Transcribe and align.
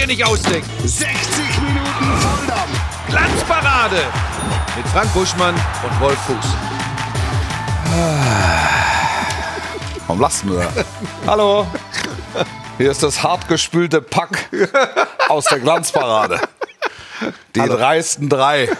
dir 0.00 0.06
nicht 0.06 0.24
ausdenken. 0.24 0.70
60 0.86 1.08
Minuten 1.60 2.20
Volldampf. 2.20 2.80
Glanzparade 3.08 4.02
mit 4.76 4.86
Frank 4.88 5.12
Buschmann 5.12 5.54
und 5.54 6.00
Wolf 6.00 6.18
Fuß. 6.20 6.46
Warum 10.06 10.20
lachst 10.20 10.44
du 10.44 10.58
da? 10.58 10.72
Hallo. 11.26 11.66
Hier 12.78 12.90
ist 12.90 13.02
das 13.02 13.22
hartgespülte 13.22 14.00
Pack 14.00 14.48
aus 15.28 15.44
der 15.44 15.58
Glanzparade. 15.58 16.40
Die 17.54 17.60
dreisten 17.60 18.28
drei. 18.30 18.70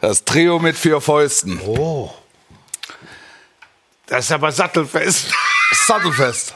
Das 0.00 0.24
Trio 0.24 0.58
mit 0.58 0.76
vier 0.76 1.00
Fäusten. 1.00 1.60
Das 4.06 4.24
ist 4.24 4.32
aber 4.32 4.50
sattelfest. 4.50 5.32
Sattelfest. 5.86 6.54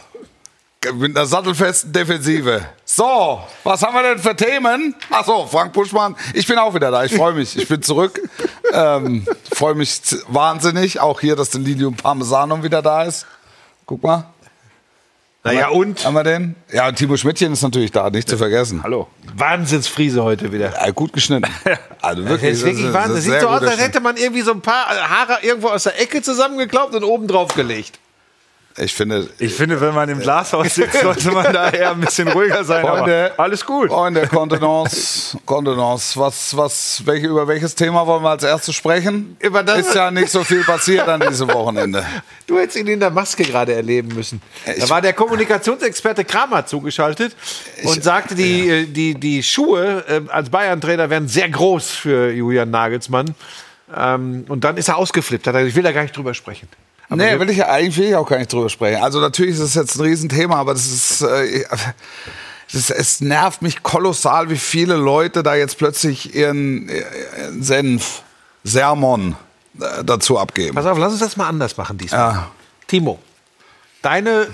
Mit 0.95 1.17
einer 1.17 1.27
sattelfesten 1.27 1.93
Defensive. 1.93 2.65
So, 2.85 3.43
was 3.65 3.83
haben 3.83 3.95
wir 3.95 4.03
denn 4.05 4.19
für 4.21 4.37
Themen? 4.37 4.95
Achso, 5.11 5.45
Frank 5.49 5.73
Buschmann. 5.73 6.15
Ich 6.35 6.47
bin 6.47 6.57
auch 6.57 6.73
wieder 6.73 6.93
da. 6.93 7.05
Ich 7.05 7.13
freue 7.17 7.33
mich. 7.33 7.57
Ich 7.59 7.67
bin 7.67 7.83
zurück. 7.83 8.21
Ähm, 8.73 9.27
freue 9.53 9.75
mich 9.75 10.01
wahnsinnig. 10.29 11.01
Auch 11.01 11.21
hier, 11.21 11.35
dass 11.35 11.51
der 11.51 11.63
Lilium 11.63 11.97
Parmesanum 11.97 12.63
wieder 12.63 12.81
da 12.81 13.03
ist. 13.03 13.27
Guck 13.87 14.05
mal. 14.05 14.27
Naja, 15.43 15.69
und? 15.71 16.05
Haben 16.05 16.15
wir 16.15 16.23
den? 16.23 16.55
Ja, 16.73 16.87
und 16.87 16.95
Timo 16.95 17.17
Schmidtchen 17.17 17.53
ist 17.53 17.63
natürlich 17.63 17.91
da, 17.91 18.09
nicht 18.11 18.29
zu 18.29 18.37
vergessen. 18.39 18.81
Hallo. 18.85 19.09
Wahnsinnsfriese 19.35 20.23
heute 20.23 20.53
wieder. 20.53 20.73
Ja, 20.75 20.91
gut 20.93 21.13
geschnitten. 21.13 21.51
Also 22.01 22.23
Das 22.23 22.31
wirklich. 22.31 22.53
ist 22.53 22.65
wirklich 22.65 22.85
das 22.87 22.95
Wahnsinn. 22.95 23.15
das 23.17 23.25
Sieht 23.25 23.41
so 23.41 23.49
aus, 23.49 23.63
als 23.63 23.81
hätte 23.81 23.99
man 24.01 24.17
irgendwie 24.17 24.43
so 24.43 24.53
ein 24.53 24.61
paar 24.61 24.87
Haare 24.87 25.39
irgendwo 25.43 25.69
aus 25.71 25.83
der 25.83 26.01
Ecke 26.01 26.23
zusammengeklaubt 26.23 26.95
und 26.95 27.03
oben 27.03 27.27
drauf 27.27 27.53
gelegt. 27.55 27.99
Ich 28.81 28.95
finde, 28.95 29.29
Ich 29.39 29.55
finde, 29.55 29.81
wenn 29.81 29.93
man 29.95 30.09
im 30.09 30.21
Glashaus 30.21 30.75
sitzt, 30.75 31.01
sollte 31.03 31.31
man 31.33 31.53
da 31.53 31.71
eher 31.71 31.91
ein 31.91 32.01
bisschen 32.01 32.29
ruhiger 32.29 32.63
sein. 32.65 32.85
Freunde, 32.85 33.33
aber 33.35 33.43
alles 33.43 33.65
gut. 33.67 33.89
Freunde, 33.91 34.27
Kontenance, 34.29 35.37
Kontenance. 35.45 36.19
Was, 36.19 36.57
was, 36.57 37.03
welche, 37.05 37.27
über 37.27 37.49
welches 37.49 37.75
Thema 37.75 38.07
wollen 38.07 38.23
wir 38.23 38.31
als 38.31 38.45
erstes 38.45 38.75
sprechen? 38.77 39.37
Über 39.41 39.63
das- 39.63 39.79
ist 39.81 39.95
ja 39.95 40.11
nicht 40.11 40.29
so 40.31 40.45
viel 40.45 40.63
passiert 40.63 41.09
an 41.09 41.21
diesem 41.29 41.53
Wochenende. 41.53 42.05
Du 42.47 42.57
hättest 42.59 42.77
ihn 42.79 42.87
in 42.87 43.01
der 43.01 43.11
Maske 43.11 43.43
gerade 43.43 43.75
erleben 43.75 44.15
müssen. 44.15 44.41
Da 44.65 44.73
Ich- 44.73 44.89
war 44.91 45.01
der 45.03 45.13
Kommunikationsexperte 45.13 46.25
Kramer 46.25 46.65
zugeschaltet 46.67 47.35
und 47.83 48.05
sagte, 48.05 48.35
die, 48.37 48.69
äh, 48.69 48.85
die, 48.87 49.15
die 49.15 49.43
Schuhe 49.43 50.05
äh, 50.09 50.21
als 50.31 50.51
Bayern-Trainer 50.51 51.11
wären 51.11 51.27
sehr 51.27 51.49
groß 51.49 51.91
für 51.91 52.31
Julian 52.31 52.71
Nagelsmann. 52.71 53.35
Ähm, 53.97 54.45
und 54.49 54.63
dann 54.65 54.77
ist 54.77 54.89
er 54.89 54.99
ausgeflippt. 54.99 55.47
Hat 55.47 55.55
er 55.55 55.61
gesagt, 55.61 55.71
Ich 55.71 55.77
will 55.77 55.83
da 55.83 55.93
gar 55.93 56.03
nicht 56.03 56.17
drüber 56.17 56.35
sprechen. 56.35 56.69
Nee, 57.09 57.39
will 57.39 57.51
ich 57.51 57.59
ja 57.59 57.69
eigentlich 57.69 57.97
will 57.97 58.09
ich 58.09 58.17
auch 58.17 58.29
gar 58.29 58.39
nicht 58.39 58.53
drüber 58.53 58.69
sprechen. 58.69 59.03
Also 59.03 59.21
natürlich 59.21 59.55
ist 59.55 59.61
es 59.61 59.75
jetzt 59.75 59.97
ein 59.97 60.03
Riesenthema, 60.03 60.57
aber 60.57 60.75
das 60.75 60.87
ist, 60.87 61.23
äh, 61.23 61.65
das, 62.73 62.91
es 62.91 63.21
nervt 63.21 63.63
mich 63.63 63.83
kolossal, 63.83 64.51
wie 64.51 64.59
viele 64.59 64.97
Leute 64.97 65.43
da 65.43 65.55
jetzt 65.55 65.79
plötzlich 65.79 66.35
ihren, 66.35 66.89
ihren 66.89 67.63
Senf, 67.63 68.23
Sermon 68.65 69.37
äh, 69.81 70.05
dazu 70.05 70.39
abgeben. 70.39 70.75
Pass 70.75 70.87
auf, 70.87 70.99
lass 70.99 71.13
uns 71.13 71.21
das 71.21 71.37
mal 71.37 71.49
anders 71.49 71.77
machen 71.77 71.97
diesmal. 71.99 72.33
Ja. 72.33 72.51
Timo, 72.87 73.19
deine 74.03 74.49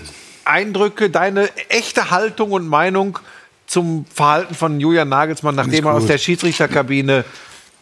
Eindrücke, 0.45 1.11
deine 1.11 1.49
echte 1.69 2.11
Haltung 2.11 2.53
und 2.53 2.69
Meinung 2.69 3.19
zum 3.67 4.05
Verhalten 4.13 4.55
von 4.55 4.79
Julian 4.79 5.09
Nagelsmann, 5.09 5.55
nachdem 5.55 5.87
er 5.87 5.95
aus 5.95 6.07
der 6.07 6.19
Schiedsrichterkabine 6.19 7.25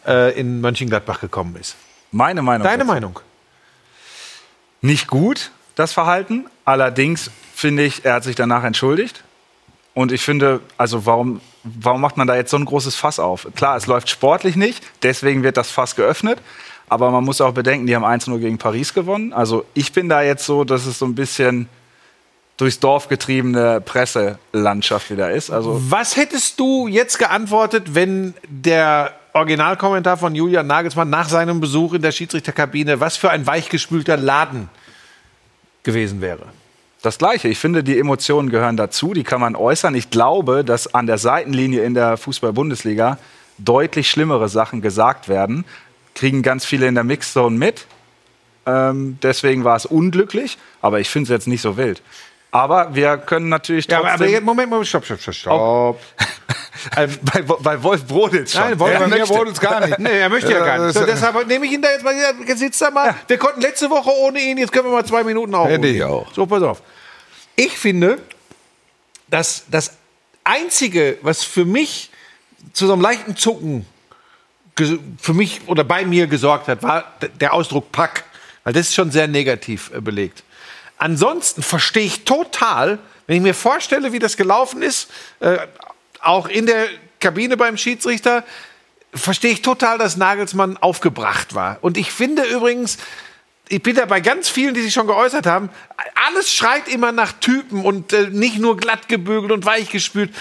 äh, 0.07 0.39
in 0.39 0.61
Mönchengladbach 0.61 1.19
gekommen 1.19 1.55
ist. 1.59 1.75
Meine 2.11 2.41
Meinung. 2.41 2.63
Deine 2.63 2.79
dazu. 2.79 2.91
Meinung? 2.91 3.19
Nicht 4.83 5.07
gut, 5.07 5.51
das 5.75 5.93
Verhalten. 5.93 6.45
Allerdings 6.65 7.31
finde 7.55 7.83
ich, 7.83 8.03
er 8.03 8.15
hat 8.15 8.25
sich 8.25 8.35
danach 8.35 8.65
entschuldigt. 8.65 9.23
Und 9.93 10.11
ich 10.11 10.21
finde, 10.21 10.59
also 10.77 11.05
warum, 11.05 11.39
warum 11.63 12.01
macht 12.01 12.17
man 12.17 12.27
da 12.27 12.35
jetzt 12.35 12.51
so 12.51 12.57
ein 12.57 12.65
großes 12.65 12.95
Fass 12.95 13.17
auf? 13.17 13.47
Klar, 13.55 13.77
es 13.77 13.87
läuft 13.87 14.09
sportlich 14.09 14.57
nicht, 14.57 14.83
deswegen 15.01 15.41
wird 15.41 15.55
das 15.55 15.71
Fass 15.71 15.95
geöffnet. 15.95 16.39
Aber 16.89 17.11
man 17.11 17.23
muss 17.23 17.39
auch 17.39 17.53
bedenken, 17.53 17.87
die 17.87 17.95
haben 17.95 18.03
1-0 18.03 18.37
gegen 18.39 18.57
Paris 18.57 18.93
gewonnen. 18.93 19.31
Also 19.31 19.63
ich 19.73 19.93
bin 19.93 20.09
da 20.09 20.21
jetzt 20.21 20.45
so, 20.45 20.65
dass 20.65 20.85
es 20.85 20.99
so 20.99 21.05
ein 21.05 21.15
bisschen 21.15 21.69
durchs 22.57 22.81
Dorf 22.81 23.07
getriebene 23.07 23.79
Presselandschaft 23.79 25.09
wieder 25.09 25.31
ist. 25.31 25.49
Also 25.49 25.81
Was 25.89 26.17
hättest 26.17 26.59
du 26.59 26.87
jetzt 26.87 27.19
geantwortet, 27.19 27.95
wenn 27.95 28.33
der 28.47 29.13
Originalkommentar 29.33 30.17
von 30.17 30.35
Julian 30.35 30.67
Nagelsmann 30.67 31.09
nach 31.09 31.27
seinem 31.27 31.59
Besuch 31.59 31.93
in 31.93 32.03
der 32.03 32.11
Schiedsrichterkabine, 32.11 32.99
was 32.99 33.17
für 33.17 33.31
ein 33.31 33.47
weichgespülter 33.47 34.15
Laden 34.15 34.69
gewesen 35.81 36.21
wäre? 36.21 36.45
Das 37.01 37.17
Gleiche. 37.17 37.47
Ich 37.47 37.57
finde, 37.57 37.83
die 37.83 37.97
Emotionen 37.97 38.49
gehören 38.49 38.77
dazu, 38.77 39.13
die 39.13 39.23
kann 39.23 39.41
man 39.41 39.55
äußern. 39.55 39.95
Ich 39.95 40.11
glaube, 40.11 40.63
dass 40.63 40.93
an 40.93 41.07
der 41.07 41.17
Seitenlinie 41.17 41.83
in 41.83 41.95
der 41.95 42.15
Fußball-Bundesliga 42.15 43.17
deutlich 43.57 44.09
schlimmere 44.09 44.49
Sachen 44.49 44.81
gesagt 44.81 45.27
werden. 45.27 45.65
Kriegen 46.13 46.43
ganz 46.43 46.63
viele 46.63 46.87
in 46.87 46.93
der 46.93 47.03
Mixzone 47.03 47.57
mit. 47.57 47.87
Ähm, 48.65 49.17
deswegen 49.21 49.63
war 49.63 49.75
es 49.75 49.85
unglücklich, 49.85 50.57
aber 50.81 50.99
ich 50.99 51.09
finde 51.09 51.25
es 51.25 51.29
jetzt 51.29 51.47
nicht 51.47 51.61
so 51.61 51.75
wild. 51.75 52.01
Aber 52.53 52.93
wir 52.93 53.17
können 53.17 53.49
natürlich 53.49 53.87
Ja, 53.87 53.97
trotzdem... 53.97 54.13
aber, 54.13 54.23
aber 54.23 54.31
jetzt, 54.31 54.43
Moment, 54.43 54.69
Moment, 54.69 54.87
stopp, 54.87 55.03
stopp, 55.05 55.19
stopp, 55.19 55.33
stopp. 55.33 55.99
Bei, 56.95 57.41
bei 57.41 57.81
Wolf 57.81 58.05
brodelt 58.05 58.49
schon. 58.49 58.61
Nein, 58.61 58.79
wollen 58.79 58.93
Er 58.93 59.07
möchte. 59.07 59.43
es 59.49 59.59
gar 59.59 59.79
nicht. 59.85 59.99
Nee, 59.99 60.19
er 60.19 60.27
möchte 60.29 60.51
ja, 60.51 60.57
Ja, 60.59 60.65
gar 60.65 60.85
nicht. 60.85 60.97
So, 60.97 61.05
deshalb 61.05 61.47
nehme 61.47 61.65
ich 61.65 61.71
ihn 61.71 61.81
da 61.81 61.89
jetzt 61.89 62.03
mal, 62.03 62.13
sitzt 62.55 62.81
er 62.81 62.91
mal. 62.91 63.15
Wir 63.27 63.37
konnten 63.37 63.61
letzte 63.61 63.89
Woche 63.89 64.11
ohne 64.11 64.39
ihn, 64.39 64.57
jetzt 64.57 64.71
können 64.71 64.85
wir 64.85 64.91
mal 64.91 65.05
zwei 65.05 65.23
Minuten 65.23 65.55
auch. 65.55 65.67
Hätte 65.67 65.87
ich 65.87 66.03
auch. 66.03 66.31
So, 66.33 66.45
pass 66.45 66.61
auf. 66.61 66.81
Ich 67.55 67.77
finde, 67.77 68.19
dass 69.29 69.63
das 69.69 69.93
Einzige, 70.43 71.17
was 71.21 71.43
für 71.43 71.63
mich 71.63 72.11
zu 72.73 72.85
so 72.85 72.93
einem 72.93 73.01
leichten 73.01 73.35
Zucken 73.37 73.85
für 74.75 75.33
mich 75.33 75.61
oder 75.67 75.83
bei 75.83 76.05
mir 76.05 76.27
gesorgt 76.27 76.67
hat, 76.67 76.83
war 76.83 77.13
der 77.39 77.53
Ausdruck 77.53 77.91
Pack. 77.91 78.25
Weil 78.63 78.73
das 78.73 78.87
ist 78.87 78.95
schon 78.95 79.11
sehr 79.11 79.27
negativ 79.27 79.91
äh, 79.93 80.01
belegt. 80.01 80.43
Ansonsten 81.03 81.63
verstehe 81.63 82.05
ich 82.05 82.23
total, 82.23 82.97
wenn 83.27 83.35
ich 83.35 83.41
mir 83.41 83.53
vorstelle, 83.53 84.13
wie 84.13 84.19
das 84.19 84.37
gelaufen 84.37 84.81
ist, 84.81 85.11
äh, 85.41 85.57
auch 86.21 86.47
in 86.47 86.65
der 86.65 86.85
Kabine 87.19 87.57
beim 87.57 87.75
Schiedsrichter, 87.75 88.45
verstehe 89.13 89.51
ich 89.51 89.61
total, 89.61 89.97
dass 89.97 90.15
Nagelsmann 90.15 90.77
aufgebracht 90.77 91.55
war. 91.55 91.77
Und 91.81 91.97
ich 91.97 92.13
finde 92.13 92.43
übrigens, 92.43 92.99
ich 93.67 93.83
bin 93.83 93.97
da 93.97 94.05
bei 94.05 94.21
ganz 94.21 94.47
vielen, 94.47 94.75
die 94.75 94.81
sich 94.81 94.93
schon 94.93 95.07
geäußert 95.07 95.45
haben, 95.45 95.69
alles 96.27 96.53
schreit 96.53 96.87
immer 96.87 97.11
nach 97.11 97.33
Typen 97.33 97.83
und 97.83 98.13
äh, 98.13 98.29
nicht 98.29 98.59
nur 98.59 98.77
glatt 98.77 99.09
gebügelt 99.09 99.51
und 99.51 99.65
weich 99.65 99.89
gespült. 99.89 100.33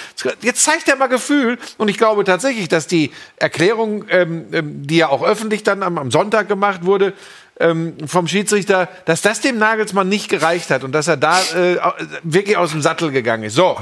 Jetzt 0.43 0.62
zeigt 0.62 0.87
er 0.89 0.94
mal 0.94 1.09
Gefühl 1.09 1.59
und 1.77 1.89
ich 1.89 1.99
glaube 1.99 2.23
tatsächlich, 2.23 2.69
dass 2.69 2.87
die 2.87 3.11
Erklärung, 3.34 4.05
ähm, 4.11 4.47
ähm, 4.53 4.87
die 4.87 4.99
ja 4.99 5.09
auch 5.09 5.25
öffentlich 5.25 5.65
dann 5.65 5.83
am, 5.83 5.99
am 5.99 6.12
Sonntag 6.12 6.47
gemacht 6.47 6.84
wurde, 6.84 7.15
ähm, 7.62 7.97
vom 8.06 8.27
Schiedsrichter, 8.28 8.89
dass 9.06 9.23
das 9.23 9.41
dem 9.41 9.59
Nagelsmann 9.59 10.09
nicht 10.09 10.28
gereicht 10.28 10.71
hat 10.71 10.84
und 10.84 10.93
dass 10.93 11.09
er 11.09 11.17
da 11.17 11.41
äh, 11.55 11.78
wirklich 12.23 12.56
aus 12.56 12.71
dem 12.73 12.83
Sattel 12.83 13.11
gegangen 13.11 13.45
ist. 13.45 13.55
So. 13.55 13.78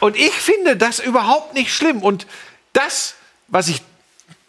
Und 0.00 0.16
ich 0.16 0.32
finde 0.32 0.76
das 0.76 0.98
überhaupt 0.98 1.54
nicht 1.54 1.72
schlimm. 1.74 2.02
Und 2.02 2.26
das, 2.72 3.14
was 3.48 3.68
ich, 3.68 3.82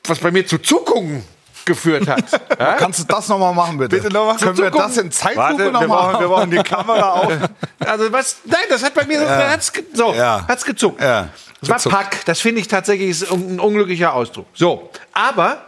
was 0.05 0.19
bei 0.19 0.31
mir 0.31 0.45
zu 0.45 0.57
Zuckungen 0.57 1.23
geführt 1.65 2.07
hat, 2.07 2.25
ja? 2.59 2.73
Kannst 2.73 2.99
du 2.99 3.03
das 3.05 3.27
nochmal 3.29 3.53
machen, 3.53 3.77
bitte? 3.77 3.95
Bitte 3.95 4.13
noch 4.13 4.25
mal. 4.25 4.35
Können 4.37 4.57
wir 4.57 4.69
das 4.69 4.97
in 4.97 5.11
Zeitlupe 5.11 5.71
nochmal 5.71 5.87
brauchen, 5.87 6.19
wir 6.19 6.27
brauchen 6.27 6.51
die 6.51 6.57
Kamera 6.57 7.09
auf. 7.11 7.33
Also 7.79 8.11
was? 8.13 8.37
Nein, 8.45 8.63
das 8.69 8.81
hat 8.83 8.93
bei 8.93 9.05
mir 9.05 9.21
Ja. 9.21 9.49
hat's 9.49 9.71
so 9.93 10.13
Ja. 10.13 10.45
hat's 10.47 10.63
gezuckt. 10.63 11.01
Ja, 11.01 11.27
Das 11.59 11.69
war 11.69 11.75
gezuckt. 11.77 11.95
Pack. 11.95 12.25
Das 12.25 12.39
finde 12.39 12.61
ich 12.61 12.67
tatsächlich 12.69 13.09
ist 13.09 13.29
ein 13.31 13.59
unglücklicher 13.59 14.13
Ausdruck. 14.13 14.45
So, 14.53 14.89
aber 15.11 15.65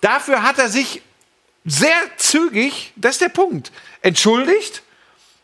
dafür 0.00 0.42
hat 0.42 0.58
er 0.58 0.68
sich 0.70 1.02
sehr 1.64 1.98
zügig, 2.16 2.92
das 2.96 3.12
ist 3.12 3.20
der 3.20 3.28
Punkt, 3.28 3.72
entschuldigt 4.02 4.82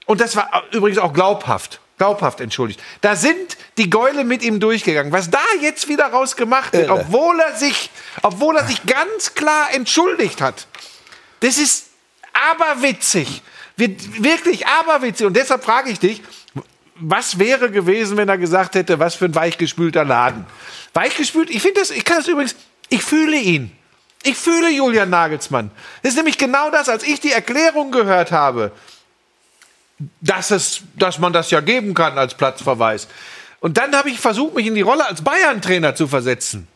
und 0.07 0.21
das 0.21 0.37
war 0.37 0.65
übrigens 0.73 0.99
auch 0.99 1.13
glaubhaft. 1.13 1.81
Glaubhaft 1.99 2.41
entschuldigt. 2.41 2.81
Da 3.01 3.17
sind 3.17 3.57
die 3.79 3.89
Gäule 3.89 4.25
mit 4.25 4.43
ihm 4.43 4.61
durchgegangen. 4.61 5.13
Was 5.13 5.31
da 5.31 5.43
jetzt 5.63 5.89
wieder 5.89 6.07
rausgemacht 6.07 6.75
wird, 6.75 6.89
Irre. 6.89 7.01
obwohl 7.01 7.41
er 7.41 7.57
sich, 7.57 7.91
obwohl 8.23 8.57
er 8.57 8.67
sich 8.67 8.85
ganz 8.85 9.35
klar 9.35 9.73
entschuldigt 9.73 10.43
hat, 10.43 10.67
das 11.41 11.57
ist 11.57 11.87
aberwitzig. 12.51 13.43
Wird 13.77 14.23
wirklich 14.23 14.67
aberwitzig. 14.67 15.27
Und 15.27 15.35
deshalb 15.35 15.65
frage 15.65 15.91
ich 15.91 15.99
dich, 15.99 16.23
was 16.97 17.39
wäre 17.39 17.71
gewesen, 17.71 18.17
wenn 18.17 18.29
er 18.29 18.39
gesagt 18.39 18.75
hätte, 18.75 18.99
was 18.99 19.15
für 19.15 19.27
ein 19.27 19.35
weichgespülter 19.35 20.05
Laden? 20.05 20.47
Weichgespült, 20.93 21.51
ich 21.51 21.63
finde 21.63 21.81
das, 21.81 21.91
ich 21.91 22.05
kann 22.05 22.19
das 22.19 22.29
übrigens, 22.29 22.57
ich 22.89 23.03
fühle 23.03 23.37
ihn. 23.37 23.73
Ich 24.27 24.37
fühle 24.37 24.71
Julian 24.71 25.09
Nagelsmann. 25.09 25.71
Das 26.03 26.11
ist 26.11 26.17
nämlich 26.17 26.37
genau 26.37 26.71
das, 26.71 26.89
als 26.89 27.05
ich 27.05 27.21
die 27.21 27.31
Erklärung 27.31 27.93
gehört 27.93 28.33
habe, 28.33 28.73
dass, 30.21 30.51
es, 30.51 30.83
dass 30.97 31.19
man 31.21 31.33
das 31.33 31.53
ja 31.53 31.61
geben 31.61 31.95
kann 31.95 32.19
als 32.19 32.35
Platzverweis. 32.35 33.07
Und 33.61 33.79
dann 33.79 33.95
habe 33.95 34.11
ich 34.11 34.19
versucht, 34.19 34.57
mich 34.57 34.67
in 34.67 34.75
die 34.75 34.83
Rolle 34.83 35.07
als 35.07 35.23
Bayern-Trainer 35.23 35.95
zu 35.95 36.09
versetzen. 36.09 36.67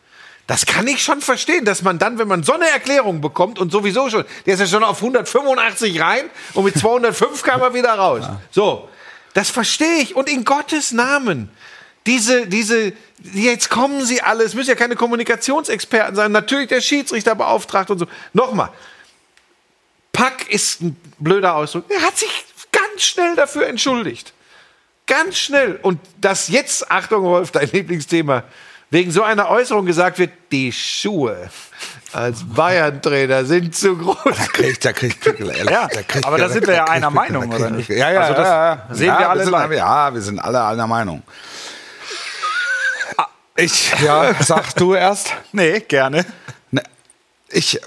Das 0.47 0.65
kann 0.65 0.87
ich 0.87 1.03
schon 1.03 1.19
verstehen, 1.19 1.65
dass 1.65 1.81
man 1.81 1.99
dann, 1.99 2.17
wenn 2.17 2.27
man 2.27 2.43
so 2.43 2.53
eine 2.53 2.69
Erklärung 2.69 3.19
bekommt 3.19 3.59
und 3.59 3.69
sowieso 3.71 4.09
schon, 4.09 4.23
der 4.45 4.53
ist 4.53 4.61
ja 4.61 4.67
schon 4.67 4.83
auf 4.83 4.97
185 4.97 6.01
rein 6.01 6.29
und 6.53 6.63
mit 6.63 6.77
205 6.77 7.43
kam 7.43 7.61
er 7.61 7.73
wieder 7.73 7.93
raus. 7.93 8.23
So, 8.49 8.89
das 9.33 9.49
verstehe 9.49 10.01
ich. 10.01 10.15
Und 10.15 10.29
in 10.29 10.45
Gottes 10.45 10.93
Namen, 10.93 11.51
diese, 12.07 12.47
diese, 12.47 12.93
jetzt 13.33 13.69
kommen 13.69 14.03
sie 14.05 14.21
alle, 14.21 14.43
es 14.43 14.53
müssen 14.53 14.69
ja 14.69 14.75
keine 14.75 14.95
Kommunikationsexperten 14.95 16.15
sein, 16.15 16.31
natürlich 16.31 16.67
der 16.67 16.81
Schiedsrichter 16.81 17.35
beauftragt 17.35 17.91
und 17.91 17.99
so. 17.99 18.07
Nochmal, 18.33 18.69
Pack 20.11 20.49
ist 20.49 20.81
ein 20.81 20.95
blöder 21.19 21.55
Ausdruck. 21.55 21.85
Er 21.89 22.01
hat 22.01 22.17
sich 22.17 22.29
ganz 22.71 23.03
schnell 23.03 23.35
dafür 23.35 23.67
entschuldigt. 23.67 24.33
Ganz 25.07 25.37
schnell. 25.37 25.79
Und 25.81 25.99
dass 26.19 26.47
jetzt, 26.47 26.89
Achtung 26.89 27.23
Wolf, 27.23 27.51
dein 27.51 27.69
Lieblingsthema, 27.71 28.43
wegen 28.89 29.11
so 29.11 29.23
einer 29.23 29.49
Äußerung 29.49 29.85
gesagt 29.85 30.19
wird, 30.19 30.31
die 30.51 30.71
Schuhe 30.71 31.49
als 32.11 32.43
Bayern-Trainer 32.43 33.45
sind 33.45 33.73
zu 33.73 33.97
groß. 33.97 34.17
Da 34.23 34.45
kriegt, 34.51 34.83
da 34.83 34.91
kriegt 34.91 35.21
Pickel, 35.21 35.49
ehrlich. 35.49 35.69
Ja, 35.69 35.87
da 35.87 36.01
kriegt, 36.03 36.25
aber 36.25 36.37
da 36.37 36.49
sind 36.49 36.67
wir 36.67 36.75
ja 36.75 36.85
einer 36.85 37.09
Meinung, 37.09 37.51
oder 37.53 37.69
nicht? 37.69 37.89
Ja, 37.89 38.11
ja, 38.11 38.19
Also 38.21 38.33
das 38.33 38.47
ja, 38.47 38.73
ja. 38.73 38.95
sehen 38.95 39.07
ja, 39.07 39.19
wir 39.19 39.29
alle 39.29 39.43
sind, 39.43 39.49
gleich. 39.49 39.71
Ja, 39.77 40.13
wir 40.13 40.21
sind 40.21 40.39
alle 40.39 40.65
einer 40.65 40.87
Meinung. 40.87 41.23
Ich, 43.61 43.93
ja, 44.03 44.33
sag 44.41 44.75
du 44.75 44.95
erst. 44.95 45.33
Nee, 45.51 45.81
gerne. 45.81 46.25
Ne, 46.71 46.81
ich, 47.49 47.79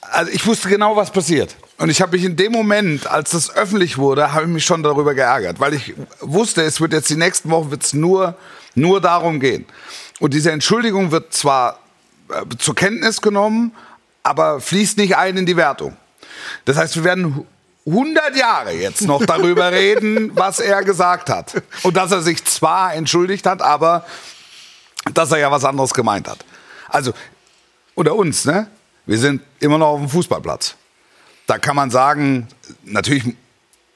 also 0.00 0.30
ich 0.30 0.46
wusste 0.46 0.68
genau, 0.68 0.94
was 0.94 1.10
passiert. 1.10 1.56
Und 1.78 1.88
ich 1.88 2.02
habe 2.02 2.16
mich 2.16 2.24
in 2.24 2.36
dem 2.36 2.52
Moment, 2.52 3.06
als 3.06 3.30
das 3.30 3.54
öffentlich 3.54 3.96
wurde, 3.96 4.32
habe 4.32 4.44
ich 4.44 4.50
mich 4.50 4.64
schon 4.64 4.82
darüber 4.82 5.14
geärgert, 5.14 5.58
weil 5.58 5.74
ich 5.74 5.94
wusste, 6.20 6.62
es 6.62 6.80
wird 6.80 6.92
jetzt 6.92 7.08
die 7.08 7.16
nächsten 7.16 7.50
Wochen 7.50 7.70
wird's 7.70 7.94
nur, 7.94 8.36
nur 8.74 9.00
darum 9.00 9.40
gehen. 9.40 9.64
Und 10.20 10.34
diese 10.34 10.52
Entschuldigung 10.52 11.10
wird 11.10 11.32
zwar 11.32 11.78
äh, 12.28 12.42
zur 12.58 12.74
Kenntnis 12.74 13.20
genommen, 13.20 13.72
aber 14.22 14.60
fließt 14.60 14.98
nicht 14.98 15.16
ein 15.16 15.36
in 15.36 15.46
die 15.46 15.56
Wertung. 15.56 15.96
Das 16.66 16.76
heißt, 16.76 16.96
wir 16.96 17.04
werden 17.04 17.46
100 17.86 18.36
Jahre 18.36 18.72
jetzt 18.72 19.02
noch 19.02 19.24
darüber 19.24 19.72
reden, 19.72 20.32
was 20.34 20.60
er 20.60 20.84
gesagt 20.84 21.30
hat. 21.30 21.62
Und 21.82 21.96
dass 21.96 22.12
er 22.12 22.20
sich 22.20 22.44
zwar 22.44 22.94
entschuldigt 22.94 23.46
hat, 23.46 23.62
aber 23.62 24.04
dass 25.12 25.32
er 25.32 25.38
ja 25.38 25.50
was 25.50 25.64
anderes 25.64 25.92
gemeint 25.92 26.28
hat. 26.28 26.44
Also, 26.88 27.12
unter 27.94 28.14
uns, 28.14 28.44
ne? 28.44 28.68
Wir 29.06 29.18
sind 29.18 29.42
immer 29.60 29.78
noch 29.78 29.88
auf 29.88 30.00
dem 30.00 30.08
Fußballplatz. 30.08 30.76
Da 31.46 31.58
kann 31.58 31.76
man 31.76 31.90
sagen, 31.90 32.48
natürlich, 32.84 33.34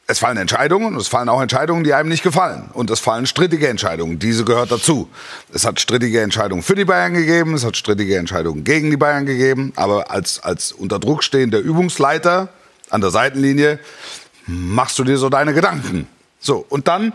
es 0.07 0.19
fallen 0.19 0.37
Entscheidungen 0.37 0.95
und 0.95 1.01
es 1.01 1.09
fallen 1.09 1.29
auch 1.29 1.41
Entscheidungen, 1.41 1.83
die 1.85 1.95
einem 1.95 2.09
nicht 2.09 2.23
gefallen. 2.23 2.71
Und 2.75 2.91
es 2.91 3.01
fallen 3.01 3.27
strittige 3.27 3.69
Entscheidungen. 3.69 4.19
Diese 4.19 4.45
gehört 4.45 4.71
dazu. 4.71 5.09
Es 5.53 5.65
hat 5.65 5.81
strittige 5.81 6.21
Entscheidungen 6.21 6.63
für 6.63 6.75
die 6.75 6.85
Bayern 6.85 7.15
gegeben, 7.15 7.55
es 7.55 7.65
hat 7.65 7.77
strittige 7.77 8.17
Entscheidungen 8.17 8.65
gegen 8.65 8.91
die 8.91 8.97
Bayern 8.97 9.25
gegeben. 9.25 9.73
Aber 9.77 10.11
als, 10.11 10.43
als 10.43 10.73
unter 10.73 10.99
Druck 10.99 11.25
stehender 11.25 11.59
Übungsleiter 11.59 12.49
an 12.91 13.01
der 13.01 13.11
Seitenlinie 13.11 13.79
machst 14.47 14.99
du 14.99 15.05
dir 15.05 15.19
so 15.19 15.29
deine 15.29 15.55
Gedanken. 15.55 16.07
So, 16.41 16.65
und 16.69 16.89
dann 16.89 17.13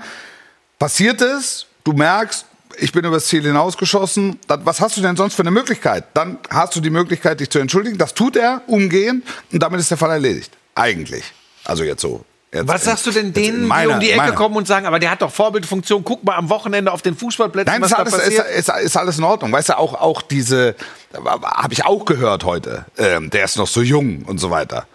passiert 0.80 1.22
es, 1.22 1.68
du 1.84 1.94
merkst, 1.94 2.46
ich 2.78 2.92
bin 2.92 3.06
übers 3.06 3.26
Ziel 3.28 3.44
hinausgeschossen. 3.44 4.40
Dann, 4.48 4.66
was 4.66 4.82
hast 4.82 4.98
du 4.98 5.02
denn 5.02 5.16
sonst 5.16 5.36
für 5.36 5.44
eine 5.44 5.52
Möglichkeit? 5.52 6.06
Dann 6.14 6.38
hast 6.50 6.76
du 6.76 6.80
die 6.82 6.90
Möglichkeit, 6.90 7.40
dich 7.40 7.50
zu 7.50 7.60
entschuldigen. 7.60 7.98
Das 7.98 8.14
tut 8.14 8.36
er 8.36 8.62
umgehend 8.68 9.24
und 9.52 9.62
damit 9.62 9.80
ist 9.80 9.90
der 9.92 9.98
Fall 9.98 10.12
erledigt. 10.12 10.52
Eigentlich. 10.76 11.24
Also 11.64 11.84
jetzt 11.84 12.02
so. 12.02 12.26
Jetzt 12.52 12.68
Was 12.68 12.84
in- 12.84 12.90
sagst 12.90 13.06
du 13.08 13.12
denn 13.12 13.34
denen, 13.34 13.62
die 13.62 13.66
meiner- 13.68 13.94
um 13.96 14.00
die 14.00 14.10
Ecke 14.12 14.18
meiner- 14.18 14.36
kommen 14.36 14.56
und 14.58 14.68
sagen, 14.68 14.86
aber 14.86 15.00
der 15.00 15.10
hat 15.10 15.22
doch 15.24 15.32
Vorbildfunktion, 15.32 16.04
guck 16.04 16.24
mal 16.24 16.36
am 16.36 16.50
Wochenende 16.50 16.92
auf 16.92 17.02
den 17.02 17.16
Fußballplätzen, 17.18 17.72
Nein, 17.74 17.82
was 17.82 17.90
ist 17.92 17.98
da 17.98 18.02
alles, 18.04 18.14
ist, 18.14 18.38
passiert? 18.38 18.58
ist, 18.60 18.70
ist 18.86 18.98
alles 18.98 19.18
in 19.18 19.24
Ordnung. 19.24 19.52
Weißt 19.52 19.70
du, 19.70 19.78
auch, 19.80 19.96
auch 19.96 20.22
diese, 20.22 20.76
habe 21.14 21.74
ich 21.74 21.84
auch 21.86 22.06
gehört 22.06 22.44
heute, 22.44 22.86
ähm, 22.98 23.32
der 23.32 23.46
ist 23.46 23.58
noch 23.58 23.66
so 23.68 23.82
jung 23.82 24.24
und 24.26 24.38
so 24.38 24.52
weiter. 24.52 24.86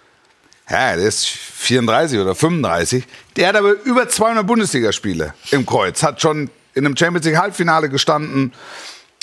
Ja, 0.70 0.94
der 0.96 1.06
ist 1.06 1.26
34 1.26 2.18
oder 2.20 2.34
35. 2.34 3.04
Der 3.36 3.48
hat 3.48 3.56
aber 3.56 3.72
über 3.84 4.08
200 4.08 4.46
Bundesligaspiele 4.46 5.32
im 5.50 5.64
Kreuz, 5.66 6.02
hat 6.02 6.20
schon 6.20 6.50
in 6.78 6.86
einem 6.86 6.96
Champions 6.96 7.26
League 7.26 7.36
Halbfinale 7.36 7.88
gestanden, 7.88 8.52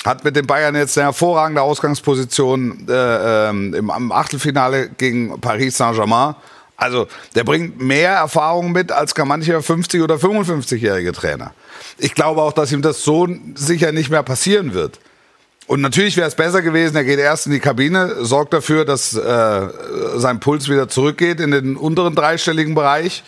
hat 0.04 0.24
mit 0.24 0.36
den 0.36 0.46
Bayern 0.46 0.76
jetzt 0.76 0.96
eine 0.96 1.06
hervorragende 1.06 1.62
Ausgangsposition 1.62 2.86
äh, 2.88 3.48
ähm, 3.48 3.74
im 3.74 3.90
am 3.90 4.12
Achtelfinale 4.12 4.88
gegen 4.90 5.40
Paris 5.40 5.76
Saint-Germain. 5.76 6.36
Also 6.76 7.08
der 7.34 7.44
bringt 7.44 7.80
mehr 7.80 8.12
Erfahrung 8.12 8.70
mit 8.70 8.92
als 8.92 9.14
gar 9.14 9.24
mancher 9.24 9.62
50 9.62 10.02
oder 10.02 10.16
55-jährige 10.16 11.12
Trainer. 11.12 11.52
Ich 11.98 12.14
glaube 12.14 12.42
auch, 12.42 12.52
dass 12.52 12.70
ihm 12.70 12.82
das 12.82 13.02
so 13.02 13.26
sicher 13.54 13.92
nicht 13.92 14.10
mehr 14.10 14.22
passieren 14.22 14.74
wird. 14.74 15.00
Und 15.66 15.80
natürlich 15.80 16.16
wäre 16.16 16.28
es 16.28 16.36
besser 16.36 16.62
gewesen, 16.62 16.94
er 16.94 17.04
geht 17.04 17.18
erst 17.18 17.46
in 17.46 17.52
die 17.52 17.58
Kabine, 17.58 18.24
sorgt 18.24 18.52
dafür, 18.52 18.84
dass 18.84 19.14
äh, 19.14 19.68
sein 20.16 20.38
Puls 20.38 20.68
wieder 20.68 20.88
zurückgeht 20.88 21.40
in 21.40 21.50
den 21.50 21.76
unteren 21.76 22.14
dreistelligen 22.14 22.74
Bereich, 22.74 23.24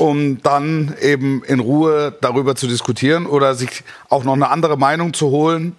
um 0.00 0.42
dann 0.42 0.94
eben 1.02 1.44
in 1.44 1.60
Ruhe 1.60 2.16
darüber 2.22 2.56
zu 2.56 2.66
diskutieren 2.66 3.26
oder 3.26 3.54
sich 3.54 3.84
auch 4.08 4.24
noch 4.24 4.32
eine 4.32 4.48
andere 4.48 4.78
Meinung 4.78 5.12
zu 5.12 5.28
holen. 5.28 5.76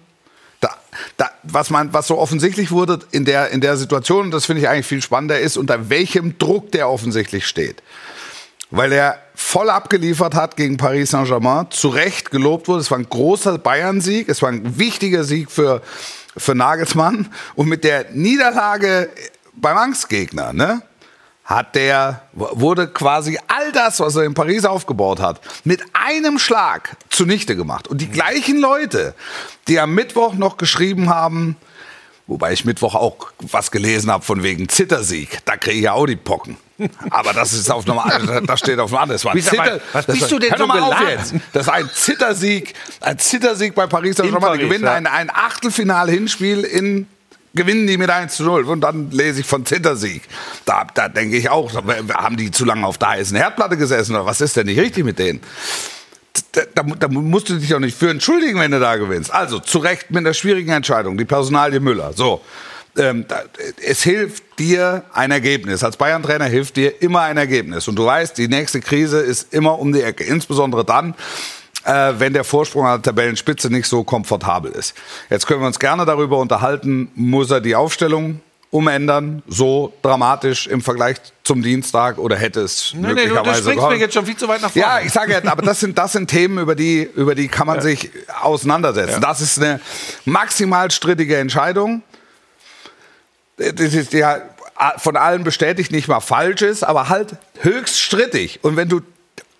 Da, 0.60 0.70
da, 1.16 1.30
was, 1.42 1.70
man, 1.70 1.92
was 1.92 2.06
so 2.06 2.18
offensichtlich 2.18 2.70
wurde 2.70 3.00
in 3.10 3.24
der, 3.24 3.50
in 3.50 3.60
der 3.60 3.76
Situation, 3.76 4.26
und 4.26 4.30
das 4.30 4.46
finde 4.46 4.62
ich 4.62 4.68
eigentlich 4.68 4.86
viel 4.86 5.02
spannender, 5.02 5.40
ist, 5.40 5.56
unter 5.56 5.90
welchem 5.90 6.38
Druck 6.38 6.70
der 6.70 6.88
offensichtlich 6.88 7.46
steht 7.46 7.82
weil 8.74 8.90
er 8.90 9.18
voll 9.34 9.68
abgeliefert 9.68 10.34
hat 10.34 10.56
gegen 10.56 10.78
Paris 10.78 11.10
Saint-Germain, 11.10 11.66
zu 11.68 11.88
Recht 11.88 12.30
gelobt 12.30 12.68
wurde. 12.68 12.80
Es 12.80 12.90
war 12.90 12.96
ein 12.96 13.06
großer 13.06 13.58
Bayern-Sieg, 13.58 14.30
es 14.30 14.40
war 14.40 14.48
ein 14.48 14.78
wichtiger 14.78 15.24
Sieg 15.24 15.50
für, 15.50 15.82
für 16.38 16.54
Nagelsmann. 16.54 17.28
Und 17.54 17.68
mit 17.68 17.84
der 17.84 18.06
Niederlage 18.12 19.10
beim 19.52 19.76
Angstgegner, 19.76 20.54
ne, 20.54 20.80
hat 21.54 21.74
der, 21.74 22.22
wurde 22.32 22.88
quasi 22.88 23.38
all 23.48 23.72
das, 23.72 24.00
was 24.00 24.16
er 24.16 24.24
in 24.24 24.34
Paris 24.34 24.64
aufgebaut 24.64 25.20
hat, 25.20 25.40
mit 25.64 25.82
einem 25.92 26.38
Schlag 26.38 26.96
zunichte 27.10 27.56
gemacht. 27.56 27.88
Und 27.88 28.00
die 28.00 28.08
gleichen 28.08 28.58
Leute, 28.58 29.14
die 29.68 29.78
am 29.78 29.94
Mittwoch 29.94 30.34
noch 30.34 30.56
geschrieben 30.56 31.08
haben, 31.10 31.56
Wobei 32.28 32.52
ich 32.52 32.64
Mittwoch 32.64 32.94
auch 32.94 33.32
was 33.40 33.70
gelesen 33.70 34.10
habe 34.10 34.24
von 34.24 34.42
wegen 34.42 34.68
Zittersieg. 34.68 35.40
Da 35.44 35.56
kriege 35.56 35.76
ich 35.76 35.82
ja 35.84 35.92
auch 35.92 36.06
die 36.06 36.16
Pocken. 36.16 36.56
Aber 37.10 37.32
das 37.32 37.52
ist 37.52 37.70
auf 37.70 37.84
normal, 37.84 38.42
das 38.46 38.60
steht 38.60 38.78
auf 38.78 38.90
dem 38.90 38.98
anderen. 38.98 39.22
War 39.24 39.36
Zitter, 39.36 39.80
was 39.92 40.06
bist 40.06 40.30
du 40.30 40.38
denn 40.38 40.54
so 40.56 40.66
mal 40.66 40.80
auf 40.80 40.94
jetzt. 41.08 41.34
Das 41.52 41.66
ist 41.66 41.68
ein 41.68 41.90
Zittersieg, 41.92 42.74
ein 43.00 43.18
Zittersieg 43.18 43.74
bei 43.74 43.86
Paris 43.86 44.18
In 44.18 44.30
Saint-Germain. 44.30 44.58
Die 44.58 44.64
gewinnen 44.64 44.86
ein, 44.86 45.06
ein 45.06 45.30
Achtelfinal-Hinspiel 45.30 46.60
in 46.60 47.06
gewinnen 47.54 47.86
die 47.86 47.98
mit 47.98 48.10
1 48.10 48.34
zu 48.34 48.44
0 48.44 48.64
und 48.64 48.80
dann 48.80 49.10
lese 49.10 49.40
ich 49.40 49.46
von 49.46 49.66
Zittersieg. 49.66 50.22
Da, 50.64 50.86
da 50.94 51.08
denke 51.08 51.36
ich 51.36 51.50
auch, 51.50 51.72
haben 51.74 52.36
die 52.36 52.50
zu 52.50 52.64
lange 52.64 52.86
auf 52.86 52.98
der 52.98 53.10
heißen 53.10 53.36
Herdplatte 53.36 53.76
gesessen 53.76 54.14
oder 54.14 54.26
was 54.26 54.40
ist 54.40 54.56
denn 54.56 54.66
nicht 54.66 54.80
richtig 54.80 55.04
mit 55.04 55.18
denen? 55.18 55.40
Da, 56.52 56.62
da, 56.74 56.82
da 56.82 57.08
musst 57.08 57.48
du 57.48 57.56
dich 57.56 57.70
doch 57.70 57.78
nicht 57.78 57.96
für 57.96 58.10
entschuldigen, 58.10 58.58
wenn 58.58 58.70
du 58.70 58.80
da 58.80 58.96
gewinnst. 58.96 59.32
Also, 59.32 59.58
zu 59.58 59.78
Recht 59.78 60.10
mit 60.10 60.18
einer 60.18 60.34
schwierigen 60.34 60.70
Entscheidung, 60.70 61.18
die 61.18 61.24
Personalie 61.24 61.80
Müller. 61.80 62.12
So. 62.14 62.40
Ähm, 62.96 63.24
da, 63.26 63.42
es 63.86 64.02
hilft 64.02 64.58
dir 64.58 65.04
ein 65.14 65.30
Ergebnis. 65.30 65.82
Als 65.82 65.96
Bayern-Trainer 65.96 66.44
hilft 66.44 66.76
dir 66.76 67.00
immer 67.02 67.22
ein 67.22 67.38
Ergebnis. 67.38 67.88
Und 67.88 67.96
du 67.96 68.04
weißt, 68.04 68.36
die 68.36 68.48
nächste 68.48 68.80
Krise 68.80 69.20
ist 69.20 69.52
immer 69.52 69.78
um 69.78 69.92
die 69.92 70.02
Ecke. 70.02 70.24
Insbesondere 70.24 70.84
dann, 70.84 71.14
äh, 71.84 72.12
wenn 72.18 72.32
der 72.32 72.44
Vorsprung 72.44 72.86
an 72.86 73.02
der 73.02 73.12
Tabellenspitze 73.12 73.70
nicht 73.70 73.86
so 73.86 74.04
komfortabel 74.04 74.72
ist. 74.72 74.94
Jetzt 75.30 75.46
können 75.46 75.60
wir 75.60 75.66
uns 75.66 75.78
gerne 75.78 76.04
darüber 76.04 76.38
unterhalten, 76.38 77.10
muss 77.14 77.50
er 77.50 77.60
die 77.60 77.74
Aufstellung 77.74 78.40
umändern, 78.72 79.42
so 79.46 79.92
dramatisch 80.00 80.66
im 80.66 80.80
Vergleich 80.80 81.18
zum 81.44 81.62
Dienstag 81.62 82.16
oder 82.16 82.36
hätte 82.36 82.62
es 82.62 82.94
Nee, 82.94 83.00
nee, 83.00 83.08
du, 83.08 83.14
möglicherweise 83.14 83.62
springst 83.62 83.88
mir 83.88 83.96
jetzt 83.96 84.14
schon 84.14 84.24
viel 84.24 84.36
zu 84.36 84.48
weit 84.48 84.62
nach 84.62 84.70
vorne. 84.70 84.88
Ja, 84.88 85.00
ich 85.00 85.12
sage 85.12 85.32
ja, 85.32 85.40
aber 85.44 85.60
das 85.60 85.80
sind, 85.80 85.98
das 85.98 86.12
sind 86.12 86.28
Themen, 86.28 86.58
über 86.58 86.74
die, 86.74 87.02
über 87.14 87.34
die 87.34 87.48
kann 87.48 87.66
man 87.66 87.82
sich 87.82 88.10
auseinandersetzen. 88.40 89.20
Das 89.20 89.42
ist 89.42 89.58
eine 89.58 89.78
maximal 90.24 90.90
strittige 90.90 91.36
Entscheidung. 91.36 92.02
Das 93.58 93.92
ist 93.92 94.14
ja 94.14 94.40
von 94.96 95.16
allen 95.16 95.44
bestätigt 95.44 95.92
nicht 95.92 96.08
mal 96.08 96.20
falsch 96.20 96.62
ist, 96.62 96.82
aber 96.82 97.10
halt 97.10 97.36
höchst 97.60 98.00
strittig. 98.00 98.60
Und 98.62 98.76
wenn 98.76 98.88
du 98.88 99.02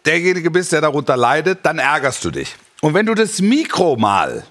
derjenige 0.04 0.50
bist, 0.50 0.72
der 0.72 0.80
darunter 0.80 1.16
leidet, 1.16 1.60
dann 1.62 1.78
ärgerst 1.78 2.24
du 2.24 2.30
dich. 2.30 2.54
Und 2.80 2.94
wenn 2.94 3.06
du 3.06 3.14
das 3.14 3.40
Mikro 3.40 3.96
mal 3.96 4.44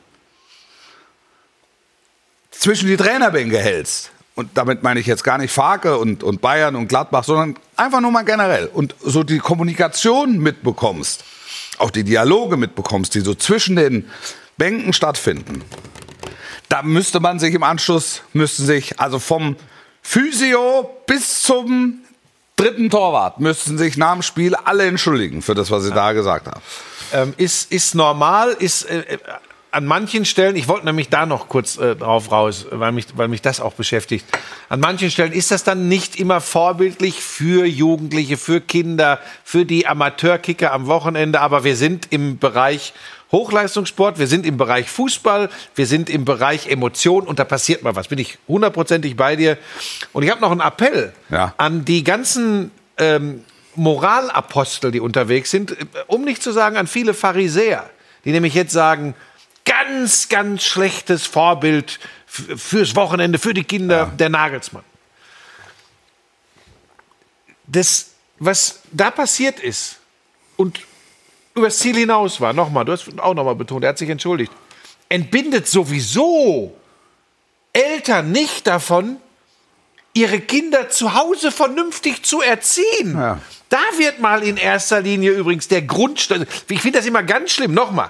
zwischen 2.52 2.88
die 2.88 2.98
Trainerbänke 2.98 3.58
hältst, 3.58 4.12
und 4.36 4.50
damit 4.54 4.82
meine 4.82 5.00
ich 5.00 5.08
jetzt 5.08 5.24
gar 5.24 5.38
nicht 5.38 5.52
Farke 5.52 5.98
und, 5.98 6.24
und 6.24 6.42
Bayern 6.42 6.76
und 6.76 6.88
Gladbach, 6.88 7.24
sondern 7.24 7.60
einfach 7.76 8.00
nur 8.00 8.12
mal 8.12 8.24
generell 8.24 8.68
und 8.68 8.96
so 9.02 9.24
die 9.24 9.40
Kommunikation 9.40 10.40
mitbekommst, 10.40 11.24
auch 11.78 11.92
die 11.92 12.04
Dialoge 12.04 12.56
mitbekommst, 12.58 13.14
die 13.14 13.20
so 13.20 13.36
zwischen 13.36 13.76
den 13.76 14.10
Bänken 14.58 14.94
stattfinden, 14.94 15.64
da 16.70 16.84
müsste 16.84 17.20
man 17.20 17.40
sich 17.40 17.54
im 17.54 17.64
Anschluss, 17.64 18.22
müssten 18.32 18.66
sich, 18.66 19.00
also 19.00 19.20
vom 19.20 19.58
Physio 20.02 20.90
bis 21.06 21.44
zum 21.44 22.00
dritten 22.62 22.90
Torwart, 22.90 23.40
müssten 23.40 23.78
sich 23.78 23.98
nach 23.98 24.14
dem 24.14 24.22
Spiel 24.22 24.56
alle 24.56 24.86
entschuldigen 24.86 25.42
für 25.42 25.56
das, 25.56 25.72
was 25.72 25.84
sie 25.84 25.92
da 25.92 26.14
gesagt 26.14 26.48
haben. 26.48 26.62
ähm, 27.14 27.34
ist, 27.38 27.72
ist 27.72 27.96
normal, 27.96 28.56
ist, 28.60 28.84
äh, 28.84 29.00
äh, 29.00 29.18
an 29.72 29.86
manchen 29.86 30.26
Stellen, 30.26 30.58
ich 30.58 30.68
wollte 30.68 30.86
nämlich 30.86 31.10
da 31.10 31.26
noch 31.26 31.48
kurz 31.48 31.78
äh, 31.78 31.96
drauf 31.96 32.32
raus, 32.32 32.68
weil 32.72 32.92
mich, 32.92 33.06
weil 33.16 33.30
mich 33.30 33.42
das 33.42 33.62
auch 33.62 33.74
beschäftigt. 33.74 34.26
An 34.70 34.82
manchen 34.82 35.10
Stellen 35.10 35.32
ist 35.32 35.50
das 35.50 35.64
dann 35.64 35.88
nicht 35.88 36.18
immer 36.18 36.42
vorbildlich 36.42 37.22
für 37.24 37.66
Jugendliche, 37.66 38.38
für 38.38 38.60
Kinder, 38.60 39.20
für 39.44 39.66
die 39.66 39.88
Amateurkicker 39.88 40.74
am 40.74 40.88
Wochenende, 40.88 41.40
aber 41.40 41.64
wir 41.64 41.78
sind 41.78 42.08
im 42.12 42.38
Bereich 42.38 42.94
Hochleistungssport, 43.32 44.20
wir 44.20 44.28
sind 44.28 44.46
im 44.46 44.58
Bereich 44.58 44.90
Fußball, 44.90 45.50
wir 45.76 45.86
sind 45.86 46.10
im 46.10 46.26
Bereich 46.26 46.68
Emotion 46.68 47.26
und 47.26 47.40
da 47.40 47.46
passiert 47.46 47.82
mal 47.84 47.96
was. 47.96 48.08
Bin 48.10 48.20
ich 48.20 48.38
hundertprozentig 48.48 49.16
bei 49.16 49.36
dir. 49.36 49.58
Und 50.12 50.24
ich 50.24 50.30
habe 50.30 50.42
noch 50.42 50.52
einen 50.52 50.60
Appell 50.62 51.14
Ja. 51.30 51.54
an 51.58 51.86
die 51.86 52.04
ganzen 52.04 52.72
ähm, 52.98 53.46
Moralapostel, 53.76 54.92
die 54.92 55.00
unterwegs 55.00 55.50
sind, 55.52 55.72
äh, 55.72 55.86
um 56.08 56.24
nicht 56.26 56.44
zu 56.44 56.52
sagen 56.52 56.76
an 56.78 56.88
viele 56.88 57.14
Pharisäer, 57.14 57.90
die 58.26 58.32
nämlich 58.32 58.54
jetzt 58.54 58.74
sagen, 58.74 59.16
ganz, 59.64 60.28
ganz 60.28 60.64
schlechtes 60.64 61.26
Vorbild 61.26 62.00
fürs 62.26 62.96
Wochenende, 62.96 63.40
für 63.40 63.54
die 63.54 63.64
Kinder, 63.64 64.12
der 64.18 64.30
Nagelsmann. 64.30 64.84
Das, 67.68 68.12
was 68.40 68.82
da 68.92 69.12
passiert 69.12 69.60
ist 69.60 69.98
und 70.58 70.82
übers 71.56 71.80
Ziel 71.80 71.96
hinaus 71.96 72.40
war, 72.42 72.54
nochmal, 72.54 72.86
du 72.86 72.92
hast 72.92 73.08
auch 73.20 73.34
nochmal 73.34 73.56
betont, 73.56 73.84
er 73.84 73.90
hat 73.90 73.98
sich 73.98 74.10
entschuldigt, 74.10 74.52
entbindet 75.10 75.68
sowieso 75.68 76.74
Eltern 77.74 78.32
nicht 78.32 78.68
davon, 78.68 79.18
ihre 80.14 80.40
Kinder 80.40 80.90
zu 80.90 81.14
Hause 81.14 81.52
vernünftig 81.52 82.24
zu 82.24 82.42
erziehen. 82.42 83.16
Ja. 83.16 83.40
Da 83.70 83.80
wird 83.98 84.20
mal 84.20 84.44
in 84.44 84.58
erster 84.58 85.02
Linie 85.02 85.32
übrigens 85.32 85.70
der 85.70 85.82
Grundstein. 85.82 86.46
Ich 86.68 86.82
finde 86.82 87.00
das 87.00 87.06
immer 87.06 87.24
ganz 87.24 87.52
schlimm. 87.52 87.74
Nochmal, 87.74 88.10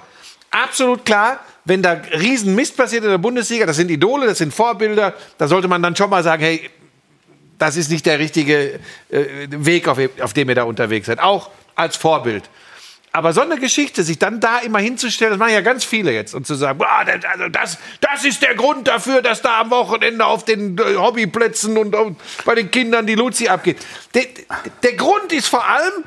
absolut 0.50 1.04
klar, 1.04 1.38
wenn 1.64 1.82
da 1.82 1.92
riesen 1.92 2.56
Mist 2.56 2.76
passiert 2.76 3.04
in 3.04 3.10
der 3.10 3.18
Bundesliga, 3.18 3.66
das 3.66 3.76
sind 3.76 3.90
Idole, 3.90 4.26
das 4.26 4.38
sind 4.38 4.52
Vorbilder, 4.52 5.14
da 5.38 5.46
sollte 5.46 5.68
man 5.68 5.80
dann 5.82 5.94
schon 5.94 6.10
mal 6.10 6.24
sagen, 6.24 6.42
hey, 6.42 6.68
das 7.58 7.76
ist 7.76 7.90
nicht 7.90 8.04
der 8.06 8.18
richtige 8.18 8.80
äh, 9.08 9.46
Weg, 9.50 9.86
auf, 9.86 9.98
auf 10.20 10.32
dem 10.32 10.48
ihr 10.48 10.56
da 10.56 10.64
unterwegs 10.64 11.06
seid. 11.06 11.20
Auch 11.20 11.50
als 11.76 11.96
Vorbild. 11.96 12.42
Aber 13.12 13.34
so 13.34 13.42
eine 13.42 13.58
Geschichte, 13.58 14.04
sich 14.04 14.18
dann 14.18 14.40
da 14.40 14.58
immer 14.58 14.78
hinzustellen, 14.78 15.32
das 15.32 15.38
machen 15.38 15.52
ja 15.52 15.60
ganz 15.60 15.84
viele 15.84 16.12
jetzt, 16.12 16.34
und 16.34 16.46
zu 16.46 16.54
sagen, 16.54 16.78
boah, 16.78 17.04
das, 17.04 17.24
also 17.30 17.48
das, 17.48 17.78
das 18.00 18.24
ist 18.24 18.40
der 18.40 18.54
Grund 18.54 18.88
dafür, 18.88 19.20
dass 19.20 19.42
da 19.42 19.60
am 19.60 19.70
Wochenende 19.70 20.24
auf 20.24 20.44
den 20.44 20.78
äh, 20.78 20.96
Hobbyplätzen 20.96 21.76
und 21.76 21.94
bei 22.44 22.54
den 22.54 22.70
Kindern 22.70 23.06
die 23.06 23.14
Luzi 23.14 23.48
abgeht. 23.48 23.78
Der, 24.14 24.24
der 24.82 24.94
Grund 24.94 25.32
ist 25.32 25.48
vor 25.48 25.66
allem, 25.66 26.04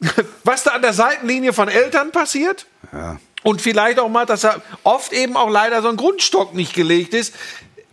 was 0.44 0.64
da 0.64 0.72
an 0.72 0.82
der 0.82 0.92
Seitenlinie 0.92 1.54
von 1.54 1.68
Eltern 1.68 2.12
passiert. 2.12 2.66
Und 3.42 3.62
vielleicht 3.62 3.98
auch 3.98 4.08
mal, 4.08 4.26
dass 4.26 4.42
da 4.42 4.60
oft 4.82 5.12
eben 5.12 5.36
auch 5.36 5.50
leider 5.50 5.80
so 5.82 5.88
ein 5.88 5.96
Grundstock 5.96 6.54
nicht 6.54 6.74
gelegt 6.74 7.14
ist. 7.14 7.34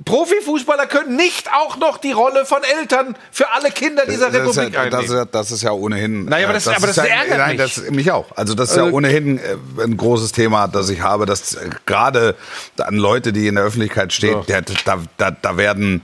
Profifußballer 0.03 0.87
können 0.87 1.15
nicht 1.15 1.47
auch 1.53 1.77
noch 1.77 1.97
die 1.97 2.11
Rolle 2.11 2.45
von 2.45 2.59
Eltern 2.79 3.15
für 3.31 3.49
alle 3.51 3.71
Kinder 3.71 4.05
dieser 4.05 4.29
Das 4.29 4.41
Republik 4.41 4.73
ja, 4.73 4.85
das, 4.89 4.93
einnehmen. 4.99 5.05
ist 5.05 5.11
ja, 5.13 5.25
das 5.25 5.51
ist 5.51 5.63
ja 5.63 5.71
ohnehin. 5.71 6.25
Naja, 6.25 6.47
aber 6.47 6.53
das- 6.53 6.67
äh, 6.67 6.71
aber 6.71 6.87
das 6.87 6.97
ist 6.97 7.03
ja, 7.07 7.15
ärgert 7.15 7.37
nein, 7.37 7.57
mich. 7.57 7.75
Das, 7.75 7.89
mich 7.91 8.11
auch. 8.11 8.25
Also 8.35 8.55
das 8.55 8.71
ist 8.71 8.75
ja 8.77 8.83
Also- 8.83 8.95
ohnehin 8.95 9.37
äh, 9.37 9.55
ein 9.83 9.95
großes 9.95 10.33
Thema, 10.33 10.67
das 10.67 10.89
ich 10.89 10.99
habe, 11.01 11.25
dass 11.25 11.53
äh, 11.55 11.69
gerade 11.85 12.35
an 12.77 12.95
Leute, 12.95 13.31
die 13.31 13.47
in 13.47 13.55
der 13.55 13.63
Öffentlichkeit 13.63 14.11
stehen, 14.11 14.41
der, 14.47 14.63
da, 14.63 14.99
da, 15.15 15.31
da 15.31 15.57
werden 15.57 16.01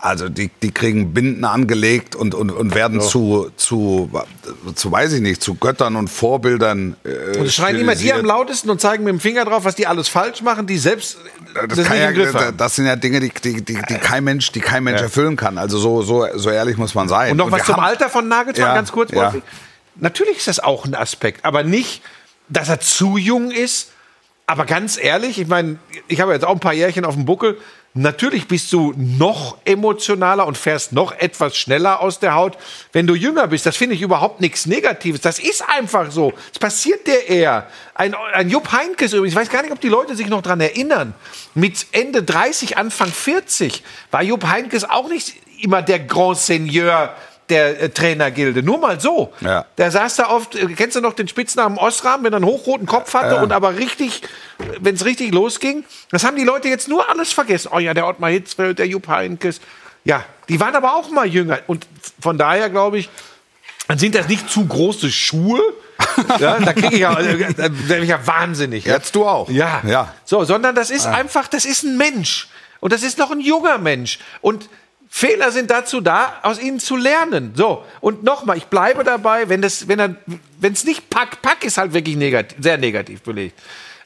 also 0.00 0.28
die, 0.28 0.50
die 0.62 0.70
kriegen 0.70 1.12
Binden 1.12 1.44
angelegt 1.44 2.14
und, 2.14 2.34
und, 2.34 2.50
und 2.50 2.74
werden 2.74 3.00
zu, 3.00 3.50
zu, 3.56 4.08
zu, 4.74 4.92
weiß 4.92 5.12
ich 5.14 5.20
nicht, 5.20 5.42
zu 5.42 5.56
Göttern 5.56 5.96
und 5.96 6.08
Vorbildern. 6.08 6.96
Äh, 7.04 7.38
Und 7.38 7.52
schreien 7.52 7.76
immer 7.80 7.96
die 7.96 8.12
am 8.12 8.24
lautesten 8.24 8.70
und 8.70 8.80
zeigen 8.80 9.02
mit 9.04 9.12
dem 9.12 9.20
Finger 9.20 9.44
drauf, 9.44 9.64
was 9.64 9.74
die 9.74 9.86
alles 9.88 10.06
falsch 10.08 10.40
machen, 10.42 10.66
die 10.68 10.78
selbst 10.78 11.18
das, 11.68 11.78
Das, 11.78 11.88
ja, 11.88 12.52
das, 12.52 12.76
sind 12.76 12.86
ja 12.86 12.94
Dinge, 12.94 13.18
die, 13.20 13.30
die, 13.42 13.64
die, 13.64 13.74
die 13.88 13.94
kein 13.94 14.22
Mensch, 14.22 14.52
die 14.52 14.60
kein 14.60 14.84
Mensch 14.84 15.00
erfüllen 15.00 15.36
kann. 15.36 15.58
Also 15.58 15.78
so, 15.78 16.02
so, 16.02 16.26
so 16.36 16.50
ehrlich 16.50 16.76
muss 16.76 16.94
man 16.94 17.08
sein. 17.08 17.32
Und 17.32 17.38
noch 17.38 17.50
was 17.50 17.60
wir 17.62 17.64
zum 17.66 17.76
haben- 17.76 17.84
Alter 17.84 18.08
von 18.08 18.28
Nagelsmann, 18.28 18.68
Ja, 18.68 18.74
ganz 18.74 18.92
kurz, 18.92 19.10
ja. 19.10 19.32
Wolfi. 19.32 19.42
Natürlich 19.96 20.36
ist 20.38 20.46
das 20.46 20.60
auch 20.60 20.84
ein 20.84 20.94
Aspekt, 20.94 21.44
aber 21.44 21.64
nicht, 21.64 22.02
dass 22.48 22.68
er 22.68 22.78
zu 22.78 23.16
jung 23.16 23.50
ist. 23.50 23.90
Aber 24.46 24.64
ganz 24.64 24.96
ehrlich, 24.96 25.38
ich 25.38 25.48
meine, 25.48 25.78
ich 26.06 26.20
habe 26.22 26.32
jetzt 26.32 26.44
auch 26.44 26.52
ein 26.54 26.60
paar 26.60 26.72
Jährchen 26.72 27.04
auf 27.04 27.14
dem 27.14 27.26
Buckel. 27.26 27.58
Natürlich 27.94 28.46
bist 28.46 28.72
du 28.72 28.92
noch 28.96 29.58
emotionaler 29.64 30.46
und 30.46 30.56
fährst 30.56 30.92
noch 30.92 31.12
etwas 31.12 31.56
schneller 31.56 32.00
aus 32.00 32.20
der 32.20 32.34
Haut, 32.34 32.56
wenn 32.92 33.06
du 33.06 33.14
jünger 33.14 33.48
bist. 33.48 33.66
Das 33.66 33.76
finde 33.76 33.96
ich 33.96 34.02
überhaupt 34.02 34.40
nichts 34.40 34.66
Negatives. 34.66 35.20
Das 35.22 35.38
ist 35.38 35.68
einfach 35.68 36.10
so. 36.10 36.32
Das 36.52 36.58
passiert 36.58 37.06
dir 37.06 37.26
eher. 37.26 37.66
Ein, 37.94 38.14
ein 38.34 38.50
Jupp 38.50 38.70
Heynckes 38.72 39.14
übrigens, 39.14 39.32
ich 39.32 39.40
weiß 39.40 39.50
gar 39.50 39.62
nicht, 39.62 39.72
ob 39.72 39.80
die 39.80 39.88
Leute 39.88 40.14
sich 40.14 40.28
noch 40.28 40.42
dran 40.42 40.60
erinnern. 40.60 41.14
Mit 41.54 41.86
Ende 41.92 42.22
30, 42.22 42.76
Anfang 42.76 43.10
40 43.10 43.82
war 44.10 44.22
Jupp 44.22 44.46
Heynckes 44.46 44.84
auch 44.84 45.08
nicht 45.08 45.34
immer 45.60 45.82
der 45.82 45.98
Grand 45.98 46.38
Seigneur 46.38 47.14
der 47.50 47.80
äh, 47.82 47.88
Trainergilde. 47.90 48.62
Nur 48.62 48.78
mal 48.78 49.00
so. 49.00 49.32
Ja. 49.40 49.64
Der 49.76 49.90
saß 49.90 50.16
da 50.16 50.28
oft, 50.30 50.54
äh, 50.54 50.66
kennst 50.74 50.96
du 50.96 51.00
noch 51.00 51.14
den 51.14 51.28
Spitznamen 51.28 51.78
Osram, 51.78 52.24
wenn 52.24 52.32
er 52.32 52.36
einen 52.36 52.44
hochroten 52.44 52.86
Kopf 52.86 53.14
hatte 53.14 53.36
und 53.36 53.52
aber 53.52 53.76
richtig, 53.76 54.22
wenn 54.80 54.94
es 54.94 55.04
richtig 55.04 55.32
losging. 55.32 55.84
Das 56.10 56.24
haben 56.24 56.36
die 56.36 56.44
Leute 56.44 56.68
jetzt 56.68 56.88
nur 56.88 57.08
alles 57.08 57.32
vergessen. 57.32 57.70
Oh 57.72 57.78
ja, 57.78 57.94
der 57.94 58.06
Ottmar 58.06 58.30
Hitzfeld, 58.30 58.78
der 58.78 58.86
Jupp 58.86 59.08
Heynckes. 59.08 59.60
Ja, 60.04 60.24
die 60.48 60.60
waren 60.60 60.74
aber 60.74 60.94
auch 60.94 61.10
mal 61.10 61.26
jünger. 61.26 61.58
Und 61.66 61.86
von 62.20 62.38
daher 62.38 62.70
glaube 62.70 62.98
ich, 62.98 63.10
dann 63.88 63.98
sind 63.98 64.14
das 64.14 64.28
nicht 64.28 64.48
zu 64.48 64.66
große 64.66 65.10
Schuhe. 65.10 65.60
Ja, 66.38 66.58
da 66.58 66.72
kriege 66.72 66.94
ich 66.94 67.00
ja, 67.00 67.18
äh, 67.18 68.02
ich 68.02 68.08
ja 68.08 68.24
wahnsinnig. 68.24 68.84
Ja. 68.84 68.94
Jetzt 68.94 69.14
du 69.14 69.26
auch. 69.26 69.48
Ja. 69.50 69.82
Ja. 69.84 70.14
So, 70.24 70.44
sondern 70.44 70.74
das 70.74 70.90
ist 70.90 71.06
einfach, 71.06 71.48
das 71.48 71.64
ist 71.64 71.84
ein 71.84 71.96
Mensch. 71.96 72.48
Und 72.80 72.92
das 72.92 73.02
ist 73.02 73.18
noch 73.18 73.30
ein 73.30 73.40
junger 73.40 73.78
Mensch. 73.78 74.18
Und 74.40 74.68
Fehler 75.08 75.50
sind 75.50 75.70
dazu 75.70 76.00
da, 76.00 76.40
aus 76.42 76.60
ihnen 76.60 76.80
zu 76.80 76.96
lernen. 76.96 77.52
So. 77.54 77.84
Und 78.00 78.24
nochmal, 78.24 78.56
ich 78.56 78.66
bleibe 78.66 79.04
dabei, 79.04 79.48
wenn 79.48 79.62
das, 79.62 79.88
wenn 79.88 80.16
es 80.62 80.84
nicht 80.84 81.08
Pack, 81.10 81.42
Pack 81.42 81.64
ist 81.64 81.78
halt 81.78 81.92
wirklich 81.94 82.16
negativ, 82.16 82.58
sehr 82.60 82.76
negativ 82.76 83.22
belegt. 83.22 83.58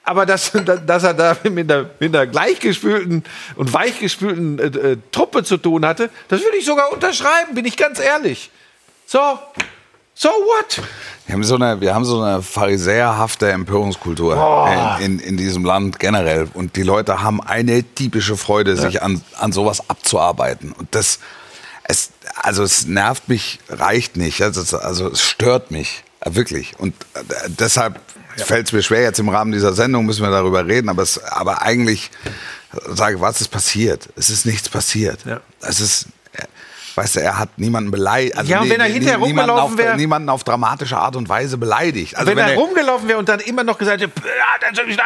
Aber 0.04 0.26
dass, 0.26 0.52
dass 0.86 1.04
er 1.04 1.14
da 1.14 1.36
mit 1.44 1.70
einer, 1.70 1.90
mit 1.98 2.14
einer 2.14 2.26
gleichgespülten 2.26 3.24
und 3.56 3.72
weichgespülten 3.72 4.58
äh, 4.58 4.66
äh, 4.66 4.96
Truppe 5.10 5.44
zu 5.44 5.56
tun 5.56 5.84
hatte, 5.86 6.10
das 6.28 6.42
würde 6.42 6.56
ich 6.56 6.64
sogar 6.64 6.92
unterschreiben, 6.92 7.54
bin 7.54 7.64
ich 7.64 7.76
ganz 7.76 7.98
ehrlich. 7.98 8.50
So, 9.06 9.38
so 10.14 10.28
what? 10.28 10.82
Wir 11.26 11.34
haben 11.34 11.44
so 11.44 11.54
eine, 11.54 11.80
wir 11.80 11.94
haben 11.94 12.04
so 12.04 12.20
eine 12.20 12.42
pharisäerhafte 12.42 13.50
Empörungskultur 13.50 14.98
in, 15.00 15.04
in, 15.04 15.18
in 15.20 15.36
diesem 15.36 15.64
Land 15.64 15.98
generell. 15.98 16.48
Und 16.52 16.76
die 16.76 16.82
Leute 16.82 17.22
haben 17.22 17.40
eine 17.40 17.82
typische 17.82 18.36
Freude, 18.36 18.76
sich 18.76 19.02
an, 19.02 19.22
an 19.38 19.52
sowas 19.52 19.88
abzuarbeiten. 19.88 20.72
Und 20.72 20.94
das, 20.94 21.20
es, 21.84 22.10
also 22.36 22.62
es 22.62 22.86
nervt 22.86 23.28
mich, 23.28 23.60
reicht 23.68 24.16
nicht. 24.16 24.42
Also 24.42 24.60
es, 24.60 24.74
also 24.74 25.10
es 25.10 25.22
stört 25.22 25.70
mich, 25.70 26.04
wirklich. 26.24 26.78
Und 26.78 26.94
äh, 27.14 27.20
deshalb 27.48 28.00
fällt 28.36 28.66
es 28.66 28.72
mir 28.72 28.82
schwer, 28.82 29.02
jetzt 29.02 29.20
im 29.20 29.28
Rahmen 29.28 29.52
dieser 29.52 29.72
Sendung 29.72 30.06
müssen 30.06 30.22
wir 30.22 30.30
darüber 30.30 30.66
reden, 30.66 30.88
aber, 30.88 31.02
es, 31.02 31.22
aber 31.22 31.62
eigentlich 31.62 32.10
sage 32.88 33.16
ich, 33.16 33.20
was 33.20 33.40
ist 33.40 33.48
passiert? 33.48 34.08
Es 34.16 34.30
ist 34.30 34.46
nichts 34.46 34.68
passiert. 34.68 35.24
Ja. 35.24 35.40
Es 35.60 35.80
ist, 35.80 36.06
weißt 36.96 37.16
du, 37.16 37.20
er 37.20 37.38
hat 37.38 37.50
niemanden 37.58 37.90
beleidigt. 37.90 38.36
Also 38.36 38.50
Ja, 38.50 38.60
und 38.60 38.70
wenn 38.70 38.80
er 38.80 38.86
hinterher 38.86 39.18
rumgelaufen 39.18 39.72
auf, 39.72 39.76
wäre- 39.78 39.96
niemanden 39.96 40.28
auf 40.28 40.44
dramatische 40.44 40.96
Art 40.96 41.16
und 41.16 41.28
Weise 41.28 41.56
beleidigt. 41.58 42.16
Also 42.16 42.30
wenn, 42.30 42.38
er 42.38 42.50
er- 42.52 42.56
rumgelaufen 42.56 43.08
wäre 43.08 43.18
und 43.18 43.28
dann 43.28 43.40
immer 43.40 43.64
noch 43.64 43.78
gesagt 43.78 44.00
hätte, 44.00 44.12
ja, 44.26 44.70
das 44.70 44.78
ist 44.86 44.98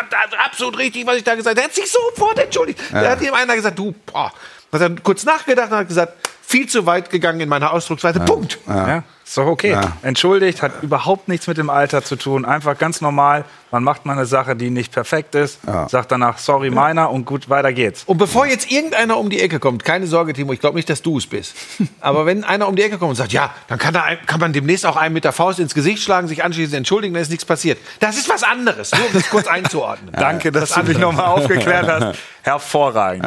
absolut 0.45 0.79
richtig, 0.79 1.07
was 1.07 1.17
ich 1.17 1.25
da 1.25 1.35
gesagt 1.35 1.57
habe. 1.57 1.61
Er 1.61 1.69
hat 1.69 1.75
sich 1.75 1.91
sofort 1.91 2.39
entschuldigt. 2.39 2.81
Da 2.93 3.11
hat 3.11 3.23
ihm 3.23 3.35
einer 3.35 3.55
gesagt, 3.57 3.79
du, 3.79 3.95
boah. 4.07 4.33
Hat 4.73 4.81
er 4.83 4.91
kurz 5.03 5.25
nachgedacht 5.25 5.71
und 5.71 5.79
hat 5.79 5.89
gesagt, 5.89 6.13
viel 6.47 6.69
zu 6.69 6.87
weit 6.87 7.11
gegangen 7.11 7.41
in 7.41 7.49
meiner 7.49 7.73
Ausdrucksweise. 7.73 8.21
Punkt. 8.21 8.59
Ja, 8.69 9.03
ist 9.25 9.37
doch 9.37 9.47
okay. 9.47 9.73
Ja. 9.73 9.97
Entschuldigt, 10.03 10.63
hat 10.63 10.83
überhaupt 10.83 11.27
nichts 11.27 11.49
mit 11.49 11.59
dem 11.59 11.71
Alter 11.71 12.05
zu 12.05 12.15
tun. 12.15 12.45
Einfach 12.45 12.79
ganz 12.79 13.01
normal. 13.01 13.45
Man 13.73 13.83
macht 13.83 14.07
mal 14.07 14.13
eine 14.13 14.27
Sache, 14.27 14.55
die 14.55 14.71
nicht 14.71 14.93
perfekt 14.93 15.35
ist, 15.35 15.59
sagt 15.89 16.13
danach, 16.13 16.39
sorry, 16.39 16.71
meiner 16.71 17.11
und 17.11 17.25
gut, 17.25 17.51
weiter 17.51 17.73
geht's. 17.73 18.05
Und 18.05 18.19
bevor 18.19 18.47
jetzt 18.47 18.71
irgendeiner 18.71 19.19
um 19.19 19.29
die 19.29 19.41
Ecke 19.41 19.59
kommt, 19.59 19.85
keine 19.85 20.07
Sorge, 20.07 20.33
Timo, 20.33 20.53
ich 20.53 20.61
glaube 20.61 20.77
nicht, 20.77 20.89
dass 20.89 21.03
du 21.03 21.19
es 21.19 21.27
bist. 21.27 21.57
Aber 22.01 22.25
wenn 22.27 22.45
einer 22.45 22.69
um 22.69 22.77
die 22.77 22.83
Ecke 22.83 22.99
kommt 22.99 23.11
und 23.11 23.17
sagt, 23.17 23.33
ja, 23.33 23.53
dann 23.67 23.81
kann, 23.81 23.93
da, 23.93 24.05
kann 24.27 24.39
man 24.39 24.53
demnächst 24.53 24.87
auch 24.87 24.97
einem 24.97 25.15
mit 25.15 25.25
der 25.25 25.33
Faust 25.33 25.59
ins 25.59 25.75
Gesicht 25.75 26.01
schlagen, 26.05 26.29
sich 26.29 26.45
anschließend 26.45 26.77
entschuldigen, 26.77 27.13
dann 27.13 27.23
ist 27.23 27.31
nichts 27.31 27.45
passiert. 27.45 27.79
Das 27.99 28.17
ist 28.17 28.29
was 28.29 28.45
anderes, 28.45 28.93
nur 28.93 29.07
um 29.07 29.13
das 29.13 29.29
kurz 29.29 29.49
einzuordnen. 29.49 30.13
Danke, 30.17 30.53
dass 30.53 30.73
du 30.73 30.85
mich 30.85 30.99
nochmal 30.99 31.27
aufgeklärt 31.27 31.89
hast. 31.89 32.19
Hervorragend. 32.43 33.27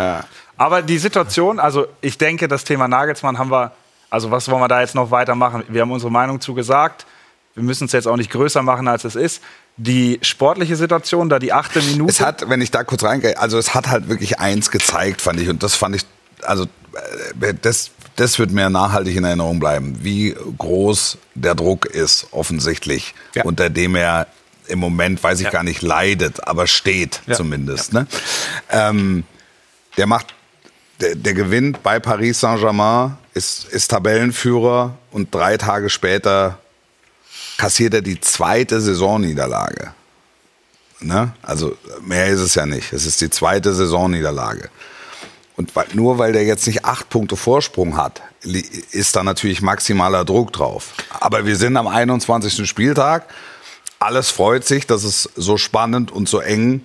Aber 0.60 0.82
die 0.82 0.98
Situation, 0.98 1.58
also 1.60 1.88
ich 2.02 2.18
denke, 2.18 2.48
das 2.50 2.66
Thema 2.66 2.88
Nagelsmann 2.90 3.38
haben 3.38 3.50
wir, 3.50 3.72
also 4.10 4.30
was 4.30 4.50
wollen 4.50 4.62
wir 4.62 4.68
da 4.68 4.82
jetzt 4.82 4.94
noch 4.94 5.10
weitermachen? 5.10 5.64
Wir 5.70 5.82
haben 5.82 5.92
unsere 5.92 6.12
Meinung 6.12 6.42
zu 6.42 6.54
gesagt. 6.54 7.06
Wir 7.56 7.64
müssen 7.64 7.86
es 7.86 7.94
jetzt 7.94 8.08
auch 8.08 8.18
nicht 8.18 8.30
größer 8.30 8.62
machen, 8.62 8.88
als 8.90 9.06
es 9.06 9.16
ist. 9.16 9.42
Die 9.78 10.20
sportliche 10.22 10.76
Situation, 10.76 11.30
da 11.30 11.40
die 11.40 11.54
achte 11.54 11.82
Minute. 11.82 12.12
Es 12.12 12.20
hat, 12.20 12.50
wenn 12.50 12.62
ich 12.62 12.72
da 12.72 12.84
kurz 12.84 13.04
reingehe, 13.04 13.38
also 13.40 13.58
es 13.58 13.74
hat 13.74 13.88
halt 13.88 14.10
wirklich 14.10 14.40
eins 14.40 14.70
gezeigt, 14.70 15.22
fand 15.22 15.40
ich. 15.40 15.48
Und 15.48 15.64
das 15.64 15.76
fand 15.76 15.96
ich, 15.96 16.02
also 16.44 16.66
äh, 17.42 17.54
das, 17.62 17.92
das 18.18 18.38
wird 18.38 18.52
mir 18.52 18.70
nachhaltig 18.70 19.16
in 19.16 19.24
Erinnerung 19.24 19.60
bleiben, 19.60 20.00
wie 20.04 20.36
groß 20.58 21.18
der 21.36 21.56
Druck 21.56 21.86
ist, 21.86 22.28
offensichtlich, 22.32 23.14
Ja. 23.34 23.44
unter 23.46 23.70
dem 23.70 23.96
er 23.96 24.28
im 24.68 24.80
Moment, 24.80 25.24
weiß 25.24 25.40
ich 25.40 25.46
Ja. 25.46 25.52
gar 25.52 25.64
nicht, 25.64 25.82
leidet, 25.82 26.46
aber 26.46 26.68
steht 26.68 27.22
Ja. 27.28 27.36
zumindest. 27.36 27.94
Ne? 27.94 28.08
Ähm, 28.70 29.24
der 29.98 30.06
macht, 30.06 30.28
der, 31.00 31.16
der 31.16 31.34
gewinnt 31.34 31.84
bei 31.84 32.00
Paris 32.00 32.40
Saint-Germain, 32.40 33.18
ist, 33.34 33.66
ist 33.66 33.90
Tabellenführer 33.90 34.98
und 35.12 35.34
drei 35.34 35.58
Tage 35.58 35.90
später 35.90 36.60
kassiert 37.58 37.94
er 37.94 38.02
die 38.02 38.20
zweite 38.20 38.82
Saisonniederlage. 38.82 39.94
Ne? 41.02 41.34
Also 41.42 41.78
mehr 42.02 42.28
ist 42.28 42.42
es 42.42 42.56
ja 42.56 42.66
nicht. 42.66 42.92
Es 42.92 43.06
ist 43.06 43.22
die 43.22 43.30
zweite 43.30 43.74
Saisonniederlage. 43.74 44.70
Und 45.56 45.76
weil, 45.76 45.88
nur 45.94 46.18
weil 46.18 46.34
der 46.34 46.46
jetzt 46.46 46.68
nicht 46.68 46.86
acht 46.86 47.10
Punkte 47.10 47.36
Vorsprung 47.36 47.98
hat, 47.98 48.22
ist 48.92 49.16
da 49.16 49.24
natürlich 49.24 49.62
maximaler 49.62 50.24
Druck 50.24 50.54
drauf. 50.54 50.94
Aber 51.20 51.46
wir 51.46 51.58
sind 51.58 51.76
am 51.76 51.88
21. 51.88 52.68
Spieltag. 52.68 53.26
Alles 54.00 54.30
freut 54.30 54.66
sich, 54.66 54.88
dass 54.88 55.04
es 55.04 55.30
so 55.36 55.58
spannend 55.58 56.12
und 56.12 56.30
so 56.30 56.40
eng 56.40 56.82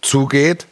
zugeht. 0.00 0.66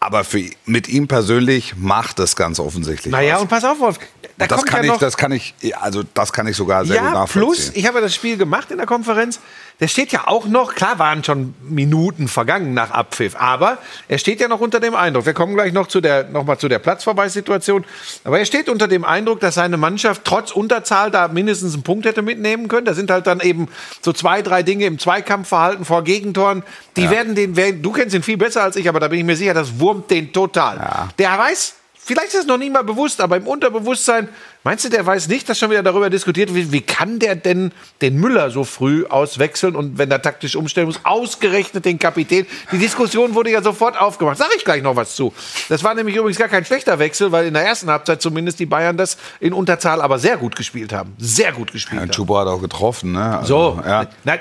Aber 0.00 0.24
für, 0.24 0.44
mit 0.64 0.88
ihm 0.88 1.08
persönlich 1.08 1.74
macht 1.76 2.20
es 2.20 2.36
ganz 2.36 2.60
offensichtlich 2.60 3.10
Naja, 3.12 3.34
was. 3.34 3.42
und 3.42 3.48
pass 3.48 3.64
auf, 3.64 3.80
Wolf. 3.80 3.98
Da 4.38 4.46
das 4.46 4.64
kann 4.64 4.84
ja 4.84 4.94
ich, 4.94 4.98
das 5.00 5.16
kann 5.16 5.32
ich, 5.32 5.54
also 5.80 6.04
das 6.14 6.32
kann 6.32 6.46
ich 6.46 6.56
sogar 6.56 6.84
sehr 6.84 6.98
gut 6.98 7.06
ja, 7.06 7.12
nachvollziehen. 7.12 7.42
plus, 7.42 7.72
ich 7.74 7.86
habe 7.86 7.98
ja 7.98 8.02
das 8.02 8.14
Spiel 8.14 8.36
gemacht 8.36 8.70
in 8.70 8.76
der 8.76 8.86
Konferenz. 8.86 9.40
Der 9.80 9.88
steht 9.88 10.12
ja 10.12 10.28
auch 10.28 10.46
noch, 10.46 10.76
klar 10.76 11.00
waren 11.00 11.24
schon 11.24 11.54
Minuten 11.62 12.28
vergangen 12.28 12.72
nach 12.72 12.92
Abpfiff, 12.92 13.34
aber 13.36 13.78
er 14.06 14.18
steht 14.18 14.40
ja 14.40 14.46
noch 14.46 14.60
unter 14.60 14.78
dem 14.78 14.94
Eindruck. 14.94 15.26
Wir 15.26 15.34
kommen 15.34 15.54
gleich 15.54 15.72
noch 15.72 15.88
zu 15.88 16.00
der, 16.00 16.28
noch 16.28 16.44
mal 16.44 16.56
zu 16.56 16.68
der 16.68 16.78
Platzverweissituation. 16.78 17.84
Aber 18.22 18.38
er 18.38 18.44
steht 18.44 18.68
unter 18.68 18.86
dem 18.86 19.04
Eindruck, 19.04 19.40
dass 19.40 19.56
seine 19.56 19.76
Mannschaft 19.76 20.22
trotz 20.24 20.52
Unterzahl 20.52 21.10
da 21.10 21.26
mindestens 21.26 21.74
einen 21.74 21.82
Punkt 21.82 22.06
hätte 22.06 22.22
mitnehmen 22.22 22.68
können. 22.68 22.86
Da 22.86 22.94
sind 22.94 23.10
halt 23.10 23.26
dann 23.26 23.40
eben 23.40 23.68
so 24.02 24.12
zwei, 24.12 24.42
drei 24.42 24.62
Dinge 24.62 24.86
im 24.86 25.00
Zweikampfverhalten 25.00 25.84
vor 25.84 26.04
Gegentoren. 26.04 26.62
Die 26.96 27.10
werden 27.10 27.34
den, 27.34 27.82
du 27.82 27.92
kennst 27.92 28.14
ihn 28.14 28.22
viel 28.22 28.36
besser 28.36 28.62
als 28.62 28.76
ich, 28.76 28.88
aber 28.88 29.00
da 29.00 29.08
bin 29.08 29.18
ich 29.18 29.24
mir 29.24 29.36
sicher, 29.36 29.54
das 29.54 29.80
wurmt 29.80 30.10
den 30.10 30.32
total. 30.32 31.08
Der 31.18 31.38
weiß, 31.38 31.74
Vielleicht 32.08 32.28
ist 32.28 32.40
es 32.40 32.46
noch 32.46 32.56
nicht 32.56 32.72
mal 32.72 32.84
bewusst, 32.84 33.20
aber 33.20 33.36
im 33.36 33.46
Unterbewusstsein, 33.46 34.30
meinst 34.64 34.84
du, 34.84 34.88
der 34.88 35.04
weiß 35.06 35.28
nicht, 35.28 35.48
dass 35.48 35.58
schon 35.58 35.70
wieder 35.70 35.82
darüber 35.82 36.10
diskutiert 36.10 36.54
wird, 36.54 36.72
wie 36.72 36.80
kann 36.80 37.18
der 37.18 37.36
denn 37.36 37.72
den 38.00 38.16
Müller 38.16 38.50
so 38.50 38.64
früh 38.64 39.06
auswechseln 39.06 39.76
und 39.76 39.98
wenn 39.98 40.10
er 40.10 40.20
taktisch 40.22 40.56
umstellen 40.56 40.86
muss, 40.86 41.00
ausgerechnet 41.04 41.84
den 41.84 41.98
Kapitän. 41.98 42.46
Die 42.72 42.78
Diskussion 42.78 43.34
wurde 43.34 43.50
ja 43.50 43.62
sofort 43.62 43.98
aufgemacht. 43.98 44.38
Sag 44.38 44.48
ich 44.56 44.64
gleich 44.64 44.82
noch 44.82 44.96
was 44.96 45.14
zu. 45.14 45.32
Das 45.68 45.84
war 45.84 45.94
nämlich 45.94 46.16
übrigens 46.16 46.38
gar 46.38 46.48
kein 46.48 46.64
schlechter 46.64 46.98
Wechsel, 46.98 47.32
weil 47.32 47.46
in 47.46 47.54
der 47.54 47.64
ersten 47.64 47.90
Halbzeit 47.90 48.20
zumindest 48.22 48.58
die 48.60 48.66
Bayern 48.66 48.96
das 48.96 49.16
in 49.40 49.52
Unterzahl 49.52 50.00
aber 50.02 50.18
sehr 50.18 50.36
gut 50.36 50.56
gespielt 50.56 50.92
haben. 50.92 51.14
Sehr 51.18 51.52
gut 51.52 51.72
gespielt 51.72 52.02
Ja. 52.02 52.08
Chubo 52.08 52.38
hat 52.38 52.46
auch 52.46 52.60
getroffen, 52.60 53.12
ne? 53.12 53.38
Also, 53.38 53.76
So, 53.76 53.82
ja. 53.84 54.06
na, 54.24 54.34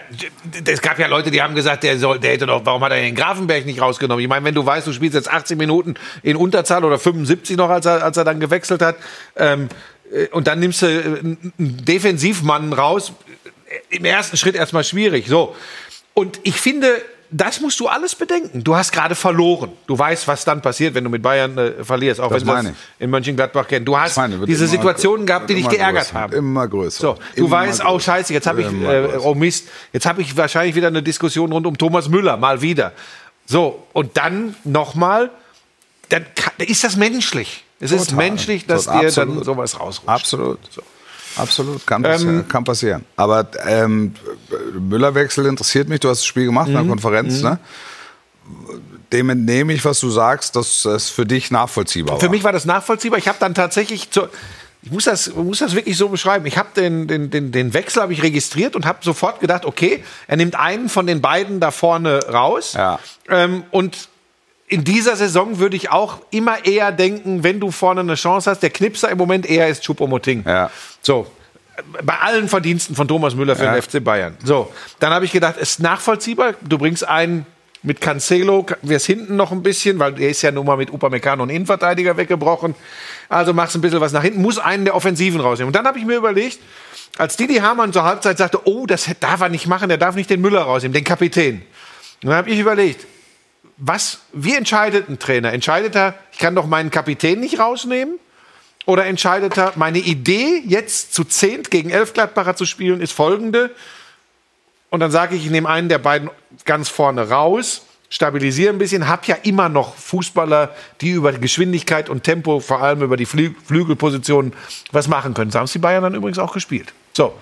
es 0.66 0.82
gab 0.82 1.00
ja 1.00 1.08
Leute, 1.08 1.32
die 1.32 1.42
haben 1.42 1.56
gesagt, 1.56 1.84
der, 1.84 1.98
soll, 1.98 2.20
der 2.20 2.32
hätte 2.34 2.46
doch, 2.46 2.66
warum 2.66 2.84
hat 2.84 2.92
er 2.92 3.02
den 3.02 3.16
Grafenberg 3.16 3.66
nicht 3.66 3.82
rausgenommen? 3.82 4.24
Ich 4.24 4.30
meine, 4.30 4.46
wenn 4.46 4.56
du 4.56 4.66
weißt, 4.66 4.86
du 4.88 4.94
spielst 4.94 5.16
jetzt 5.16 5.32
80 5.32 5.58
Minuten 5.58 5.96
in 6.24 6.36
Unterzahl 6.36 6.84
oder 6.84 7.00
75 7.00 7.58
noch, 7.58 7.70
als 7.70 7.86
er, 7.86 8.04
als 8.04 8.18
er 8.18 8.24
dann 8.24 8.40
gewechselt 8.40 8.82
hat, 8.82 8.96
ähm, 9.36 9.68
äh, 9.68 9.70
und 10.32 10.48
dann 10.48 10.60
nimmst 10.60 10.82
du 10.82 10.88
äh, 10.88 11.20
einen 11.20 11.54
Defensivmann 11.58 12.74
raus, 12.74 13.14
äh, 13.70 13.96
im 13.98 14.06
ersten 14.06 14.38
Schritt 14.38 14.56
erstmal 14.56 14.84
schwierig. 14.84 15.28
So. 15.28 15.56
Und 16.14 16.40
ich 16.44 16.60
finde, 16.60 17.02
das 17.30 17.60
musst 17.60 17.80
du 17.80 17.88
alles 17.88 18.16
bedenken. 18.16 18.64
Du 18.64 18.76
hast 18.76 18.92
gerade 18.92 19.14
verloren. 19.16 19.72
Du 19.86 20.00
weißt, 20.00 20.28
was 20.28 20.46
dann 20.46 20.62
passiert, 20.62 20.94
wenn 20.94 21.04
du 21.04 21.10
mit 21.10 21.22
Bayern 21.22 21.58
äh, 21.58 21.84
verlierst, 21.84 22.22
auch 22.22 22.32
Das 22.32 22.46
wenn 22.46 22.66
du 22.66 22.74
in 23.00 23.10
Mönchengladbach 23.10 23.68
kennst. 23.68 23.88
Du 23.88 23.98
hast 23.98 24.16
meine, 24.16 24.46
diese 24.46 24.68
Situationen 24.68 25.26
gehabt, 25.26 25.50
die 25.50 25.56
dich 25.56 25.68
geärgert 25.68 26.06
größer, 26.06 26.20
haben. 26.20 26.34
Immer 26.34 26.68
größer. 26.68 27.02
So, 27.02 27.18
du 27.36 27.46
Immer 27.46 27.52
weißt 27.52 27.82
auch, 27.84 27.94
größer. 27.94 28.12
scheiße, 28.14 28.34
jetzt 28.34 28.48
habe 28.48 28.62
ich, 28.62 28.68
äh, 28.68 29.18
oh 29.22 29.36
Mist, 29.36 29.68
jetzt 29.92 30.06
habe 30.06 30.22
ich 30.22 30.36
wahrscheinlich 30.38 30.76
wieder 30.76 30.88
eine 30.88 31.04
Diskussion 31.04 31.52
rund 31.52 31.68
um 31.68 31.78
Thomas 31.78 32.08
Müller, 32.08 32.38
mal 32.38 32.62
wieder. 32.62 32.94
So, 33.46 33.86
und 33.94 34.16
dann 34.18 34.56
nochmal, 34.64 35.30
dann 36.10 36.26
ist 36.60 36.84
das 36.84 36.96
menschlich. 36.96 37.66
Es 37.80 37.92
ist 37.92 38.10
Total. 38.10 38.26
menschlich, 38.30 38.66
dass 38.66 38.86
Total, 38.86 39.06
dir 39.06 39.12
dann 39.12 39.44
sowas 39.44 39.80
rausrutscht. 39.80 40.10
Absolut. 40.10 40.60
Absolut, 41.36 41.86
kann 41.86 42.02
passieren. 42.02 42.48
kann 42.48 42.64
passieren. 42.64 43.06
Aber 43.16 43.48
ähm, 43.68 44.16
Müllerwechsel 44.74 45.46
interessiert 45.46 45.88
mich. 45.88 46.00
Du 46.00 46.10
hast 46.10 46.20
das 46.22 46.26
Spiel 46.26 46.46
gemacht 46.46 46.68
in 46.68 46.74
Mhm. 46.74 46.78
der 46.80 46.88
Konferenz. 46.88 47.42
Ne? 47.44 47.60
Dem 49.14 49.30
entnehme 49.30 49.74
ich, 49.74 49.86
was 49.86 50.00
du 50.00 50.10
sagst, 50.10 50.56
dass 50.56 50.84
es 50.86 51.10
für 51.10 51.26
dich 51.26 51.52
nachvollziehbar 51.52 52.18
Für 52.20 52.26
war. 52.26 52.30
mich 52.32 52.44
war 52.44 52.52
das 52.52 52.66
nachvollziehbar. 52.66 53.20
Ich 53.20 53.28
habe 53.28 53.38
dann 53.40 53.54
tatsächlich 53.54 54.10
zu, 54.10 54.24
ich 54.82 54.92
muss 54.92 55.04
das, 55.06 55.34
muss 55.36 55.60
das 55.60 55.76
wirklich 55.76 55.96
so 55.96 56.10
beschreiben. 56.10 56.46
Ich 56.46 56.58
habe 56.58 56.70
den, 56.76 57.08
den, 57.08 57.30
den, 57.30 57.52
den 57.52 57.74
Wechsel 57.74 58.02
habe 58.02 58.14
ich 58.14 58.24
registriert 58.24 58.76
und 58.76 58.86
habe 58.86 59.00
sofort 59.02 59.40
gedacht, 59.40 59.66
okay, 59.66 60.04
er 60.28 60.38
nimmt 60.38 60.56
einen 60.56 60.90
von 60.90 61.06
den 61.08 61.22
beiden 61.22 61.60
da 61.60 61.72
vorne 61.72 62.20
raus. 62.32 62.74
Ja. 62.74 63.00
Ähm, 63.30 63.64
und 63.72 64.10
in 64.68 64.84
dieser 64.84 65.16
Saison 65.16 65.60
würde 65.60 65.78
ich 65.78 65.92
auch 65.92 66.18
immer 66.30 66.66
eher 66.66 66.92
denken, 66.92 67.44
wenn 67.44 67.60
du 67.60 67.72
vorne 67.72 68.02
eine 68.02 68.16
Chance 68.16 68.52
hast, 68.52 68.60
der 68.62 68.70
Knipser 68.70 69.10
im 69.10 69.18
Moment 69.18 69.46
eher 69.50 69.70
ist 69.70 69.84
Choupo-Moting. 69.86 70.44
Ja. 70.46 70.70
So. 71.02 71.26
Bei 72.04 72.18
allen 72.20 72.50
Verdiensten 72.50 72.96
von 72.96 73.08
Thomas 73.08 73.34
Müller 73.36 73.56
für 73.56 73.64
Ja. 73.64 73.74
den 73.74 73.82
FC 73.82 74.04
Bayern. 74.04 74.36
So. 74.44 74.72
Dann 75.00 75.14
habe 75.14 75.24
ich 75.26 75.32
gedacht, 75.32 75.56
es 75.58 75.72
ist 75.72 75.80
nachvollziehbar. 75.80 76.56
Du 76.62 76.78
bringst 76.78 77.08
einen 77.08 77.46
mit 77.84 78.02
Cancelo, 78.02 78.66
wir 78.82 79.00
hinten 79.00 79.38
noch 79.38 79.52
ein 79.52 79.64
bisschen, 79.64 80.00
weil 80.00 80.14
der 80.14 80.30
ist 80.30 80.42
ja 80.42 80.52
nun 80.52 80.66
mal 80.66 80.76
mit 80.76 80.92
Upamecano 80.92 81.44
und 81.44 81.50
Innenverteidiger 81.50 82.18
weggebrochen. 82.18 82.76
Also 83.30 83.54
machst 83.54 83.76
ein 83.76 83.82
bisschen 83.82 84.02
was 84.02 84.12
nach 84.12 84.24
hinten, 84.24 84.42
muss 84.42 84.58
einen 84.58 84.84
der 84.84 84.96
Offensiven 84.96 85.40
rausnehmen. 85.40 85.68
Und 85.70 85.76
dann 85.76 85.86
habe 85.86 85.98
ich 86.00 86.06
mir 86.06 86.18
überlegt, 86.18 86.60
als 87.18 87.38
Didi 87.38 87.56
Hamann 87.56 87.94
zur 87.94 88.04
Halbzeit 88.04 88.38
sagte, 88.38 88.60
oh, 88.68 88.86
das 88.86 89.08
darf 89.22 89.40
er 89.40 89.50
nicht 89.50 89.68
machen, 89.68 89.88
der 89.88 89.98
darf 89.98 90.16
nicht 90.16 90.30
den 90.30 90.42
Müller 90.42 90.62
rausnehmen, 90.64 90.94
den 90.94 91.04
Kapitän. 91.06 91.62
Und 92.24 92.30
dann 92.30 92.36
habe 92.36 92.50
ich 92.50 92.60
überlegt, 92.60 93.06
was, 93.78 94.20
wie 94.34 94.56
entscheidet 94.56 95.08
ein 95.08 95.20
Trainer? 95.20 95.54
Entscheidet 95.54 95.96
er, 95.96 96.16
ich 96.32 96.40
kann 96.40 96.56
doch 96.56 96.66
meinen 96.66 96.90
Kapitän 96.90 97.40
nicht 97.40 97.60
rausnehmen? 97.60 98.20
Oder 98.86 99.06
entscheidet 99.06 99.58
er, 99.58 99.74
meine 99.76 100.00
Idee, 100.00 100.64
jetzt 100.66 101.14
zu 101.14 101.24
zehnt 101.24 101.70
gegen 101.70 101.90
elf 101.90 102.14
Gladbacher 102.14 102.56
zu 102.56 102.66
spielen, 102.66 103.02
ist 103.02 103.12
folgende. 103.12 103.72
Und 104.90 105.02
dann 105.02 105.12
sage 105.12 105.36
ich, 105.36 105.46
ich 105.46 105.52
nehme 105.52 105.70
einen 105.70 105.90
der 105.90 106.00
beiden 106.00 106.30
ganz 106.64 106.88
vorne 106.88 107.30
raus, 107.30 107.84
stabilisiere 108.10 108.72
ein 108.72 108.78
bisschen, 108.78 109.08
habe 109.08 109.24
ja 109.26 109.36
immer 109.44 109.68
noch 109.68 109.96
Fußballer, 109.96 110.74
die 111.02 111.12
über 111.12 111.34
Geschwindigkeit 111.34 112.10
und 112.10 112.24
Tempo, 112.24 112.62
vor 112.62 112.82
allem 112.82 113.02
über 113.02 113.18
die 113.18 113.26
Flü 113.26 113.54
Flügelpositionen, 113.66 114.54
was 114.94 115.10
machen 115.10 115.34
können. 115.34 115.52
So 115.52 115.60
haben 115.60 115.66
es 115.66 115.74
die 115.74 115.80
Bayern 115.80 116.04
dann 116.04 116.16
übrigens 116.16 116.40
auch 116.40 116.54
gespielt. 116.54 116.94
So. 117.14 117.34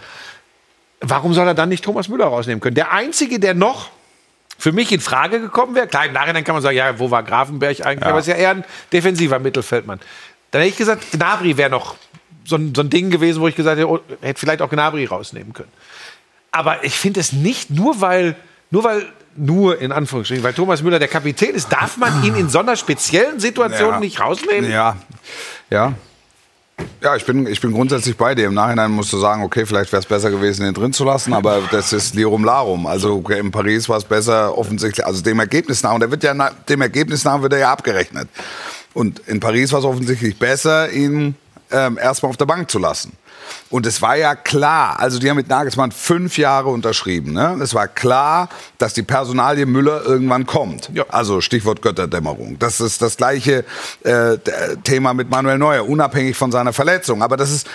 Warum 1.01 1.35
soll 1.35 1.45
er 1.45 1.53
dann 1.53 1.69
nicht 1.69 1.83
Thomas 1.83 2.09
Müller 2.09 2.25
rausnehmen 2.25 2.59
können? 2.61 2.75
Der 2.75 2.91
Einzige, 2.91 3.39
der 3.39 3.53
noch 3.53 3.91
für 4.57 4.71
mich 4.71 4.91
in 4.91 4.99
Frage 4.99 5.39
gekommen 5.39 5.75
wäre, 5.75 5.87
klar, 5.87 6.05
im 6.05 6.13
Nachhinein 6.13 6.43
kann 6.43 6.55
man 6.55 6.61
sagen, 6.61 6.77
ja, 6.77 6.97
wo 6.97 7.11
war 7.11 7.23
Grafenberg 7.23 7.85
eigentlich? 7.85 8.05
Aber 8.07 8.19
es 8.19 8.27
ist 8.27 8.33
ja 8.33 8.39
eher 8.39 8.51
ein 8.51 8.63
defensiver 8.91 9.39
Mittelfeldmann. 9.39 9.99
Dann 10.51 10.61
hätte 10.61 10.71
ich 10.71 10.77
gesagt, 10.77 11.11
Gnabry 11.11 11.57
wäre 11.57 11.69
noch 11.69 11.95
so 12.45 12.55
ein, 12.55 12.73
so 12.73 12.81
ein 12.81 12.89
Ding 12.89 13.09
gewesen, 13.09 13.41
wo 13.41 13.47
ich 13.47 13.55
gesagt 13.55 13.77
hätte, 13.77 13.89
oh, 13.89 13.99
hätte 14.21 14.39
vielleicht 14.39 14.61
auch 14.61 14.69
Gnabry 14.69 15.05
rausnehmen 15.05 15.53
können. 15.53 15.71
Aber 16.51 16.83
ich 16.83 16.95
finde 16.95 17.19
es 17.19 17.33
nicht, 17.33 17.69
nur 17.69 17.99
weil, 17.99 18.35
nur 18.71 18.83
weil, 18.85 19.05
nur 19.35 19.81
in 19.81 19.91
Anführungsstrichen, 19.91 20.43
weil 20.43 20.53
Thomas 20.53 20.81
Müller 20.81 20.99
der 20.99 21.09
Kapitän 21.09 21.53
ist, 21.55 21.69
darf 21.71 21.97
man 21.97 22.23
ihn 22.23 22.35
in 22.35 22.47
so 22.49 22.59
einer 22.59 22.77
speziellen 22.77 23.39
Situation 23.39 23.89
Ja. 23.95 23.99
nicht 23.99 24.19
rausnehmen? 24.21 24.71
Ja, 24.71 24.95
ja. 25.69 25.93
Ja, 27.01 27.15
ich 27.15 27.25
bin, 27.25 27.45
ich 27.47 27.61
bin 27.61 27.71
grundsätzlich 27.71 28.17
bei 28.17 28.35
dir. 28.35 28.47
Im 28.47 28.53
Nachhinein 28.53 28.91
musst 28.91 29.13
du 29.13 29.17
sagen, 29.17 29.43
okay, 29.43 29.65
vielleicht 29.65 29.91
wäre 29.91 30.01
es 30.01 30.05
besser 30.05 30.31
gewesen, 30.31 30.65
ihn 30.65 30.73
drin 30.73 30.91
zu 30.91 31.03
lassen, 31.03 31.33
aber 31.33 31.61
das 31.71 31.93
ist 31.93 32.15
Lirum 32.15 32.43
Larum. 32.43 32.87
Also 32.87 33.15
okay, 33.15 33.39
in 33.39 33.51
Paris 33.51 33.87
war 33.87 33.97
es 33.97 34.03
besser, 34.03 34.57
offensichtlich, 34.57 35.05
also 35.05 35.21
dem 35.21 35.39
Ergebnis 35.39 35.83
nach, 35.83 35.93
und 35.93 36.01
er 36.01 36.11
wird 36.11 36.23
ja 36.23 36.33
dem 36.33 36.81
Ergebnis 36.81 37.23
nach 37.23 37.41
wird 37.41 37.53
er 37.53 37.59
ja 37.59 37.71
abgerechnet. 37.71 38.27
Und 38.93 39.19
in 39.27 39.39
Paris 39.39 39.71
war 39.71 39.79
es 39.79 39.85
offensichtlich 39.85 40.39
besser, 40.39 40.91
ihn 40.91 41.35
ähm, 41.71 41.97
erstmal 41.97 42.29
auf 42.29 42.37
der 42.37 42.45
Bank 42.45 42.69
zu 42.71 42.79
lassen. 42.79 43.13
Und 43.69 43.85
es 43.85 44.01
war 44.01 44.15
ja 44.15 44.35
klar, 44.35 44.99
also 44.99 45.19
die 45.19 45.29
haben 45.29 45.37
mit 45.37 45.49
Nagelsmann 45.49 45.91
fünf 45.91 46.37
Jahre 46.37 46.69
unterschrieben. 46.69 47.33
Ne? 47.33 47.57
Es 47.61 47.73
war 47.73 47.87
klar, 47.87 48.49
dass 48.77 48.93
die 48.93 49.03
Personalie 49.03 49.65
Müller 49.65 50.03
irgendwann 50.05 50.45
kommt. 50.45 50.89
Ja. 50.93 51.05
Also 51.09 51.41
Stichwort 51.41 51.81
Götterdämmerung. 51.81 52.59
Das 52.59 52.79
ist 52.79 53.01
das 53.01 53.17
gleiche 53.17 53.65
äh, 54.03 54.37
Thema 54.83 55.13
mit 55.13 55.29
Manuel 55.29 55.57
Neuer, 55.57 55.87
unabhängig 55.87 56.35
von 56.35 56.51
seiner 56.51 56.73
Verletzung. 56.73 57.23
Aber 57.23 57.37
das 57.37 57.51
ist, 57.51 57.67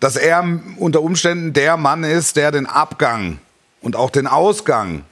dass 0.00 0.16
er 0.16 0.44
unter 0.76 1.02
Umständen 1.02 1.52
der 1.52 1.76
Mann 1.76 2.04
ist, 2.04 2.36
der 2.36 2.52
den 2.52 2.66
Abgang 2.66 3.38
und 3.80 3.96
auch 3.96 4.10
den 4.10 4.26
Ausgang 4.26 5.04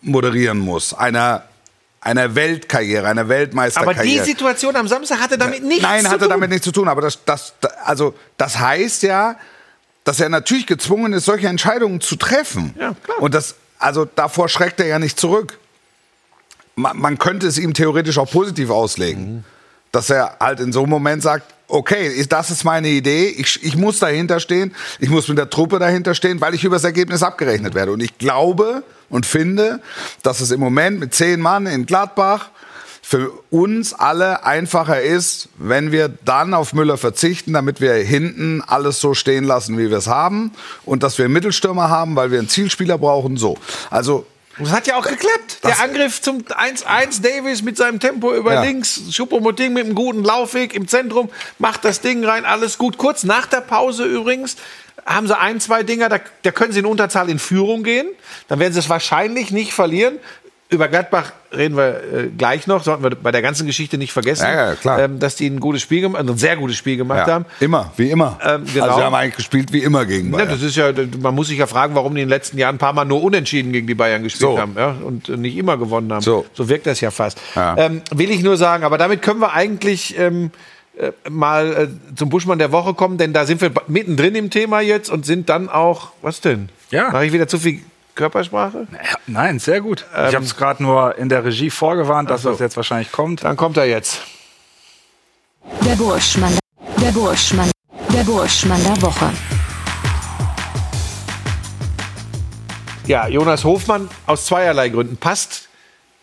moderieren 0.00 0.58
muss. 0.58 0.94
Einer, 0.94 1.42
einer 2.00 2.34
Weltkarriere, 2.34 3.06
einer 3.06 3.22
Aber 3.22 3.30
Weltmeisterkarriere. 3.30 4.02
die 4.02 4.30
Situation 4.30 4.76
am 4.76 4.88
Samstag 4.88 5.20
hatte 5.20 5.36
damit 5.36 5.64
nichts 5.64 5.82
Nein, 5.82 6.04
zu 6.04 6.10
hatte 6.10 6.20
tun. 6.20 6.30
damit 6.30 6.50
nichts 6.50 6.64
zu 6.64 6.72
tun. 6.72 6.88
Aber 6.88 7.00
das, 7.00 7.24
das, 7.24 7.54
also, 7.84 8.14
das 8.36 8.58
heißt 8.58 9.02
ja, 9.02 9.36
dass 10.04 10.20
er 10.20 10.28
natürlich 10.28 10.66
gezwungen 10.66 11.12
ist, 11.12 11.24
solche 11.24 11.48
Entscheidungen 11.48 12.00
zu 12.00 12.16
treffen. 12.16 12.74
Ja, 12.78 12.94
klar. 13.02 13.20
Und 13.20 13.34
das, 13.34 13.56
also 13.78 14.04
davor 14.04 14.48
schreckt 14.48 14.80
er 14.80 14.86
ja 14.86 14.98
nicht 14.98 15.18
zurück. 15.18 15.58
Man, 16.76 16.98
man 16.98 17.18
könnte 17.18 17.46
es 17.46 17.58
ihm 17.58 17.74
theoretisch 17.74 18.18
auch 18.18 18.30
positiv 18.30 18.70
auslegen. 18.70 19.36
Mhm. 19.36 19.44
Dass 19.92 20.10
er 20.10 20.36
halt 20.38 20.60
in 20.60 20.72
so 20.72 20.80
einem 20.80 20.90
Moment 20.90 21.22
sagt, 21.22 21.52
okay, 21.68 22.24
das 22.28 22.50
ist 22.50 22.64
meine 22.64 22.88
Idee. 22.88 23.28
Ich, 23.28 23.62
ich 23.62 23.76
muss 23.76 23.98
dahinter 23.98 24.40
stehen. 24.40 24.74
Ich 24.98 25.10
muss 25.10 25.28
mit 25.28 25.38
der 25.38 25.50
Truppe 25.50 25.78
dahinter 25.78 26.14
stehen, 26.14 26.40
weil 26.40 26.54
ich 26.54 26.64
über 26.64 26.76
das 26.76 26.84
Ergebnis 26.84 27.22
abgerechnet 27.22 27.74
werde. 27.74 27.92
Und 27.92 28.00
ich 28.00 28.18
glaube 28.18 28.82
und 29.10 29.26
finde, 29.26 29.80
dass 30.22 30.40
es 30.40 30.50
im 30.50 30.60
Moment 30.60 30.98
mit 30.98 31.14
zehn 31.14 31.40
Mann 31.40 31.66
in 31.66 31.86
Gladbach 31.86 32.50
für 33.02 33.30
uns 33.50 33.94
alle 33.94 34.44
einfacher 34.44 35.00
ist, 35.00 35.48
wenn 35.56 35.92
wir 35.92 36.10
dann 36.26 36.52
auf 36.52 36.74
Müller 36.74 36.98
verzichten, 36.98 37.54
damit 37.54 37.80
wir 37.80 37.94
hinten 37.94 38.62
alles 38.66 39.00
so 39.00 39.14
stehen 39.14 39.44
lassen, 39.44 39.78
wie 39.78 39.88
wir 39.88 39.96
es 39.96 40.08
haben. 40.08 40.52
Und 40.84 41.02
dass 41.02 41.16
wir 41.16 41.24
einen 41.24 41.32
Mittelstürmer 41.32 41.88
haben, 41.88 42.16
weil 42.16 42.30
wir 42.30 42.38
einen 42.38 42.50
Zielspieler 42.50 42.98
brauchen. 42.98 43.38
So. 43.38 43.56
Also 43.88 44.26
Das 44.58 44.72
hat 44.72 44.86
ja 44.86 44.96
auch 44.96 45.06
geklappt. 45.06 45.58
Der 45.64 45.80
Angriff 45.80 46.20
zum 46.20 46.38
1-1, 46.42 47.22
Davis 47.22 47.62
mit 47.62 47.76
seinem 47.76 48.00
Tempo 48.00 48.34
über 48.34 48.54
Ja. 48.54 48.62
links, 48.62 49.00
Schuppomoting 49.12 49.72
mit 49.72 49.84
einem 49.84 49.94
guten 49.94 50.24
Laufweg 50.24 50.74
im 50.74 50.88
Zentrum, 50.88 51.30
macht 51.58 51.84
das 51.84 52.00
Ding 52.00 52.24
rein, 52.24 52.44
alles 52.44 52.78
gut. 52.78 52.98
Kurz 52.98 53.24
nach 53.24 53.46
der 53.46 53.60
Pause 53.60 54.04
übrigens 54.04 54.56
haben 55.06 55.26
sie 55.26 55.38
ein, 55.38 55.60
zwei 55.60 55.82
Dinger, 55.84 56.08
da, 56.08 56.18
da 56.42 56.50
können 56.50 56.72
sie 56.72 56.80
in 56.80 56.86
Unterzahl 56.86 57.30
in 57.30 57.38
Führung 57.38 57.82
gehen. 57.82 58.08
Dann 58.48 58.58
werden 58.58 58.72
sie 58.72 58.80
es 58.80 58.88
wahrscheinlich 58.88 59.50
nicht 59.50 59.72
verlieren. 59.72 60.18
Über 60.70 60.88
Gladbach 60.88 61.32
reden 61.56 61.78
wir 61.78 62.02
äh, 62.12 62.26
gleich 62.36 62.66
noch, 62.66 62.82
sollten 62.84 63.02
wir 63.02 63.10
bei 63.10 63.32
der 63.32 63.40
ganzen 63.40 63.66
Geschichte 63.66 63.96
nicht 63.96 64.12
vergessen, 64.12 64.44
Ja, 64.44 64.68
ja, 64.70 64.74
klar. 64.74 64.98
Ähm, 64.98 65.18
dass 65.18 65.34
die 65.34 65.46
ein 65.48 65.60
gutes 65.60 65.80
Spiel 65.80 66.02
gemacht, 66.02 66.20
also 66.20 66.34
ein 66.34 66.38
sehr 66.38 66.56
gutes 66.58 66.76
Spiel 66.76 66.98
gemacht 66.98 67.26
ja, 67.26 67.34
haben. 67.34 67.46
immer, 67.60 67.90
wie 67.96 68.10
immer. 68.10 68.38
Ähm, 68.44 68.64
genau. 68.70 68.84
Also 68.84 68.98
wir 68.98 69.04
haben 69.04 69.14
eigentlich 69.14 69.36
gespielt 69.36 69.72
wie 69.72 69.82
immer 69.82 70.04
gegen 70.04 70.30
Ja, 70.30 70.36
Bayern. 70.36 70.48
das 70.50 70.60
ist 70.62 70.76
ja, 70.76 70.92
man 71.22 71.34
muss 71.34 71.48
sich 71.48 71.56
ja 71.58 71.66
fragen, 71.66 71.94
warum 71.94 72.14
die 72.14 72.20
in 72.20 72.26
den 72.26 72.30
letzten 72.30 72.58
Jahren 72.58 72.74
ein 72.74 72.78
paar 72.78 72.92
Mal 72.92 73.06
nur 73.06 73.22
unentschieden 73.22 73.72
gegen 73.72 73.86
die 73.86 73.94
Bayern 73.94 74.22
gespielt 74.22 74.50
So. 74.50 74.58
haben 74.58 74.74
ja, 74.76 74.94
und 75.02 75.28
nicht 75.28 75.56
immer 75.56 75.78
gewonnen 75.78 76.12
haben. 76.12 76.20
So. 76.20 76.44
wirkt 76.54 76.86
das 76.86 77.00
ja 77.00 77.10
fast. 77.10 77.40
Ja. 77.54 77.74
Ähm, 77.78 78.02
will 78.12 78.30
ich 78.30 78.42
nur 78.42 78.58
sagen, 78.58 78.84
aber 78.84 78.98
damit 78.98 79.22
können 79.22 79.40
wir 79.40 79.54
eigentlich 79.54 80.18
ähm, 80.18 80.50
äh, 80.98 81.12
mal 81.30 81.72
äh, 81.72 82.14
zum 82.14 82.28
Buschmann 82.28 82.58
der 82.58 82.72
Woche 82.72 82.92
kommen, 82.92 83.16
denn 83.16 83.32
da 83.32 83.46
sind 83.46 83.62
wir 83.62 83.70
mittendrin 83.86 84.34
im 84.34 84.50
Thema 84.50 84.80
jetzt 84.82 85.08
und 85.08 85.24
sind 85.24 85.48
dann 85.48 85.70
auch, 85.70 86.10
was 86.20 86.42
denn? 86.42 86.68
Ja. 86.90 87.10
Mache 87.10 87.24
ich 87.24 87.32
wieder 87.32 87.48
zu 87.48 87.58
viel 87.58 87.80
Körpersprache? 88.18 88.88
Nein, 89.28 89.60
sehr 89.60 89.80
gut. 89.80 90.04
Ähm, 90.14 90.28
ich 90.28 90.34
habe 90.34 90.44
es 90.44 90.56
gerade 90.56 90.82
nur 90.82 91.16
in 91.16 91.28
der 91.28 91.44
Regie 91.44 91.70
vorgewarnt, 91.70 92.28
dass 92.28 92.42
so. 92.42 92.50
das 92.50 92.58
jetzt 92.58 92.76
wahrscheinlich 92.76 93.12
kommt. 93.12 93.44
Dann 93.44 93.56
kommt 93.56 93.76
er 93.76 93.86
jetzt. 93.86 94.22
Der 95.84 95.94
Burschmann. 95.94 96.58
Der 97.00 97.12
Burschmann. 97.12 97.70
Der 98.12 98.24
Burschmann 98.24 98.82
der 98.82 99.00
Woche. 99.02 99.30
Ja, 103.06 103.28
Jonas 103.28 103.64
Hofmann 103.64 104.10
aus 104.26 104.46
zweierlei 104.46 104.88
Gründen 104.88 105.16
passt 105.16 105.67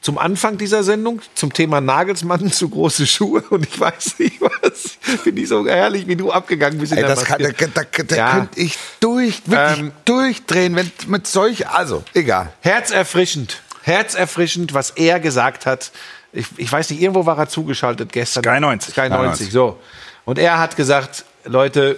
zum 0.06 0.20
Anfang 0.20 0.60
dieser 0.60 0.84
Sendung 0.84 1.20
zum 1.34 1.52
Thema 1.52 1.82
Nagelsmann 1.82 2.52
zu 2.52 2.70
große 2.70 3.08
Schuhe 3.08 3.42
und 3.50 3.66
ich 3.66 3.80
weiß 3.80 4.20
nicht 4.20 4.40
was. 4.40 5.00
Finde 5.24 5.42
ich 5.42 5.48
so 5.48 5.66
herrlich, 5.68 6.06
wie 6.06 6.16
du 6.16 6.32
abgegangen 6.32 6.78
bist 6.78 6.92
in 6.92 7.00
Ey, 7.00 7.06
der 7.06 7.16
das 7.16 7.26
kann, 7.26 7.42
da, 7.42 7.50
da, 7.50 8.04
da 8.04 8.16
Ja. 8.16 8.32
könnte 8.34 8.60
ich 8.60 8.78
durch, 9.00 9.42
wirklich 9.48 9.80
Ähm, 9.80 9.92
durchdrehen, 10.06 10.76
wenn 10.76 10.92
mit 11.08 11.26
solch, 11.26 11.68
also 11.68 12.04
egal. 12.14 12.54
Herzerfrischend, 12.62 13.64
herzerfrischend, 13.82 14.76
was 14.76 14.92
er 14.92 15.20
gesagt 15.20 15.66
hat. 15.66 15.92
Ich, 16.34 16.46
ich 16.58 16.72
weiß 16.72 16.92
nicht, 16.92 17.02
irgendwo 17.02 17.26
war 17.26 17.40
er 17.40 17.50
zugeschaltet 17.50 18.12
gestern. 18.14 18.44
Sky 18.44 18.60
90. 18.60 18.92
Sky 18.94 19.10
90, 19.10 19.52
so. 19.52 19.80
Und 20.24 20.38
er 20.38 20.60
hat 20.60 20.76
gesagt, 20.76 21.26
Leute, 21.46 21.98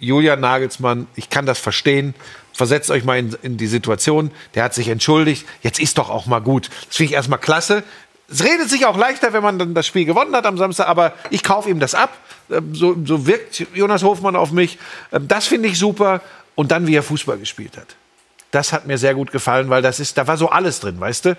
Julian 0.00 0.40
Nagelsmann, 0.40 1.06
ich 1.14 1.30
kann 1.30 1.46
das 1.46 1.60
verstehen. 1.60 2.14
Versetzt 2.54 2.90
euch 2.90 3.04
mal 3.04 3.18
in, 3.18 3.36
in 3.42 3.56
die 3.56 3.66
Situation. 3.66 4.30
Der 4.54 4.62
hat 4.64 4.74
sich 4.74 4.88
entschuldigt. 4.88 5.44
Jetzt 5.62 5.80
ist 5.80 5.98
doch 5.98 6.08
auch 6.08 6.26
mal 6.26 6.40
gut. 6.40 6.70
Das 6.86 6.96
finde 6.96 7.10
ich 7.10 7.14
erstmal 7.16 7.40
klasse. 7.40 7.82
Es 8.30 8.42
redet 8.42 8.70
sich 8.70 8.86
auch 8.86 8.96
leichter, 8.96 9.32
wenn 9.34 9.42
man 9.42 9.58
dann 9.58 9.74
das 9.74 9.86
Spiel 9.86 10.06
gewonnen 10.06 10.34
hat 10.34 10.46
am 10.46 10.56
Samstag, 10.56 10.88
aber 10.88 11.12
ich 11.30 11.42
kaufe 11.42 11.68
ihm 11.68 11.78
das 11.80 11.94
ab. 11.94 12.16
Ähm, 12.50 12.74
So, 12.74 12.96
so 13.04 13.26
wirkt 13.26 13.66
Jonas 13.74 14.02
Hofmann 14.02 14.36
auf 14.36 14.50
mich. 14.52 14.78
Ähm, 15.12 15.28
Das 15.28 15.46
finde 15.46 15.68
ich 15.68 15.78
super. 15.78 16.20
Und 16.54 16.70
dann, 16.70 16.86
wie 16.86 16.94
er 16.94 17.02
Fußball 17.02 17.36
gespielt 17.38 17.76
hat. 17.76 17.96
Das 18.52 18.72
hat 18.72 18.86
mir 18.86 18.96
sehr 18.96 19.14
gut 19.14 19.32
gefallen, 19.32 19.68
weil 19.68 19.82
das 19.82 19.98
ist, 19.98 20.16
da 20.16 20.28
war 20.28 20.36
so 20.36 20.48
alles 20.48 20.78
drin, 20.78 21.00
weißt 21.00 21.24
du? 21.24 21.36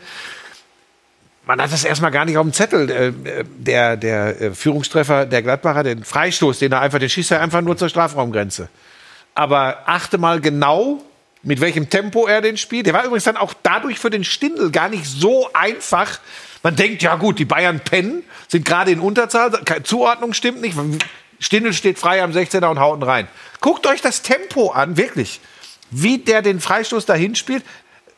Man 1.48 1.62
hat 1.62 1.72
das 1.72 1.86
erstmal 1.86 2.12
gar 2.12 2.26
nicht 2.26 2.38
auf 2.38 2.44
dem 2.46 2.52
Zettel. 2.54 2.90
Äh, 2.90 3.08
äh, 3.08 3.44
Der, 3.58 3.96
der 3.98 4.42
äh, 4.42 4.52
Führungstreffer 4.54 5.26
der 5.26 5.42
Gladbacher, 5.42 5.84
den 5.84 6.04
Freistoß, 6.04 6.60
den 6.60 6.74
er 6.74 6.82
einfach, 6.82 7.00
den 7.00 7.10
schießt 7.10 7.32
er 7.32 7.42
einfach 7.42 7.62
nur 7.62 7.78
zur 7.78 7.88
Strafraumgrenze. 7.88 8.68
Aber 9.36 9.84
achte 9.86 10.18
mal 10.18 10.40
genau, 10.40 11.04
mit 11.44 11.62
welchem 11.62 11.90
Tempo 11.90 12.26
er 12.26 12.42
den 12.42 12.58
spielt. 12.58 12.88
Der 12.88 12.94
war 12.94 13.04
übrigens 13.04 13.26
dann 13.26 13.38
auch 13.38 13.54
dadurch 13.62 14.00
für 14.00 14.10
den 14.10 14.24
Stindl 14.24 14.72
gar 14.72 14.90
nicht 14.90 15.06
so 15.06 15.50
einfach. 15.54 16.20
Man 16.64 16.76
denkt, 16.76 17.04
ja 17.04 17.16
gut, 17.16 17.38
die 17.38 17.46
Bayern 17.46 17.80
pennen, 17.80 18.24
sind 18.48 18.66
gerade 18.66 18.92
in 18.92 19.00
Unterzahl, 19.00 19.52
Zuordnung 19.84 20.34
stimmt 20.34 20.62
nicht. 20.62 20.76
Stindl 21.40 21.74
steht 21.74 22.00
frei 22.00 22.24
am 22.24 22.32
16er 22.32 22.68
und 22.68 22.80
haut 22.80 23.00
ihn 23.00 23.04
rein. 23.04 23.28
Guckt 23.62 23.86
euch 23.86 24.02
das 24.02 24.24
Tempo 24.24 24.72
an, 24.72 24.98
wirklich. 24.98 25.42
Wie 25.92 26.18
der 26.18 26.42
den 26.42 26.60
Freistoß 26.60 27.06
dahin 27.06 27.36
spielt. 27.36 27.64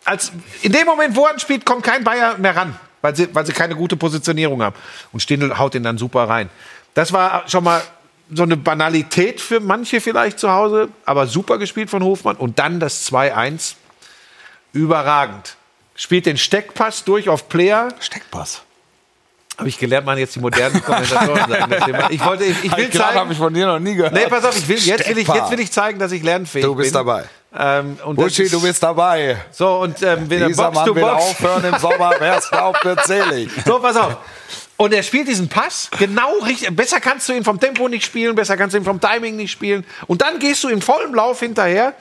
Als, 0.06 0.32
in 0.62 0.72
dem 0.72 0.86
Moment, 0.86 1.18
wo 1.18 1.26
er 1.26 1.34
ihn 1.34 1.40
spielt, 1.40 1.66
kommt 1.66 1.84
kein 1.84 2.06
Bayer 2.06 2.38
mehr 2.38 2.56
ran, 2.56 2.80
weil 3.02 3.14
sie, 3.14 3.28
weil 3.36 3.46
sie 3.46 3.52
keine 3.52 3.76
gute 3.76 3.98
Positionierung 3.98 4.64
haben. 4.64 4.76
Und 5.12 5.20
Stindl 5.20 5.58
haut 5.58 5.74
den 5.74 5.84
dann 5.84 5.98
super 5.98 6.30
rein. 6.30 6.50
Das 6.94 7.12
war 7.12 7.44
schon 7.50 7.66
mal 7.66 7.82
so 8.34 8.44
eine 8.44 8.58
Banalität 8.58 9.40
für 9.40 9.60
manche 9.60 10.02
vielleicht 10.02 10.40
zu 10.40 10.52
Hause, 10.52 10.90
aber 11.06 11.28
super 11.28 11.58
gespielt 11.58 11.90
von 11.90 12.04
Hofmann. 12.04 12.36
Und 12.36 12.60
dann 12.60 12.80
das 12.80 13.12
2-1. 13.12 13.76
Überragend. 14.74 15.56
Spielt 15.96 16.26
den 16.26 16.38
Steckpass 16.38 17.04
durch 17.04 17.30
auf 17.30 17.50
Player. 17.50 17.90
Steckpass. 18.00 18.62
Habe 19.58 19.70
ich 19.70 19.80
gelernt, 19.80 20.06
man 20.06 20.20
jetzt 20.20 20.36
die 20.36 20.40
modernen 20.40 20.84
Kommentatoren 20.84 21.50
sagen. 21.50 21.74
Ich 22.12 22.24
wollte, 22.24 22.44
ich, 22.44 22.64
ich 22.64 22.78
will 22.78 22.90
Gerade 22.90 23.06
habe 23.06 23.14
zeigen. 23.16 23.32
ich 23.32 23.38
von 23.40 23.54
dir 23.54 23.66
noch 23.66 23.80
nie 23.80 23.96
gehört. 23.96 24.14
Nee, 24.14 24.28
pass 24.28 24.46
auf, 24.46 24.56
ich 24.56 24.68
will, 24.68 24.78
jetzt, 24.78 25.10
will 25.10 25.18
ich, 25.18 25.28
jetzt 25.28 25.50
will 25.50 25.60
ich 25.60 25.72
zeigen, 25.72 25.98
dass 25.98 26.12
ich 26.12 26.22
lernfähig 26.22 26.64
bin. 26.64 26.72
Du 26.72 26.76
bist 26.76 26.94
dabei. 26.94 27.24
Ähm, 27.58 27.98
Buschi, 28.14 28.48
du 28.50 28.62
bist 28.62 28.84
dabei. 28.84 29.38
So, 29.52 29.78
und 29.78 30.04
ähm, 30.04 30.30
wenn 30.30 30.42
er 30.44 30.48
Dieser 30.50 30.66
Box 30.66 30.76
Mann 30.76 30.96
will 30.96 31.02
Box. 31.02 31.24
aufhören 31.24 31.64
im 31.64 31.80
Sommer. 31.80 32.12
Wer 32.20 32.38
es 32.38 32.50
glaubt, 32.50 32.86
wird 32.86 33.04
selig. 33.06 33.50
So, 33.66 33.80
pass 33.80 33.96
auf. 33.96 34.18
Und 34.78 34.94
er 34.94 35.02
spielt 35.04 35.28
diesen 35.28 35.50
Pass 35.50 35.90
genau 35.98 36.38
richtig. 36.46 36.76
Besser 36.76 37.00
kannst 37.00 37.28
du 37.28 37.34
ihn 37.34 37.44
vom 37.44 37.60
Tempo 37.60 37.88
nicht 37.88 38.06
spielen, 38.06 38.36
besser 38.36 38.58
kannst 38.58 38.76
du 38.76 38.78
ihn 38.80 38.86
vom 38.86 39.02
Timing 39.02 39.36
nicht 39.36 39.52
spielen. 39.52 39.84
Und 40.06 40.22
dann 40.22 40.38
gehst 40.40 40.64
du 40.64 40.70
im 40.70 40.82
vollen 40.82 41.14
Lauf 41.14 41.40
hinterher, 41.40 41.94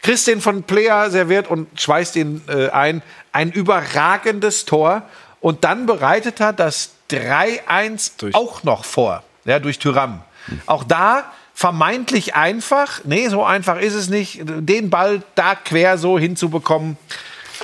kriegst 0.00 0.26
den 0.28 0.40
von 0.40 0.62
Player 0.62 1.10
serviert 1.10 1.48
und 1.50 1.68
schweißt 1.80 2.16
ihn 2.16 2.42
äh, 2.48 2.68
ein. 2.70 3.02
Ein 3.32 3.52
überragendes 3.52 4.64
Tor. 4.64 5.02
Und 5.40 5.64
dann 5.64 5.86
bereitet 5.86 6.40
er 6.40 6.52
das 6.52 6.90
3-1 7.10 8.12
Durch- 8.18 8.34
auch 8.34 8.62
noch 8.64 8.84
vor. 8.84 9.22
Ja, 9.44 9.58
durch 9.58 9.78
Tyram. 9.78 10.22
Auch 10.66 10.84
da 10.84 11.32
vermeintlich 11.54 12.34
einfach. 12.34 13.00
Nee, 13.04 13.28
so 13.28 13.44
einfach 13.44 13.78
ist 13.80 13.94
es 13.94 14.08
nicht. 14.08 14.40
Den 14.44 14.90
Ball 14.90 15.22
da 15.34 15.54
quer 15.54 15.96
so 15.98 16.18
hinzubekommen. 16.18 16.96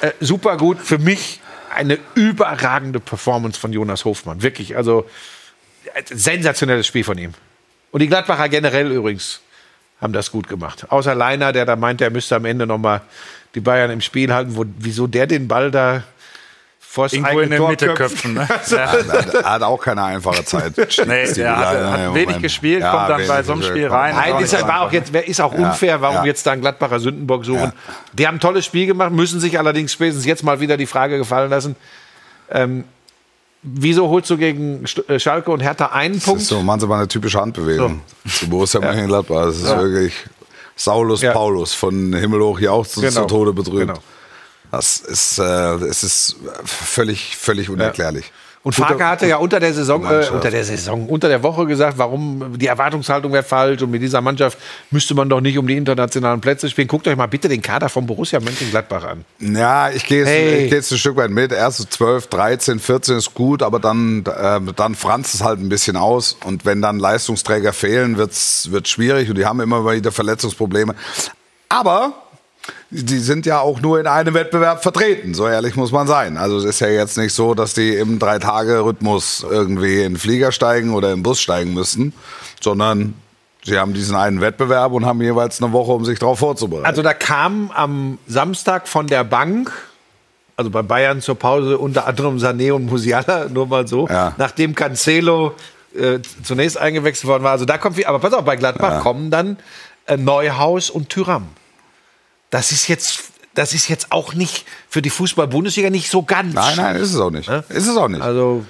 Äh, 0.00 0.12
super 0.20 0.56
gut. 0.56 0.78
Für 0.78 0.98
mich 0.98 1.40
eine 1.76 1.98
überragende 2.14 3.00
Performance 3.00 3.58
von 3.58 3.72
Jonas 3.72 4.04
Hofmann. 4.04 4.42
Wirklich, 4.42 4.76
also 4.76 5.08
sensationelles 6.04 6.86
Spiel 6.86 7.04
von 7.04 7.18
ihm. 7.18 7.34
Und 7.92 8.00
die 8.00 8.08
Gladbacher 8.08 8.48
generell 8.48 8.90
übrigens 8.90 9.40
haben 10.00 10.12
das 10.12 10.30
gut 10.30 10.48
gemacht. 10.48 10.90
Außer 10.90 11.14
Leiner, 11.14 11.52
der 11.52 11.64
da 11.64 11.76
meinte, 11.76 12.04
er 12.04 12.10
müsste 12.10 12.36
am 12.36 12.44
Ende 12.44 12.66
noch 12.66 12.78
mal 12.78 13.02
die 13.54 13.60
Bayern 13.60 13.90
im 13.90 14.00
Spiel 14.00 14.32
halten. 14.32 14.56
Wo, 14.56 14.64
wieso 14.78 15.06
der 15.06 15.26
den 15.26 15.48
Ball 15.48 15.70
da 15.70 16.02
vors 16.96 17.12
Irgendwo 17.12 17.40
in 17.40 17.50
Tor 17.56 17.68
Mitte 17.68 17.94
köpfen. 17.94 18.34
Ne? 18.34 18.48
Ja. 18.70 18.94
Er 19.42 19.50
hat 19.52 19.62
auch 19.62 19.80
keine 19.80 20.02
einfache 20.02 20.44
Zeit. 20.44 20.72
Nee, 21.06 21.32
der 21.32 21.56
hat, 21.56 21.76
hat 21.92 22.00
im 22.08 22.14
wenig 22.14 22.40
gespielt, 22.42 22.80
Ja, 22.80 22.90
kommt 22.90 23.10
dann 23.10 23.28
bei 23.28 23.42
so 23.42 23.52
einem 23.52 23.62
Spiel 23.62 23.86
rein. 23.86 24.14
dann 24.16 24.30
Nein, 24.34 24.42
ist, 24.44 24.52
war 24.66 24.80
auch 24.82 24.92
jetzt, 24.92 25.14
ist 25.14 25.40
auch 25.40 25.52
unfair, 25.52 26.00
warum 26.00 26.24
jetzt 26.26 26.46
da 26.46 26.52
ein 26.52 26.60
Gladbacher 26.60 26.98
Sündenbock 26.98 27.44
suchen. 27.44 27.72
Die 28.14 28.26
haben 28.26 28.36
ein 28.36 28.40
tolles 28.40 28.64
Spiel 28.64 28.86
gemacht, 28.86 29.12
müssen 29.12 29.38
sich 29.40 29.58
allerdings 29.58 29.92
spätestens 29.92 30.24
jetzt 30.24 30.42
mal 30.42 30.58
wieder 30.60 30.76
die 30.76 30.86
Frage 30.86 31.18
gefallen 31.18 31.50
lassen. 31.50 31.76
Ähm, 32.50 32.84
wieso 33.62 34.08
holst 34.08 34.30
du 34.30 34.36
gegen 34.36 34.84
äh, 35.08 35.18
Schalke 35.18 35.50
und 35.50 35.60
Hertha 35.60 35.86
einen 35.86 36.14
Das 36.14 36.24
Punkt? 36.24 36.40
ist 36.42 36.48
so, 36.48 36.60
machen 36.62 36.80
Sie 36.80 36.86
mal 36.86 36.96
eine 36.98 37.08
typische 37.08 37.40
Handbewegung. 37.40 38.00
Zu 38.28 38.48
Borussia 38.48 38.80
Mönchengladbach. 38.80 39.46
Das 39.46 39.56
ist 39.58 39.66
wirklich 39.76 40.14
Saulus 40.76 41.22
Ja. 41.22 41.32
Paulus 41.32 41.74
von 41.74 42.12
Himmel 42.14 42.40
hoch 42.42 42.60
jauchzt 42.60 42.92
zu, 42.94 43.00
Genau. 43.00 43.22
zu 43.22 43.26
Tode 43.26 43.52
betrübt. 43.52 43.80
Genau. 43.88 43.98
Das 44.76 44.98
ist, 44.98 45.38
äh, 45.38 45.42
es 45.42 46.02
ist 46.02 46.36
völlig, 46.64 47.36
völlig 47.36 47.70
unerklärlich. 47.70 48.30
Und 48.62 48.74
Farke 48.74 49.06
hatte 49.06 49.28
ja 49.28 49.36
unter 49.36 49.60
der 49.60 49.72
Saison, 49.72 50.04
äh, 50.04 50.26
unter 50.32 50.50
der 50.50 50.64
Saison, 50.64 51.08
unter 51.08 51.28
der 51.28 51.42
Woche 51.44 51.66
gesagt, 51.66 51.98
warum 51.98 52.58
die 52.58 52.66
Erwartungshaltung 52.66 53.32
wäre 53.32 53.44
falsch 53.44 53.80
und 53.80 53.92
mit 53.92 54.02
dieser 54.02 54.20
Mannschaft 54.20 54.58
müsste 54.90 55.14
man 55.14 55.28
doch 55.28 55.40
nicht 55.40 55.56
um 55.56 55.68
die 55.68 55.76
internationalen 55.76 56.40
Plätze 56.40 56.68
spielen. 56.68 56.88
Guckt 56.88 57.06
euch 57.06 57.16
mal 57.16 57.28
bitte 57.28 57.48
den 57.48 57.62
Kader 57.62 57.88
von 57.88 58.06
Borussia 58.06 58.40
Mönchengladbach 58.40 59.04
an. 59.04 59.24
Ja, 59.38 59.90
ich 59.90 60.04
gehe 60.04 60.18
jetzt, 60.18 60.28
Hey. 60.28 60.68
jetzt 60.68 60.90
ein 60.90 60.98
Stück 60.98 61.16
weit 61.16 61.30
mit. 61.30 61.52
Erste 61.52 61.88
12, 61.88 62.26
13, 62.26 62.80
14 62.80 63.16
ist 63.18 63.34
gut, 63.34 63.62
aber 63.62 63.78
dann, 63.78 64.24
äh, 64.26 64.60
dann 64.74 64.96
franzt 64.96 65.36
es 65.36 65.44
halt 65.44 65.60
ein 65.60 65.68
bisschen 65.68 65.96
aus. 65.96 66.36
Und 66.44 66.66
wenn 66.66 66.82
dann 66.82 66.98
Leistungsträger 66.98 67.72
fehlen, 67.72 68.18
wird 68.18 68.88
schwierig 68.88 69.30
und 69.30 69.38
die 69.38 69.46
haben 69.46 69.60
immer 69.60 69.88
wieder 69.88 70.10
Verletzungsprobleme. 70.10 70.96
Aber 71.68 72.14
die 72.90 73.18
sind 73.18 73.46
ja 73.46 73.60
auch 73.60 73.80
nur 73.80 73.98
in 74.00 74.06
einem 74.06 74.34
Wettbewerb 74.34 74.82
vertreten, 74.82 75.34
so 75.34 75.46
ehrlich 75.46 75.76
muss 75.76 75.92
man 75.92 76.06
sein. 76.06 76.36
Also 76.36 76.56
es 76.58 76.64
ist 76.64 76.80
ja 76.80 76.88
jetzt 76.88 77.18
nicht 77.18 77.32
so, 77.32 77.54
dass 77.54 77.74
die 77.74 77.94
im 77.94 78.18
Drei-Tage-Rhythmus 78.18 79.44
irgendwie 79.48 80.02
in 80.02 80.12
den 80.14 80.16
Flieger 80.18 80.52
steigen 80.52 80.94
oder 80.94 81.10
in 81.10 81.18
den 81.18 81.22
Bus 81.22 81.40
steigen 81.40 81.74
müssen, 81.74 82.12
sondern 82.60 83.14
sie 83.64 83.78
haben 83.78 83.92
diesen 83.94 84.14
einen 84.16 84.40
Wettbewerb 84.40 84.92
und 84.92 85.04
haben 85.04 85.20
jeweils 85.20 85.62
eine 85.62 85.72
Woche, 85.72 85.92
um 85.92 86.04
sich 86.04 86.18
darauf 86.18 86.38
vorzubereiten. 86.38 86.86
Also 86.86 87.02
da 87.02 87.14
kam 87.14 87.70
am 87.74 88.18
Samstag 88.26 88.86
von 88.88 89.06
der 89.08 89.24
Bank, 89.24 89.72
also 90.56 90.70
bei 90.70 90.82
Bayern 90.82 91.20
zur 91.20 91.34
Pause 91.38 91.78
unter 91.78 92.06
anderem 92.06 92.38
Sané 92.38 92.72
und 92.72 92.86
Musiala, 92.86 93.48
nur 93.52 93.66
mal 93.66 93.86
so, 93.88 94.06
Ja. 94.08 94.32
nachdem 94.38 94.74
Cancelo 94.74 95.54
äh, 95.98 96.20
zunächst 96.44 96.78
eingewechselt 96.78 97.28
worden 97.28 97.42
war. 97.42 97.52
Also 97.52 97.64
da 97.64 97.78
kommt, 97.78 97.96
wie- 97.96 98.06
aber 98.06 98.18
pass 98.20 98.32
auf, 98.32 98.44
bei 98.44 98.56
Gladbach 98.56 99.02
kommen 99.02 99.30
dann 99.30 99.56
äh, 100.06 100.16
Neuhaus 100.16 100.88
und 100.90 101.08
Tyram. 101.08 101.48
Das 102.56 102.72
ist 102.72 102.88
jetzt, 102.88 103.24
das 103.52 103.74
ist 103.74 103.88
jetzt 103.88 104.12
auch 104.12 104.32
nicht 104.32 104.64
für 104.88 105.02
die 105.02 105.10
Fußball-Bundesliga 105.10 105.90
nicht 105.90 106.10
so 106.10 106.22
ganz. 106.22 106.54
nein, 106.54 106.74
nein, 106.78 106.96
ist 106.96 107.12
es 107.12 107.20
auch 107.20 107.30
nicht. 107.30 107.50
Ist 107.50 107.86
es 107.86 107.94
auch 107.98 108.08
nicht. 108.08 108.22
Also 108.22 108.64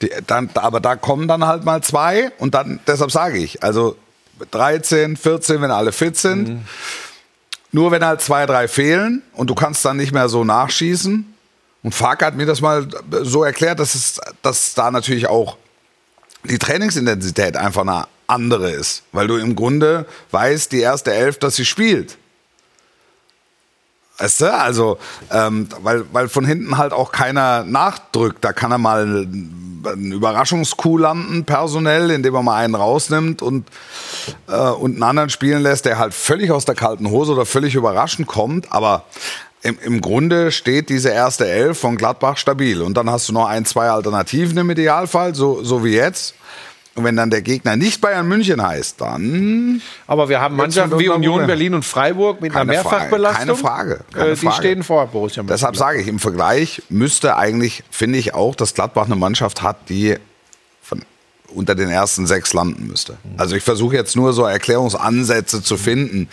Die, 0.00 0.10
dann, 0.26 0.48
aber 0.54 0.80
da 0.80 0.96
kommen 0.96 1.28
dann 1.28 1.44
halt 1.44 1.62
mal 1.62 1.82
zwei 1.82 2.32
und 2.38 2.54
dann, 2.54 2.80
deshalb 2.86 3.10
sage 3.10 3.36
ich, 3.36 3.62
also 3.62 3.94
13, 4.52 5.18
14, 5.18 5.60
wenn 5.60 5.70
alle 5.70 5.92
fit 5.92 6.16
sind. 6.16 6.66
Nur 7.72 7.90
wenn 7.90 8.02
halt 8.02 8.22
zwei, 8.22 8.46
drei 8.46 8.68
fehlen 8.68 9.20
und 9.34 9.50
du 9.50 9.54
kannst 9.54 9.84
dann 9.84 9.98
nicht 9.98 10.12
mehr 10.12 10.30
so 10.30 10.42
nachschießen. 10.42 11.34
Und 11.82 11.94
Fark 11.94 12.24
hat 12.24 12.36
mir 12.36 12.46
das 12.46 12.62
mal 12.62 12.88
so 13.20 13.44
erklärt, 13.44 13.80
dass 13.80 13.94
es 13.94 14.18
dass 14.40 14.72
da 14.72 14.90
natürlich 14.90 15.26
auch 15.26 15.58
die 16.44 16.56
Trainingsintensität 16.56 17.58
einfach 17.58 17.82
eine 17.82 18.06
andere 18.28 18.70
ist. 18.70 19.02
Weil 19.12 19.26
du 19.26 19.36
im 19.36 19.54
Grunde 19.54 20.06
weißt, 20.30 20.72
die 20.72 20.80
erste 20.80 21.12
Elf, 21.12 21.38
dass 21.38 21.56
sie 21.56 21.66
spielt. 21.66 22.16
Weißt 24.18 24.40
du, 24.40 24.54
also, 24.54 24.98
ähm, 25.30 25.68
weil, 25.82 26.04
weil 26.12 26.28
von 26.28 26.46
hinten 26.46 26.78
halt 26.78 26.92
auch 26.92 27.12
keiner 27.12 27.64
nachdrückt. 27.64 28.42
Da 28.44 28.52
kann 28.52 28.72
er 28.72 28.78
mal 28.78 29.02
einen 29.02 30.12
Überraschungskuh 30.12 30.98
landen, 30.98 31.44
personell, 31.44 32.10
indem 32.10 32.34
er 32.34 32.42
mal 32.42 32.56
einen 32.56 32.74
rausnimmt 32.74 33.42
und, 33.42 33.68
äh, 34.48 34.56
und 34.56 34.94
einen 34.94 35.02
anderen 35.02 35.28
spielen 35.28 35.62
lässt, 35.62 35.84
der 35.84 35.98
halt 35.98 36.14
völlig 36.14 36.50
aus 36.50 36.64
der 36.64 36.74
kalten 36.74 37.10
Hose 37.10 37.32
oder 37.32 37.44
völlig 37.44 37.74
überraschend 37.74 38.26
kommt. 38.26 38.72
Aber 38.72 39.04
im, 39.62 39.78
im 39.82 40.00
Grunde 40.00 40.50
steht 40.50 40.88
diese 40.88 41.10
erste 41.10 41.46
Elf 41.46 41.78
von 41.78 41.96
Gladbach 41.96 42.38
stabil. 42.38 42.80
Und 42.80 42.96
dann 42.96 43.10
hast 43.10 43.28
du 43.28 43.32
noch 43.34 43.46
ein, 43.46 43.66
zwei 43.66 43.90
Alternativen 43.90 44.56
im 44.56 44.70
Idealfall, 44.70 45.34
so, 45.34 45.62
so 45.62 45.84
wie 45.84 45.94
jetzt. 45.94 46.34
Und 46.96 47.04
wenn 47.04 47.14
dann 47.14 47.30
der 47.30 47.42
Gegner 47.42 47.76
nicht 47.76 48.00
Bayern 48.00 48.26
München 48.26 48.60
heißt, 48.60 49.00
dann 49.00 49.80
Aber 50.06 50.28
wir 50.28 50.40
haben 50.40 50.56
Mannschaften 50.56 50.98
wie 50.98 51.08
Union. 51.10 51.46
Berlin 51.46 51.74
und 51.74 51.84
Freiburg 51.84 52.40
mit 52.40 52.52
Keine 52.52 52.72
einer 52.72 52.82
Frage, 52.82 52.96
Mehrfachbelastung. 52.96 53.38
keine 53.46 53.56
Frage, 53.56 54.00
keine 54.12 54.28
äh, 54.30 54.34
die 54.34 54.46
Frage. 54.46 54.56
stehen 54.56 54.82
vor 54.82 55.06
Borussia 55.06 55.42
Deshalb 55.42 55.74
Mönchengladbach. 55.74 55.78
sage 55.78 56.00
ich, 56.00 56.08
im 56.08 56.18
Vergleich 56.18 56.82
müsste 56.88 57.36
eigentlich, 57.36 57.84
finde 57.90 58.18
ich 58.18 58.34
auch, 58.34 58.54
dass 58.54 58.74
Gladbach 58.74 59.04
eine 59.06 59.16
Mannschaft 59.16 59.62
hat, 59.62 59.76
die 59.90 60.16
von, 60.82 61.02
unter 61.54 61.74
den 61.74 61.90
ersten 61.90 62.26
sechs 62.26 62.52
landen 62.54 62.86
müsste. 62.86 63.18
Also 63.36 63.56
ich 63.56 63.62
versuche 63.62 63.94
jetzt 63.94 64.16
nur 64.16 64.32
so 64.32 64.44
Erklärungsansätze 64.44 65.62
zu 65.62 65.76
finden. 65.76 66.28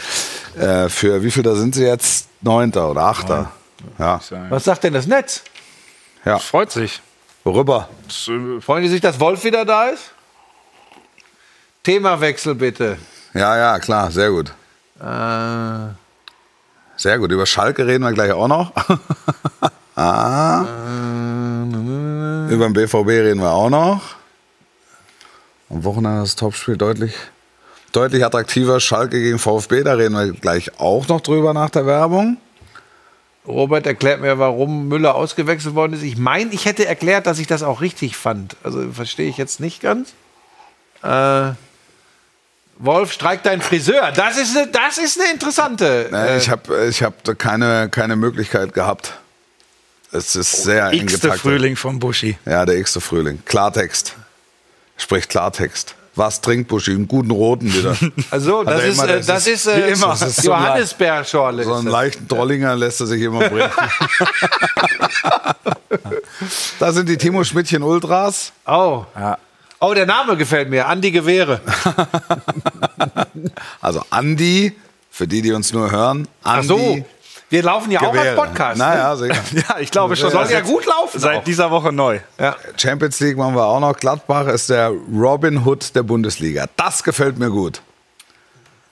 Äh, 0.57 0.87
für 0.87 1.23
wie 1.23 1.31
viel 1.31 1.43
da 1.43 1.55
sind 1.55 1.75
sie 1.75 1.83
jetzt? 1.83 2.29
Neunter 2.41 2.89
oder 2.89 3.01
Achter? 3.03 3.51
Ja. 3.99 4.21
Was 4.49 4.63
sagt 4.63 4.85
denn 4.85 4.93
das 4.93 5.07
Netz? 5.07 5.43
ja. 6.23 6.39
Freut 6.39 6.71
sich. 6.71 7.01
Worüber? 7.43 7.89
Freuen 8.61 8.83
die 8.83 8.87
sich, 8.87 9.01
dass 9.01 9.19
Wolf 9.19 9.43
wieder 9.43 9.65
da 9.65 9.87
ist? 9.89 10.12
Themawechsel 11.83 12.55
bitte. 12.55 12.97
Ja, 13.33 13.57
ja, 13.57 13.79
klar, 13.79 14.09
sehr 14.09 14.31
gut. 14.31 14.53
Äh, 14.99 15.93
Sehr 16.95 17.19
gut. 17.19 17.31
Über 17.31 17.45
Schalke 17.45 17.85
reden 17.85 18.03
wir 18.03 18.13
gleich 18.13 18.31
auch 18.31 18.47
noch. 18.47 18.71
ah. 19.95 20.65
Über 22.49 22.65
den 22.69 22.73
BVB 22.73 23.07
reden 23.09 23.41
wir 23.41 23.51
auch 23.51 23.69
noch. 23.69 24.01
Am 25.69 25.83
Wochenende 25.83 26.21
das 26.21 26.35
Topspiel 26.35 26.77
deutlich, 26.77 27.15
deutlich 27.91 28.23
attraktiver. 28.23 28.79
Schalke 28.79 29.19
gegen 29.21 29.39
VfB, 29.39 29.83
da 29.83 29.95
reden 29.95 30.13
wir 30.13 30.31
gleich 30.31 30.79
auch 30.79 31.07
noch 31.09 31.19
drüber 31.19 31.53
nach 31.53 31.71
der 31.71 31.85
Werbung. 31.85 32.37
Robert 33.45 33.85
erklärt 33.85 34.21
mir, 34.21 34.39
warum 34.39 34.87
Müller 34.87 35.15
ausgewechselt 35.15 35.75
worden 35.75 35.93
ist. 35.93 36.03
Ich 36.03 36.15
meine, 36.15 36.53
ich 36.53 36.63
hätte 36.65 36.85
erklärt, 36.85 37.27
dass 37.27 37.39
ich 37.39 37.47
das 37.47 37.61
auch 37.61 37.81
richtig 37.81 38.15
fand. 38.15 38.55
Also 38.63 38.89
verstehe 38.91 39.27
ich 39.27 39.35
jetzt 39.35 39.59
nicht 39.59 39.81
ganz. 39.81 40.13
Äh, 41.01 41.51
Wolf 42.77 43.11
streikt 43.13 43.45
dein 43.45 43.61
Friseur. 43.61 44.11
Das 44.11 44.37
ist 44.37 44.57
eine, 44.57 44.67
das 44.67 44.97
ist 44.97 45.19
eine 45.19 45.31
interessante. 45.31 46.09
Äh, 46.11 46.37
ich 46.37 46.49
habe 46.49 46.87
ich 46.87 47.03
hab 47.03 47.23
da 47.23 47.33
keine, 47.33 47.89
keine 47.89 48.15
Möglichkeit 48.15 48.73
gehabt. 48.73 49.13
Es 50.11 50.35
ist 50.35 50.63
sehr 50.63 50.87
eng 50.87 51.01
X-te 51.03 51.19
getaktet. 51.21 51.41
Frühling 51.41 51.75
vom 51.75 51.99
Buschi. 51.99 52.37
Ja, 52.45 52.65
der 52.65 52.77
x-te 52.77 53.01
Frühling. 53.01 53.41
Klartext. 53.45 54.15
Spricht 54.97 55.29
Klartext. 55.29 55.95
Was 56.15 56.41
trinkt 56.41 56.67
Buschi? 56.67 56.91
Einen 56.91 57.07
guten 57.07 57.31
roten 57.31 57.73
wieder. 57.73 57.95
also, 58.31 58.63
das 58.63 58.83
ist, 58.83 58.93
immer, 58.99 59.09
äh, 59.09 59.17
das 59.17 59.25
das 59.25 59.47
ist- 59.47 59.65
ist, 59.65 59.73
äh, 59.73 59.77
wie 59.87 59.91
immer. 59.93 60.07
Das 60.09 60.21
ist 60.21 60.43
so 60.43 60.51
ein 60.51 60.61
Johannisbeerschorle. 60.63 61.63
So 61.63 61.73
einen 61.73 61.87
leichten 61.87 62.27
Drollinger 62.27 62.75
lässt 62.75 62.99
er 63.01 63.07
sich 63.07 63.21
immer 63.23 63.39
bringen. 63.49 63.71
da 66.79 66.91
sind 66.91 67.09
die 67.09 67.17
Timo 67.17 67.43
Schmidtchen 67.43 67.81
Ultras. 67.81 68.51
Oh. 68.67 69.05
Ja. 69.15 69.37
Oh, 69.89 69.93
der 69.93 70.05
Name 70.05 70.37
gefällt 70.37 70.69
mir. 70.69 70.87
Andi 70.87 71.11
Gewehre. 71.11 71.61
Also 73.81 74.01
Andi, 74.09 74.73
für 75.09 75.27
die, 75.27 75.41
die 75.41 75.51
uns 75.51 75.73
nur 75.73 75.91
hören. 75.91 76.27
Ach 76.43 76.55
Andi 76.55 76.67
so. 76.67 77.05
Wir 77.49 77.61
laufen 77.63 77.91
ja 77.91 77.99
auch 77.99 78.05
als 78.05 78.13
Gewehre. 78.13 78.35
Podcast. 78.35 78.77
ne? 78.79 78.85
Naja, 78.85 79.15
sicher. 79.15 79.35
Ja, 79.69 79.79
ich 79.79 79.91
glaube 79.91 80.15
schon. 80.15 80.31
Soll 80.31 80.49
ja 80.49 80.61
gut 80.61 80.85
laufen. 80.85 81.17
auch. 81.17 81.21
Seit 81.21 81.45
dieser 81.47 81.69
Woche 81.69 81.91
neu. 81.91 82.19
ja. 82.39 82.55
Champions 82.77 83.19
League 83.19 83.37
machen 83.37 83.55
wir 83.55 83.65
auch 83.65 83.79
noch. 83.79 83.95
Gladbach 83.95 84.47
ist 84.47 84.69
der 84.69 84.91
Robin 85.13 85.65
Hood 85.65 85.95
der 85.95 86.03
Bundesliga. 86.03 86.65
Das 86.77 87.03
gefällt 87.03 87.37
mir 87.37 87.49
gut. 87.49 87.81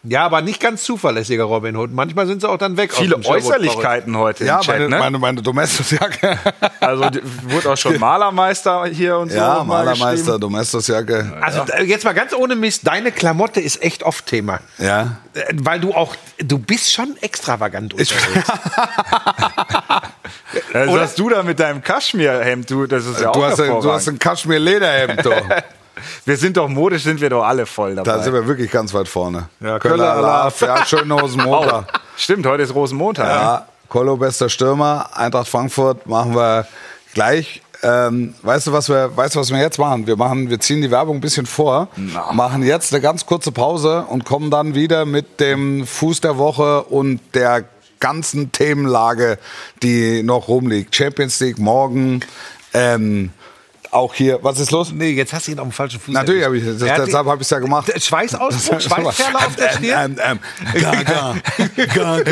Ja, 0.04 0.26
aber 0.26 0.42
nicht 0.42 0.60
ganz 0.60 0.84
zuverlässiger 0.84 1.44
Robin 1.44 1.76
Hood. 1.76 1.92
Manchmal 1.92 2.26
sind 2.26 2.42
sie 2.42 2.50
auch 2.50 2.58
dann 2.58 2.76
weg. 2.76 2.92
Viele 2.92 3.24
Äußerlichkeiten 3.24 4.18
heute 4.18 4.46
Ja, 4.46 4.56
im 4.56 4.62
Chat, 4.62 4.76
meine, 4.76 4.90
ne? 4.90 4.98
meine, 4.98 5.20
meine 5.20 5.42
Domestos-Jacke. 5.42 6.38
Also 6.80 7.06
wurde 7.44 7.70
auch 7.72 7.78
schon 7.78 8.00
Malermeister 8.00 8.86
hier 8.88 9.16
und 9.18 9.32
so. 9.32 9.38
Ja, 9.38 9.64
mal 9.64 9.86
Malermeister. 9.86 10.40
Domestos-Jacke. 10.40 11.38
Also 11.40 11.64
jetzt 11.86 12.04
mal 12.04 12.14
ganz 12.14 12.34
ohne 12.34 12.56
Mist. 12.56 12.88
Deine 12.88 13.12
Klamotte 13.12 13.62
ist 13.62 13.84
echt 13.84 14.02
oft 14.02 14.26
Thema. 14.26 14.60
Ja. 14.80 15.18
Äh, 15.36 15.54
Weil 15.58 15.80
du 15.80 15.94
auch, 15.94 16.16
du 16.40 16.58
bist 16.58 16.92
schon 16.92 17.16
extravagant 17.22 17.94
unterwegs. 17.94 18.50
Oder? 20.74 21.02
hast 21.02 21.20
du 21.20 21.30
da 21.30 21.44
mit 21.44 21.60
deinem 21.60 21.84
Kaschmirhemd, 21.84 22.70
du, 22.72 22.88
das 22.88 23.06
ist 23.06 23.22
ja 23.22 23.32
Du 23.32 23.40
auch 23.40 23.52
hast, 23.52 23.60
ein, 23.62 23.70
du 23.70 23.92
hast 23.92 24.08
ein 24.10 24.18
Kaschmir-Lederhemd. 24.18 25.24
Wir 26.26 26.38
sind 26.38 26.58
doch 26.58 26.68
modisch, 26.68 27.04
sind 27.04 27.22
wir 27.22 27.30
doch 27.30 27.44
alle 27.44 27.66
voll 27.66 27.96
dabei. 27.96 28.12
Da 28.12 28.24
sind 28.24 28.34
wir 28.34 28.48
wirklich 28.48 28.72
ganz 28.72 28.94
weit 28.94 29.08
vorne. 29.08 29.50
Ja, 29.60 29.80
Köller 29.80 30.14
Alarv, 30.14 30.62
ja, 30.62 30.86
schönen 30.86 31.12
oh, 31.12 31.20
Rosenmontag. 31.20 32.02
stimmt, 32.18 32.46
heute 32.46 32.64
ist 32.64 32.74
Rosenmontag. 32.74 33.28
ne? 33.28 33.34
Ja, 33.34 33.68
Kolo, 33.90 34.18
bester 34.18 34.50
Stürmer, 34.50 35.10
Eintracht 35.14 35.50
Frankfurt 35.50 36.08
machen 36.08 36.36
wir 36.36 36.66
gleich. 37.14 37.62
Ähm, 37.84 38.36
weißt 38.44 38.68
du, 38.68 38.74
was 38.74 38.90
wir, 38.90 39.16
weißt 39.18 39.36
du, 39.36 39.40
was 39.40 39.52
wir 39.52 39.60
jetzt 39.60 39.80
machen? 39.80 40.06
Wir 40.06 40.16
machen, 40.16 40.50
wir 40.50 40.60
ziehen 40.60 40.82
die 40.82 40.92
Werbung 40.92 41.18
ein 41.18 41.22
bisschen 41.22 41.46
vor, 41.46 41.88
machen 42.32 42.64
jetzt 42.64 42.94
eine 42.94 43.02
ganz 43.02 43.26
kurze 43.26 43.52
Pause 43.52 44.06
und 44.08 44.24
kommen 44.24 44.52
dann 44.52 44.76
wieder 44.76 45.06
mit 45.06 45.40
dem 45.40 45.88
Fuß 45.88 46.22
der 46.22 46.38
Woche 46.38 46.84
und 46.84 47.20
der 47.34 47.66
ganzen 48.00 48.52
Themenlage, 48.52 49.40
die 49.82 50.24
noch 50.24 50.48
rumliegt. 50.48 50.96
Champions 50.96 51.40
League 51.40 51.60
morgen, 51.60 52.22
ähm, 52.74 53.32
auch 53.92 54.14
hier. 54.14 54.40
Was 54.42 54.60
ist 54.60 54.72
los? 54.72 54.92
nee, 54.92 55.12
jetzt 55.12 55.34
hast 55.34 55.48
du 55.48 55.52
ihn 55.52 55.60
auf 55.60 55.68
dem 55.68 55.72
falschen 55.72 56.00
Fuß. 56.00 56.14
Natürlich 56.14 56.46
habe 56.46 56.58
ich, 56.58 56.64
hat 56.64 57.06
deshalb 57.06 57.28
habe 57.28 57.36
ich 57.36 57.42
es 57.42 57.50
ja 57.50 57.60
gemacht. 57.60 57.92
Schweißausbruch, 58.02 58.80
Schweißperle 58.82 59.08
auf 59.46 59.56
der 59.56 59.70
Stirn. 59.74 60.20
Ähm, 60.24 60.40
ähm, 60.74 60.82
Gaga, 60.82 61.36
Gaga, 61.94 62.26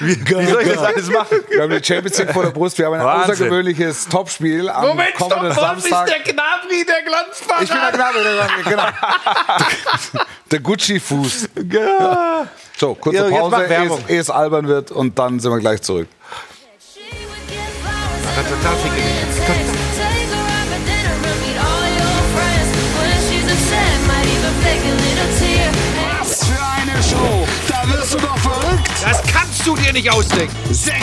Wie 0.00 0.46
soll 0.46 0.62
ich 0.62 0.68
das 0.68 0.78
alles 0.78 1.10
machen? 1.10 1.38
Wir 1.48 1.62
haben 1.62 1.70
die 1.70 1.84
Champions 1.84 2.18
League 2.18 2.32
vor 2.32 2.42
der 2.42 2.50
Brust. 2.50 2.76
Wir 2.78 2.86
haben 2.86 2.94
ein 2.94 3.04
Wahnsinn. 3.04 3.34
außergewöhnliches 3.34 4.08
Topspiel 4.08 4.68
am 4.68 4.88
Moment, 4.88 5.10
stopp, 5.14 5.30
kommenden 5.30 5.56
Wolf 5.56 5.78
ist 5.78 5.88
Samstag. 5.88 6.24
der 6.24 6.32
Gnabry, 6.32 6.84
der 6.84 7.02
Glanzparade. 7.04 7.64
Ich 7.64 7.70
bin 7.70 7.78
der 7.80 7.92
Knabe, 7.92 8.18
der, 8.22 8.70
genau. 8.70 8.84
der 10.50 10.60
Gucci-Fuß. 10.60 11.48
So, 12.78 12.94
kurze 12.94 13.30
Pause, 13.30 13.64
ehe 13.64 13.86
es, 13.86 14.10
ehe 14.10 14.20
es 14.20 14.30
albern 14.30 14.66
wird 14.66 14.90
und 14.90 15.18
dann 15.18 15.40
sind 15.40 15.50
wir 15.52 15.60
gleich 15.60 15.82
zurück. 15.82 16.08
total 18.34 18.76
viel 18.76 19.35
Das 29.02 29.22
kannst 29.32 29.66
du 29.66 29.76
dir 29.76 29.92
nicht 29.92 30.10
ausdenken. 30.10 30.54
60 30.72 30.94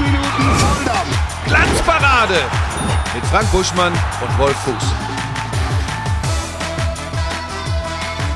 Minuten 0.00 0.58
Volldampf. 0.58 1.18
Glanzparade 1.46 2.40
mit 3.14 3.24
Frank 3.26 3.50
Buschmann 3.50 3.92
und 3.92 4.38
Wolf 4.38 4.56
Fuß. 4.64 4.74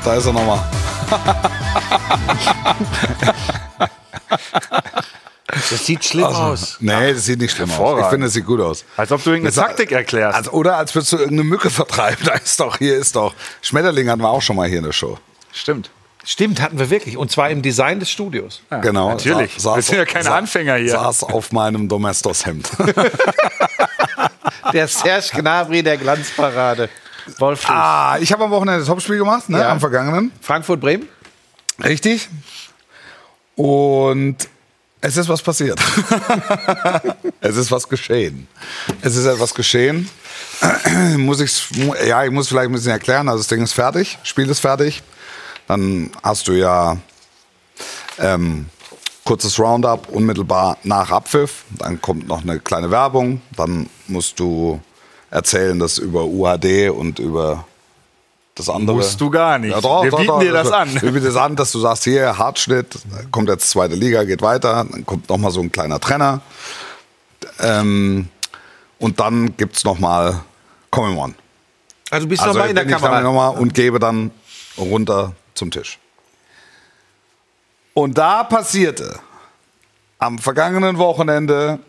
Da 0.03 0.15
ist 0.15 0.25
er 0.25 0.33
nochmal. 0.33 0.59
Das 5.47 5.85
sieht 5.85 6.03
schlimm 6.03 6.25
aus. 6.25 6.77
Nee, 6.79 7.13
das 7.13 7.25
sieht 7.25 7.39
nicht 7.39 7.55
schlimm 7.55 7.71
aus. 7.71 7.99
Ich 8.01 8.07
finde, 8.07 8.27
es 8.27 8.33
sieht 8.33 8.45
gut 8.45 8.59
aus. 8.59 8.83
Als 8.97 9.11
ob 9.11 9.23
du 9.23 9.29
irgendeine 9.31 9.55
Das- 9.55 9.63
Taktik 9.65 9.91
erklärst. 9.91 10.35
Also, 10.35 10.51
oder 10.51 10.77
als 10.77 10.93
würdest 10.95 11.13
du 11.13 11.17
irgendeine 11.17 11.43
Mücke 11.49 11.69
vertreiben. 11.69 12.17
Da 12.25 12.33
ist 12.33 12.59
doch, 12.59 12.77
hier 12.77 12.95
ist 12.97 13.15
doch. 13.15 13.33
Schmetterling 13.61 14.09
hatten 14.09 14.21
wir 14.21 14.29
auch 14.29 14.41
schon 14.41 14.55
mal 14.55 14.67
hier 14.67 14.79
in 14.79 14.85
der 14.85 14.91
Show. 14.93 15.17
Stimmt. 15.51 15.89
Stimmt, 16.25 16.61
hatten 16.61 16.79
wir 16.79 16.89
wirklich. 16.89 17.17
Und 17.17 17.31
zwar 17.31 17.49
im 17.49 17.61
Design 17.61 17.99
des 17.99 18.09
Studios. 18.09 18.61
genau. 18.81 19.09
natürlich. 19.09 19.61
Wir 19.63 19.81
sind 19.81 19.97
ja 19.97 20.05
keine 20.05 20.31
Anfänger 20.31 20.75
hier. 20.75 20.91
Saß 20.91 21.23
auf 21.23 21.51
meinem 21.51 21.89
Domestos-Hemd. 21.89 22.69
Der 24.73 24.87
Serge 24.87 25.29
Gnabry 25.33 25.83
der 25.83 25.97
Glanzparade. 25.97 26.89
Wolf 27.37 27.69
ah, 27.69 28.17
ich 28.19 28.31
habe 28.31 28.45
am 28.45 28.51
Wochenende 28.51 28.79
das 28.79 28.87
Topspiel 28.87 29.17
gemacht, 29.17 29.49
ne? 29.49 29.59
Ja. 29.59 29.71
am 29.71 29.79
vergangenen. 29.79 30.31
Frankfurt-Bremen. 30.41 31.07
Richtig. 31.83 32.29
Und 33.55 34.37
es 35.01 35.17
ist 35.17 35.29
was 35.29 35.41
passiert. 35.41 35.79
es 37.41 37.55
ist 37.55 37.71
was 37.71 37.87
geschehen. 37.87 38.47
Es 39.01 39.15
ist 39.15 39.25
etwas 39.25 39.53
geschehen. 39.53 40.09
muss 41.17 41.39
ich, 41.39 41.69
ja, 42.07 42.23
ich 42.23 42.31
muss 42.31 42.47
vielleicht 42.47 42.69
ein 42.69 42.73
bisschen 42.73 42.91
erklären. 42.91 43.27
Also 43.27 43.39
das 43.39 43.47
Ding 43.47 43.61
ist 43.61 43.73
fertig, 43.73 44.17
Spiel 44.23 44.49
ist 44.49 44.59
fertig. 44.59 45.03
Dann 45.67 46.11
hast 46.21 46.47
du 46.47 46.53
ja 46.53 46.97
ähm, 48.19 48.67
kurzes 49.23 49.57
Roundup 49.59 50.09
unmittelbar 50.09 50.77
nach 50.83 51.11
Abpfiff. 51.11 51.63
Dann 51.77 52.01
kommt 52.01 52.27
noch 52.27 52.41
eine 52.43 52.59
kleine 52.59 52.91
Werbung. 52.91 53.41
Dann 53.55 53.89
musst 54.07 54.39
du 54.39 54.81
erzählen, 55.31 55.79
dass 55.79 55.97
über 55.97 56.25
UHD 56.25 56.89
und 56.89 57.19
über 57.19 57.65
das 58.55 58.69
andere. 58.69 58.97
Musst 58.97 59.19
du 59.19 59.29
gar 59.31 59.57
nicht. 59.57 59.71
Ja, 59.71 59.81
doch, 59.81 60.03
Wir 60.03 60.11
doch, 60.11 60.19
bieten 60.19 60.27
doch. 60.27 60.39
dir 60.39 60.51
das 60.51 60.71
an. 60.71 60.93
Wir 61.01 61.11
bieten 61.11 61.25
das 61.25 61.35
an, 61.37 61.55
dass 61.55 61.71
du 61.71 61.79
sagst, 61.79 62.03
hier, 62.03 62.37
Hartschnitt, 62.37 62.99
kommt 63.31 63.49
jetzt 63.49 63.69
zweite 63.69 63.95
Liga, 63.95 64.23
geht 64.25 64.41
weiter, 64.43 64.85
dann 64.89 65.05
kommt 65.05 65.27
noch 65.29 65.37
mal 65.37 65.49
so 65.51 65.61
ein 65.61 65.71
kleiner 65.71 65.99
Trenner. 65.99 66.41
Ähm, 67.59 68.27
und 68.99 69.19
dann 69.19 69.57
gibt's 69.57 69.83
noch 69.83 69.97
mal 69.99 70.41
Common 70.91 71.17
One. 71.17 71.33
Also 72.11 72.27
bist 72.27 72.41
du 72.43 72.47
Also 72.47 72.59
noch 72.59 72.65
mal 72.65 72.69
in 72.69 72.75
der 72.75 72.83
bin 72.83 72.95
ich 72.95 73.01
Kamera. 73.01 73.21
noch 73.21 73.33
mal 73.33 73.47
und 73.49 73.73
gebe 73.73 73.97
dann 73.99 74.29
runter 74.77 75.33
zum 75.53 75.71
Tisch. 75.71 75.99
Und 77.93 78.17
da 78.17 78.43
passierte 78.43 79.19
am 80.17 80.39
vergangenen 80.39 80.97
Wochenende, 80.97 81.79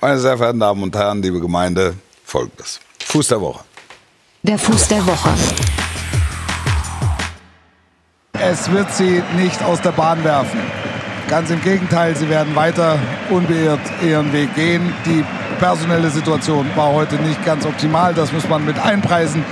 meine 0.00 0.18
sehr 0.18 0.36
verehrten 0.36 0.60
Damen 0.60 0.82
und 0.82 0.94
Herren, 0.94 1.22
liebe 1.22 1.40
Gemeinde, 1.40 1.94
folgendes. 2.24 2.80
Fuß 3.04 3.28
der 3.28 3.40
Woche. 3.40 3.64
Der 4.42 4.58
Fuß 4.58 4.88
der 4.88 5.04
Woche. 5.06 5.30
Es 8.34 8.70
wird 8.70 8.92
sie 8.94 9.22
nicht 9.36 9.62
aus 9.62 9.80
der 9.80 9.90
Bahn 9.92 10.22
werfen. 10.22 10.60
Ganz 11.28 11.50
im 11.50 11.60
Gegenteil, 11.62 12.14
sie 12.14 12.28
werden 12.28 12.54
weiter 12.54 12.98
unbeirrt 13.30 13.80
ihren 14.02 14.32
Weg 14.32 14.54
gehen. 14.54 14.94
Die 15.04 15.24
personelle 15.58 16.10
Situation 16.10 16.66
war 16.76 16.92
heute 16.92 17.16
nicht 17.16 17.44
ganz 17.44 17.66
optimal. 17.66 18.14
Das 18.14 18.32
muss 18.32 18.48
man 18.48 18.64
mit 18.64 18.78
einpreisen 18.78 19.44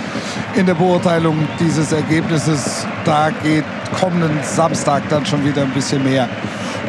in 0.54 0.66
der 0.66 0.74
Beurteilung 0.74 1.36
dieses 1.60 1.92
Ergebnisses. 1.92 2.86
Da 3.04 3.30
geht 3.42 3.64
kommenden 4.00 4.38
Samstag 4.42 5.02
dann 5.08 5.24
schon 5.26 5.44
wieder 5.44 5.62
ein 5.62 5.70
bisschen 5.70 6.02
mehr. 6.02 6.28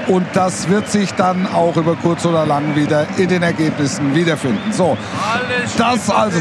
Und 0.08 0.26
das 0.34 0.70
wird 0.70 0.90
sich 0.90 1.14
dann 1.16 1.48
auch 1.54 1.76
über 1.76 1.96
kurz 1.96 2.26
oder 2.26 2.46
lang 2.46 2.76
wieder 2.76 3.06
in 3.18 3.28
den 3.28 3.44
Ergebnissen 3.44 4.16
wiederfinden. 4.16 4.72
So, 4.72 4.98
das 5.78 6.10
also. 6.10 6.40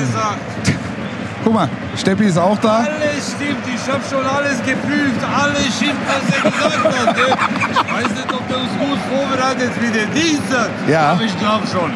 Guck 1.43 1.55
mal, 1.55 1.69
Steppi 1.97 2.25
ist 2.25 2.39
auch 2.39 2.59
da. 2.59 2.79
Alles 2.79 3.35
stimmt, 3.37 3.63
ich 3.73 3.93
habe 3.93 4.03
schon 4.11 4.27
alles 4.27 4.59
geprüft, 4.65 5.21
alles 5.33 5.77
stimmt, 5.77 5.95
was 6.09 6.37
er 6.37 6.51
gesagt 6.51 7.07
hat. 7.07 7.17
Ne? 7.17 7.23
Ich 7.71 7.93
weiß 7.93 8.11
nicht, 8.17 8.33
ob 8.33 8.49
der 8.49 8.57
uns 8.59 8.73
gut 8.81 8.99
vorbereitet 9.09 9.71
wie 9.81 9.91
der 9.93 10.07
Dienstag, 10.07 10.71
Ja. 10.89 11.13
aber 11.13 11.23
ich 11.23 11.39
glaube 11.39 11.65
schon. 11.69 11.93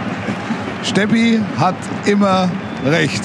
Steppi 0.82 1.40
hat 1.58 1.74
immer 2.06 2.50
recht. 2.86 3.22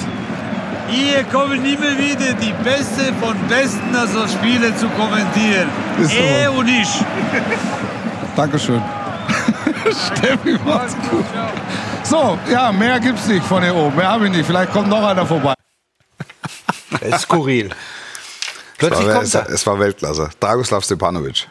Hier 0.89 1.23
kommen 1.25 1.65
immer 1.65 1.97
wieder 1.97 2.33
die 2.33 2.53
Beste 2.63 3.13
von 3.19 3.35
Besten, 3.47 3.95
also 3.95 4.27
Spiele 4.27 4.75
zu 4.75 4.87
kommentieren. 4.89 5.67
Ist 5.99 6.11
so. 6.11 6.17
Er 6.17 6.53
und 6.53 6.67
ich. 6.67 6.89
Dankeschön. 8.35 8.81
Steffi, 10.15 10.57
macht's 10.63 10.95
gut. 11.09 11.25
So, 12.03 12.37
ja, 12.51 12.71
mehr 12.71 12.99
gibt's 12.99 13.27
nicht 13.27 13.45
von 13.45 13.63
hier 13.63 13.75
oben. 13.75 13.95
Mehr 13.95 14.09
habe 14.09 14.25
ich 14.25 14.31
nicht. 14.31 14.45
Vielleicht 14.45 14.71
kommt 14.71 14.89
noch 14.89 15.03
einer 15.03 15.25
vorbei. 15.25 15.53
Das 16.91 17.01
ist 17.01 17.21
skurril. 17.21 17.67
Es 17.67 18.77
Plötzlich 18.77 19.07
war, 19.07 19.13
kommt 19.15 19.25
es, 19.25 19.35
er. 19.35 19.49
es 19.49 19.65
war 19.65 19.79
Weltklasse. 19.79 20.29
Dragoslav 20.39 20.83
Stepanovic. 20.83 21.47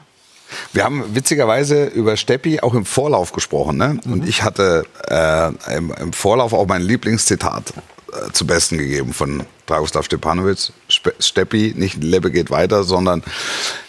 Wir 0.75 0.85
haben 0.85 1.15
witzigerweise 1.15 1.85
über 1.85 2.17
Steppi 2.17 2.61
auch 2.61 2.75
im 2.75 2.85
Vorlauf 2.85 3.33
gesprochen. 3.33 3.77
Ne? 3.77 4.01
Mhm. 4.05 4.13
Und 4.13 4.29
ich 4.29 4.43
hatte 4.43 4.85
äh, 5.09 5.77
im, 5.77 5.93
im 5.93 6.13
Vorlauf 6.13 6.53
auch 6.53 6.67
mein 6.67 6.83
Lieblingszitat 6.83 7.73
äh, 8.13 8.33
zu 8.33 8.45
Besten 8.45 8.79
gegeben 8.79 9.15
von 9.15 9.45
Dragoslav 9.67 10.05
Stepanovic. 10.05 10.73
Spe 10.89 11.15
Steppi, 11.21 11.75
nicht 11.77 12.03
Lebbe 12.03 12.33
geht 12.33 12.51
weiter, 12.51 12.83
sondern 12.83 13.23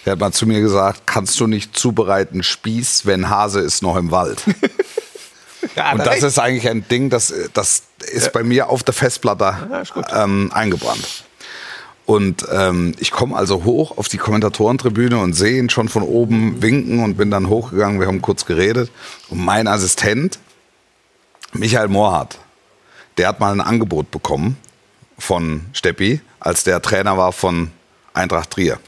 er 0.05 0.13
hat 0.13 0.19
mal 0.19 0.31
zu 0.31 0.45
mir 0.45 0.61
gesagt, 0.61 1.01
kannst 1.07 1.39
du 1.39 1.47
nicht 1.47 1.75
zubereiten 1.75 2.43
Spieß, 2.43 3.07
wenn 3.07 3.29
Hase 3.29 3.61
ist 3.61 3.81
noch 3.81 3.97
im 3.97 4.11
Wald. 4.11 4.43
Ja, 5.75 5.91
Und 5.91 6.05
das 6.05 6.23
ist 6.23 6.39
eigentlich 6.39 6.69
ein 6.69 6.87
Ding, 6.87 7.09
das, 7.09 7.33
das 7.53 7.83
ist 7.99 8.31
bei 8.31 8.43
mir 8.43 8.69
auf 8.69 8.83
der 8.83 8.93
Festplatte 8.93 9.85
gut. 9.93 10.05
ähm, 10.13 10.51
eingebrannt. 10.53 11.24
Und 12.05 12.45
ähm, 12.51 12.93
ich 12.99 13.11
komme 13.11 13.35
also 13.35 13.63
hoch 13.63 13.97
auf 13.97 14.07
die 14.07 14.17
Kommentatorentribüne 14.17 15.17
und 15.17 15.33
sehe 15.33 15.57
ihn 15.57 15.69
schon 15.69 15.89
von 15.89 16.03
oben 16.03 16.61
winken 16.61 17.03
und 17.03 17.15
bin 17.15 17.31
dann 17.31 17.49
hochgegangen. 17.49 17.99
Wir 17.99 18.07
haben 18.07 18.21
kurz 18.21 18.45
geredet. 18.45 18.91
Und 19.29 19.43
mein 19.43 19.67
Assistent, 19.67 20.37
Michael 21.53 21.87
Mohrhardt, 21.87 22.37
der 23.17 23.27
hat 23.27 23.39
mal 23.39 23.51
ein 23.51 23.61
Angebot 23.61 24.11
bekommen 24.11 24.57
von 25.17 25.61
Steppi, 25.73 26.21
als 26.39 26.63
der 26.63 26.81
Trainer 26.81 27.17
war 27.17 27.31
von 27.31 27.71
Eintracht 28.13 28.51
Trier. 28.51 28.79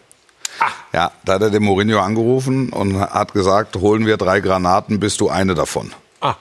Ja, 0.94 1.12
da 1.26 1.34
hat 1.34 1.42
er 1.42 1.50
den 1.50 1.64
Mourinho 1.64 2.00
angerufen 2.00 2.70
und 2.70 3.00
hat 3.00 3.34
gesagt, 3.34 3.76
holen 3.76 4.06
wir 4.06 4.18
drei 4.18 4.40
Granaten, 4.40 5.00
bist 5.00 5.22
du 5.22 5.30
eine 5.30 5.54
davon. 5.54 5.92
Ah. 6.22 6.36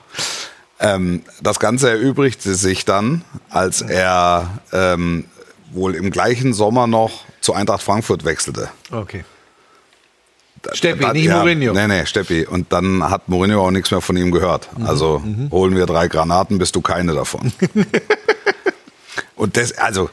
Ähm, 0.79 1.23
das 1.41 1.59
Ganze 1.59 1.89
erübrigte 1.89 2.55
sich 2.55 2.85
dann, 2.85 3.23
als 3.49 3.81
er 3.81 4.59
ähm, 4.71 5.25
wohl 5.71 5.95
im 5.95 6.11
gleichen 6.11 6.53
Sommer 6.53 6.87
noch 6.87 7.23
zu 7.41 7.53
Eintracht 7.53 7.83
Frankfurt 7.83 8.25
wechselte. 8.25 8.69
Okay. 8.91 9.23
Steppi, 10.73 11.01
Dann- 11.01 11.13
nicht 11.13 11.25
ja, 11.25 11.37
Mourinho. 11.39 11.73
Nee, 11.73 11.87
nee, 11.87 12.05
Steppi. 12.05 12.45
Und 12.45 12.73
dann 12.73 13.09
hat 13.09 13.29
Mourinho 13.29 13.65
auch 13.65 13.71
nichts 13.71 13.91
mehr 13.91 14.01
von 14.01 14.17
ihm 14.17 14.31
gehört. 14.31 14.67
Mhm. 14.77 14.85
Also 14.85 15.21
holen 15.51 15.75
wir 15.75 15.85
drei 15.85 16.07
Granaten, 16.07 16.57
bist 16.57 16.75
du 16.75 16.81
keine 16.81 17.13
davon. 17.13 17.51
Und 19.35 19.55
das, 19.55 19.77
also, 19.77 20.09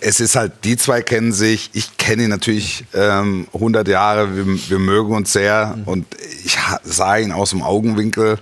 es 0.00 0.20
ist 0.20 0.36
halt, 0.36 0.52
die 0.64 0.76
zwei 0.76 1.02
kennen 1.02 1.32
sich. 1.32 1.70
Ich 1.74 1.98
kenne 1.98 2.24
ihn 2.24 2.30
natürlich 2.30 2.84
ähm, 2.94 3.46
100 3.52 3.86
Jahre. 3.88 4.34
Wir, 4.34 4.46
wir 4.46 4.78
mögen 4.78 5.14
uns 5.14 5.32
sehr. 5.32 5.74
Mhm. 5.76 5.84
Und 5.84 6.06
ich 6.44 6.56
sah 6.82 7.16
ihn 7.18 7.30
aus 7.30 7.50
dem 7.50 7.62
Augenwinkel 7.62 8.38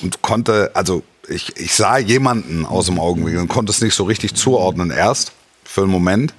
und 0.00 0.22
konnte, 0.22 0.72
also, 0.74 1.04
ich, 1.28 1.56
ich 1.56 1.74
sah 1.74 1.98
jemanden 1.98 2.66
aus 2.66 2.86
dem 2.86 2.98
Augenwinkel 2.98 3.40
und 3.40 3.48
konnte 3.48 3.70
es 3.70 3.80
nicht 3.80 3.94
so 3.94 4.04
richtig 4.04 4.34
zuordnen 4.34 4.90
erst 4.90 5.32
für 5.74 5.82
einen 5.82 5.90
Moment. 5.90 6.32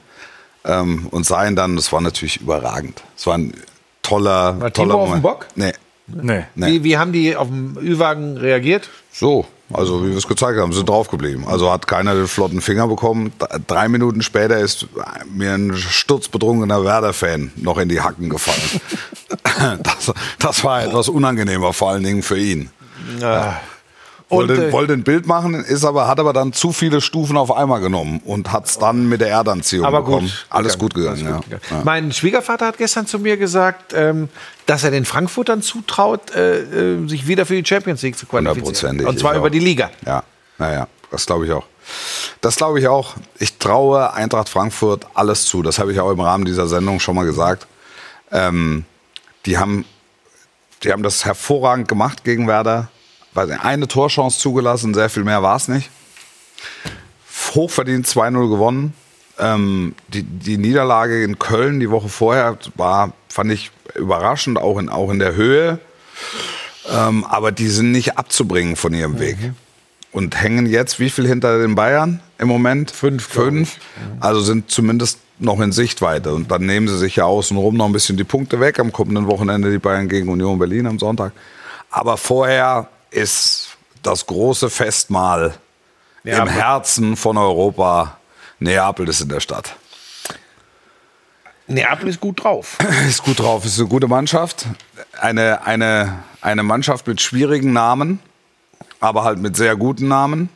Ähm, 0.64 1.08
und 1.12 1.26
sah 1.26 1.46
ihn 1.46 1.56
dann, 1.58 1.76
das 1.76 1.92
war 1.92 2.00
natürlich 2.02 2.40
überragend. 2.42 3.04
Es 3.18 3.28
war 3.28 3.38
ein 3.38 3.54
toller, 4.02 4.60
War 4.62 4.72
toller 4.72 4.92
Timo 4.94 4.94
auf 5.04 5.10
dem 5.10 5.10
Moment. 5.10 5.24
Bock? 5.24 5.48
Nee, 5.56 5.74
Nee. 6.08 6.46
nee. 6.56 6.68
Wie, 6.68 6.84
wie 6.86 6.98
haben 6.98 7.12
die 7.12 7.36
auf 7.36 7.48
dem 7.50 7.78
Ü-Wagen 7.78 8.38
reagiert? 8.38 8.90
So, 9.12 9.46
also 9.74 10.04
wie 10.06 10.12
wir 10.12 10.18
es 10.18 10.28
gezeigt 10.28 10.58
haben, 10.60 10.72
sind 10.72 10.88
draufgeblieben. 10.88 11.46
Also 11.48 11.70
hat 11.72 11.86
keiner 11.88 12.14
den 12.16 12.28
flotten 12.28 12.62
Finger 12.62 12.88
bekommen. 12.88 13.34
Drei 13.68 13.90
Minuten 13.90 14.22
später 14.22 14.58
ist 14.60 14.88
mir 15.34 15.54
ein 15.54 15.76
sturzbetrunkener 15.76 16.84
Werder-Fan 16.86 17.52
noch 17.58 17.78
in 17.78 17.90
die 17.90 18.00
Hacken 18.02 18.30
gefallen. 18.30 18.82
das, 19.84 20.14
das 20.40 20.64
war 20.64 20.84
etwas 20.84 21.10
unangenehmer, 21.10 21.74
vor 21.74 21.90
allen 21.92 22.04
Dingen 22.04 22.24
für 22.24 22.38
ihn. 22.40 22.70
Und, 24.28 24.50
Wollte, 24.50 24.70
äh, 24.70 24.72
wollte 24.72 24.94
ein 24.94 25.04
Bild 25.04 25.28
machen, 25.28 25.54
ist 25.54 25.86
aber, 25.86 26.08
hat 26.08 26.20
aber 26.20 26.34
dann 26.34 26.52
zu 26.52 26.72
viele 26.72 27.00
Stufen 27.00 27.38
auf 27.38 27.52
einmal 27.52 27.80
genommen 27.80 28.22
und 28.26 28.52
hat 28.52 28.66
es 28.66 28.80
dann 28.80 29.08
mit 29.08 29.22
der 29.22 29.30
Erdanziehung 29.30 29.86
Aber 29.86 30.02
bekommen. 30.02 30.26
gut. 30.26 30.48
Alles 30.50 30.80
gut 30.80 30.96
gegangen, 30.96 31.28
Alles 31.28 31.30
ja. 31.30 31.40
gegangen. 31.42 31.62
ja. 31.70 31.82
Mein 31.84 32.12
Schwiegervater 32.12 32.66
hat 32.66 32.80
gestern 32.80 33.06
zu 33.06 33.20
mir 33.20 33.38
gesagt, 33.38 33.94
ähm, 33.96 34.30
dass 34.66 34.84
er 34.84 34.90
den 34.90 35.06
Frankfurtern 35.06 35.62
zutraut, 35.62 36.32
äh, 36.32 36.62
äh, 36.62 37.08
sich 37.08 37.28
wieder 37.28 37.46
für 37.46 37.62
die 37.62 37.68
Champions 37.68 38.02
League 38.02 38.18
zu 38.18 38.26
qualifizieren. 38.26 39.06
Und 39.06 39.20
zwar 39.20 39.36
über 39.36 39.52
die 39.52 39.60
Liga. 39.60 39.92
Ja, 40.08 40.24
naja, 40.58 40.88
das 41.12 41.28
glaube 41.28 41.46
ich 41.46 41.52
auch. 41.52 41.66
Das 42.42 42.56
glaube 42.56 42.80
ich 42.80 42.88
auch. 42.88 43.14
Ich 43.38 43.60
traue 43.60 44.12
Eintracht 44.12 44.50
Frankfurt 44.50 45.06
alles 45.14 45.46
zu. 45.46 45.62
Das 45.62 45.78
habe 45.78 45.92
ich 45.94 46.00
auch 46.00 46.10
im 46.10 46.20
Rahmen 46.20 46.46
dieser 46.46 46.68
Sendung 46.68 47.00
schon 47.00 47.16
mal 47.16 47.26
gesagt. 47.26 47.68
Ähm, 48.32 48.86
die, 49.46 49.60
haben, 49.60 49.86
die 50.84 50.92
haben 50.92 51.04
das 51.04 51.26
hervorragend 51.26 51.88
gemacht 51.88 52.24
gegen 52.24 52.48
Werder. 52.48 52.88
Weiß 53.36 53.50
nicht, 53.50 53.64
Eine 53.64 53.88
Torchance 53.88 54.40
zugelassen, 54.40 54.94
sehr 54.94 55.10
viel 55.10 55.24
mehr 55.24 55.44
war 55.44 55.58
es 55.58 55.68
nicht. 55.68 55.90
Hochverdient 57.54 58.08
2-0 58.08 58.50
gewonnen. 58.50 58.94
Ähm, 59.38 59.94
die, 60.08 60.24
die 60.24 60.58
Niederlage 60.58 61.24
in 61.24 61.38
Köln 61.38 61.80
die 61.80 61.90
Woche 61.92 62.10
vorher 62.10 62.58
war, 62.76 63.12
fand 63.30 63.52
ich 63.52 63.72
überraschend, 63.96 64.58
auch 64.58 64.80
in, 64.80 64.90
auch 64.90 65.12
in 65.12 65.20
der 65.20 65.36
Höhe. 65.36 65.80
Ähm, 66.90 67.26
aber 67.26 67.52
die 67.52 67.68
sind 67.68 67.92
nicht 67.92 68.18
abzubringen 68.18 68.76
von 68.76 68.94
ihrem 68.94 69.20
Weg. 69.20 69.38
Und 70.12 70.42
hängen 70.42 70.66
jetzt 70.66 71.00
wie 71.02 71.10
viel 71.10 71.28
hinter 71.28 71.60
den 71.60 71.76
Bayern 71.76 72.22
im 72.38 72.48
Moment? 72.48 72.92
Fünf, 72.92 73.28
Fünf. 73.28 73.78
Also 74.22 74.40
sind 74.40 74.72
zumindest 74.72 75.20
noch 75.40 75.60
in 75.60 75.74
Sichtweite. 75.74 76.34
Und 76.34 76.52
dann 76.52 76.66
nehmen 76.66 76.88
sie 76.88 76.98
sich 76.98 77.18
ja 77.18 77.26
außenrum 77.26 77.76
noch 77.76 77.88
ein 77.88 77.92
bisschen 77.92 78.16
die 78.16 78.24
Punkte 78.24 78.62
weg. 78.62 78.80
Am 78.80 78.94
kommenden 78.94 79.28
Wochenende 79.28 79.72
die 79.72 79.80
Bayern 79.80 80.08
gegen 80.08 80.30
Union 80.30 80.58
Berlin 80.58 80.88
am 80.88 81.00
Sonntag. 81.00 81.34
Aber 81.90 82.16
vorher 82.16 82.88
ist 83.12 83.70
das 84.04 84.26
große 84.26 84.70
Festmahl 84.70 85.56
im 86.24 86.32
Neapel. 86.32 86.52
Herzen 86.54 87.16
von 87.16 87.38
Europa. 87.38 88.18
Neapel 88.60 89.08
ist 89.10 89.22
in 89.22 89.30
der 89.30 89.40
Stadt. 89.40 89.76
Neapel 91.68 92.10
ist 92.10 92.20
gut 92.20 92.44
drauf. 92.44 92.78
Ist 93.08 93.24
gut 93.24 93.40
drauf, 93.40 93.66
ist 93.66 93.80
eine 93.80 93.88
gute 93.88 94.08
Mannschaft. 94.08 94.68
Eine, 95.20 95.66
eine, 95.66 96.24
eine 96.42 96.62
Mannschaft 96.62 97.08
mit 97.08 97.22
schwierigen 97.22 97.74
Namen, 97.74 98.20
aber 99.00 99.24
halt 99.24 99.40
mit 99.40 99.56
sehr 99.56 99.76
guten 99.76 100.08
Namen. 100.08 100.50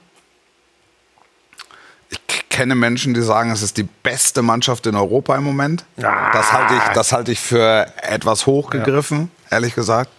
Ich 2.10 2.20
kenne 2.50 2.76
Menschen, 2.76 3.14
die 3.16 3.22
sagen, 3.22 3.50
es 3.52 3.64
ist 3.64 3.78
die 3.78 3.88
beste 4.04 4.42
Mannschaft 4.44 4.86
in 4.86 4.96
Europa 4.96 5.36
im 5.36 5.44
Moment. 5.44 5.84
Das 6.32 6.52
halte 6.54 6.76
ich, 6.76 6.84
das 6.94 7.12
halte 7.12 7.32
ich 7.32 7.40
für 7.40 7.88
etwas 8.02 8.46
hochgegriffen, 8.46 9.32
ehrlich 9.50 9.74
gesagt. 9.74 10.12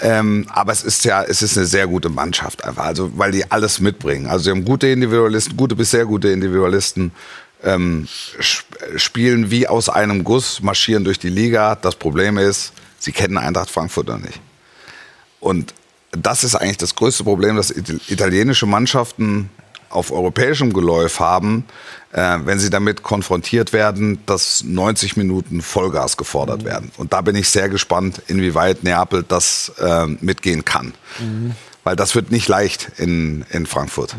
Ähm, 0.00 0.46
aber 0.50 0.72
es 0.72 0.82
ist 0.82 1.04
ja, 1.04 1.22
es 1.22 1.40
ist 1.40 1.56
eine 1.56 1.66
sehr 1.66 1.86
gute 1.86 2.08
Mannschaft 2.08 2.64
einfach, 2.64 2.84
also 2.84 3.16
weil 3.16 3.30
die 3.30 3.50
alles 3.50 3.80
mitbringen. 3.80 4.26
Also 4.26 4.44
sie 4.44 4.50
haben 4.50 4.64
gute 4.64 4.88
Individualisten, 4.88 5.56
gute 5.56 5.76
bis 5.76 5.92
sehr 5.92 6.04
gute 6.04 6.28
Individualisten, 6.28 7.12
ähm, 7.62 8.06
sp 8.42 8.66
spielen 8.96 9.50
wie 9.50 9.68
aus 9.68 9.88
einem 9.88 10.24
Guss, 10.24 10.60
marschieren 10.60 11.04
durch 11.04 11.18
die 11.18 11.28
Liga. 11.30 11.76
Das 11.76 11.94
Problem 11.94 12.38
ist, 12.38 12.72
sie 12.98 13.12
kennen 13.12 13.38
Eintracht 13.38 13.70
Frankfurt 13.70 14.08
noch 14.08 14.18
nicht. 14.18 14.40
Und 15.40 15.72
das 16.10 16.42
ist 16.44 16.54
eigentlich 16.56 16.78
das 16.78 16.94
größte 16.94 17.22
Problem, 17.24 17.56
das 17.56 17.70
It- 17.70 18.10
italienische 18.10 18.66
Mannschaften 18.66 19.48
auf 19.94 20.10
europäischem 20.10 20.72
Geläuf 20.72 21.20
haben, 21.20 21.64
äh, 22.12 22.38
wenn 22.44 22.58
sie 22.58 22.70
damit 22.70 23.02
konfrontiert 23.02 23.72
werden, 23.72 24.18
dass 24.26 24.64
90 24.64 25.16
Minuten 25.16 25.62
Vollgas 25.62 26.16
gefordert 26.16 26.64
werden. 26.64 26.90
Und 26.96 27.12
da 27.12 27.20
bin 27.20 27.36
ich 27.36 27.48
sehr 27.48 27.68
gespannt, 27.68 28.22
inwieweit 28.26 28.84
Neapel 28.84 29.24
das 29.26 29.72
äh, 29.78 30.06
mitgehen 30.06 30.64
kann. 30.64 30.94
Weil 31.84 31.96
das 31.96 32.14
wird 32.14 32.30
nicht 32.30 32.48
leicht 32.48 32.92
in, 32.96 33.44
in 33.50 33.66
Frankfurt. 33.66 34.16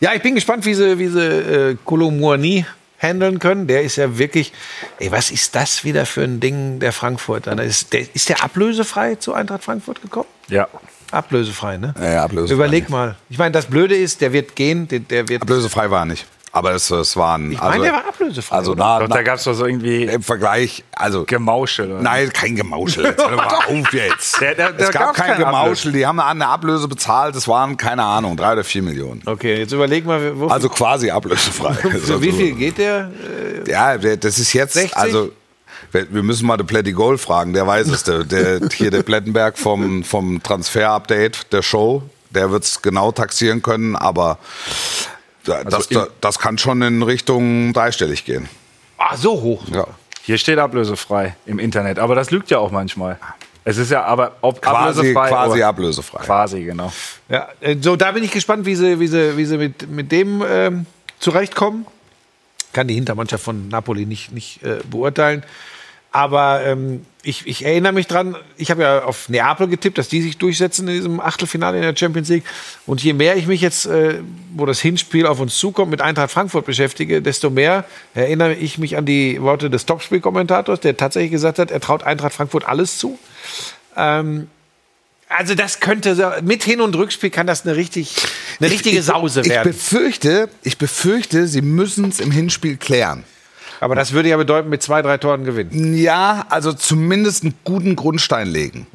Ja, 0.00 0.14
ich 0.14 0.22
bin 0.22 0.34
gespannt, 0.34 0.64
wie 0.64 0.74
sie, 0.74 0.98
wie 0.98 1.08
sie 1.08 1.20
äh, 1.20 1.76
Kolomoani 1.84 2.64
handeln 2.98 3.38
können. 3.38 3.66
Der 3.66 3.82
ist 3.82 3.96
ja 3.96 4.18
wirklich, 4.18 4.52
ey, 4.98 5.10
was 5.10 5.30
ist 5.30 5.54
das 5.54 5.84
wieder 5.84 6.06
für 6.06 6.22
ein 6.22 6.40
Ding 6.40 6.78
der 6.80 6.92
Frankfurter? 6.92 7.60
Ist 7.62 7.92
der, 7.92 8.02
ist 8.14 8.28
der 8.28 8.42
ablösefrei 8.42 9.16
zu 9.16 9.32
Eintracht 9.34 9.64
Frankfurt 9.64 10.02
gekommen? 10.02 10.28
Ja. 10.48 10.68
Ablösefrei, 11.10 11.76
ne? 11.78 11.94
Ja, 12.00 12.10
ja, 12.12 12.24
ablösefrei. 12.24 12.54
Überleg 12.54 12.88
mal. 12.90 13.16
Ich 13.30 13.38
meine, 13.38 13.52
das 13.52 13.66
Blöde 13.66 13.96
ist, 13.96 14.20
der 14.20 14.32
wird 14.32 14.54
gehen, 14.56 14.88
der, 14.88 15.00
der 15.00 15.28
wird. 15.28 15.42
Ablösefrei 15.42 15.90
war 15.90 16.00
er 16.02 16.06
nicht. 16.06 16.26
Aber 16.50 16.72
es, 16.72 16.90
es 16.90 17.14
waren. 17.16 17.52
Ich 17.52 17.60
meine, 17.60 17.84
der 17.84 17.92
war 17.92 18.08
ablösefrei, 18.08 18.56
Also 18.56 18.74
na, 18.74 19.00
Doch, 19.00 19.08
da 19.08 19.22
gab 19.22 19.36
es 19.36 19.44
doch 19.44 19.52
so 19.52 19.66
irgendwie 19.66 20.04
im 20.04 20.22
Vergleich, 20.22 20.82
also 20.92 21.24
Gemauschel. 21.24 21.92
oder? 21.92 22.00
Nein, 22.02 22.32
kein 22.32 22.56
Gemauschel. 22.56 23.04
Jetzt 23.04 23.22
hör 23.28 23.36
mal 23.36 23.46
auf 23.46 23.92
jetzt. 23.92 24.40
Der- 24.40 24.54
der- 24.54 24.72
es 24.78 24.90
gab 24.90 25.12
kein 25.14 25.36
Gemauschel. 25.38 25.92
Die 25.92 26.06
haben 26.06 26.18
eine 26.20 26.46
Ablöse 26.48 26.88
bezahlt. 26.88 27.36
Das 27.36 27.46
waren, 27.48 27.76
keine 27.76 28.02
Ahnung, 28.02 28.36
drei 28.36 28.54
oder 28.54 28.64
vier 28.64 28.82
Millionen. 28.82 29.22
Okay, 29.26 29.58
jetzt 29.58 29.72
überleg 29.72 30.06
mal, 30.06 30.38
wo, 30.40 30.46
Also 30.48 30.70
quasi 30.70 31.10
ablösefrei. 31.10 31.74
für 31.74 32.22
wie 32.22 32.32
viel 32.32 32.52
geht 32.54 32.78
der? 32.78 33.10
Ja, 33.66 33.98
der- 33.98 34.16
das 34.16 34.38
ist 34.38 34.52
jetzt, 34.54 34.72
60? 34.72 34.96
also 34.96 35.30
wir 35.92 36.12
wir 36.12 36.22
müssen 36.22 36.46
mal 36.46 36.56
den 36.56 36.66
Plätti 36.66 36.92
Gold 36.92 37.20
fragen, 37.20 37.52
der 37.52 37.66
weiß 37.66 37.88
es. 37.88 38.04
Der, 38.04 38.24
der, 38.24 38.60
hier 38.72 38.90
der 38.90 39.02
Plettenberg 39.02 39.58
vom, 39.58 40.04
vom 40.04 40.42
Transfer-Update 40.42 41.52
der 41.52 41.62
Show, 41.62 42.02
der 42.30 42.50
wird 42.50 42.64
es 42.64 42.82
genau 42.82 43.12
taxieren 43.12 43.62
können, 43.62 43.96
aber 43.96 44.38
da- 45.44 45.64
das, 45.64 45.86
im- 45.86 46.06
das 46.20 46.38
kann 46.38 46.58
schon 46.58 46.82
in 46.82 47.02
Richtung 47.02 47.72
dreistellig 47.72 48.24
gehen. 48.24 48.48
Ah, 48.98 49.16
so 49.16 49.40
hoch. 49.40 49.62
Ja. 49.72 49.86
Hier 50.22 50.38
steht 50.38 50.58
ablösefrei 50.58 51.36
im 51.46 51.58
Internet, 51.58 51.98
aber 51.98 52.14
das 52.14 52.30
lügt 52.30 52.50
ja 52.50 52.58
auch 52.58 52.70
manchmal. 52.70 53.18
Es 53.64 53.76
ist 53.76 53.90
ja 53.90 54.04
aber 54.04 54.36
ob 54.40 54.60
Quasi, 54.62 54.98
ablösefrei 55.00 55.28
quasi 55.28 55.52
oder- 55.58 55.66
ablösefrei. 55.68 56.24
Quasi, 56.24 56.64
genau. 56.64 56.92
Ja, 57.28 57.48
äh, 57.60 57.76
so, 57.80 57.96
da 57.96 58.12
bin 58.12 58.24
ich 58.24 58.30
gespannt, 58.30 58.66
wie 58.66 58.74
sie, 58.74 58.98
wie 59.00 59.06
sie, 59.08 59.36
wie 59.36 59.44
sie 59.44 59.56
mit, 59.58 59.90
mit 59.90 60.10
dem 60.12 60.42
ähm, 60.48 60.86
zurechtkommen. 61.18 61.86
Kann 62.78 62.86
die 62.86 62.94
Hintermannschaft 62.94 63.42
von 63.42 63.68
Napoli 63.70 64.06
nicht, 64.06 64.30
nicht 64.30 64.62
äh, 64.62 64.78
beurteilen. 64.88 65.42
Aber 66.12 66.64
ähm, 66.64 67.04
ich, 67.24 67.44
ich 67.48 67.64
erinnere 67.64 67.92
mich 67.92 68.06
dran, 68.06 68.36
ich 68.56 68.70
habe 68.70 68.82
ja 68.82 69.02
auf 69.02 69.28
Neapel 69.28 69.66
getippt, 69.66 69.98
dass 69.98 70.08
die 70.08 70.22
sich 70.22 70.38
durchsetzen 70.38 70.86
in 70.86 70.94
diesem 70.94 71.18
Achtelfinale 71.18 71.76
in 71.76 71.82
der 71.82 71.96
Champions 71.96 72.28
League. 72.28 72.44
Und 72.86 73.02
je 73.02 73.14
mehr 73.14 73.34
ich 73.34 73.48
mich 73.48 73.62
jetzt, 73.62 73.86
äh, 73.86 74.20
wo 74.54 74.64
das 74.64 74.78
Hinspiel 74.78 75.26
auf 75.26 75.40
uns 75.40 75.58
zukommt, 75.58 75.90
mit 75.90 76.00
Eintracht 76.00 76.30
Frankfurt 76.30 76.66
beschäftige, 76.66 77.20
desto 77.20 77.50
mehr 77.50 77.84
erinnere 78.14 78.54
ich 78.54 78.78
mich 78.78 78.96
an 78.96 79.06
die 79.06 79.42
Worte 79.42 79.70
des 79.70 79.84
Topspiel-Kommentators, 79.84 80.78
der 80.78 80.96
tatsächlich 80.96 81.32
gesagt 81.32 81.58
hat, 81.58 81.72
er 81.72 81.80
traut 81.80 82.04
Eintracht 82.04 82.32
Frankfurt 82.32 82.64
alles 82.64 82.96
zu. 82.96 83.18
Ähm, 83.96 84.46
also 85.28 85.56
das 85.56 85.80
könnte 85.80 86.40
mit 86.42 86.62
Hin- 86.62 86.80
und 86.80 86.94
Rückspiel 86.94 87.30
kann 87.30 87.48
das 87.48 87.66
eine 87.66 87.74
richtig 87.74 88.14
eine 88.60 88.70
richtige 88.70 89.02
Sause 89.02 89.42
ich 89.42 89.48
werden. 89.48 89.72
Befürchte, 89.72 90.48
ich 90.62 90.78
befürchte, 90.78 91.46
sie 91.46 91.62
müssen 91.62 92.08
es 92.08 92.20
im 92.20 92.30
Hinspiel 92.30 92.76
klären. 92.76 93.24
Aber 93.80 93.94
das 93.94 94.12
würde 94.12 94.28
ja 94.28 94.36
bedeuten, 94.36 94.68
mit 94.68 94.82
zwei, 94.82 95.02
drei 95.02 95.18
Toren 95.18 95.44
gewinnen. 95.44 95.96
Ja, 95.96 96.46
also 96.48 96.72
zumindest 96.72 97.44
einen 97.44 97.54
guten 97.64 97.94
Grundstein 97.94 98.48
legen. 98.48 98.86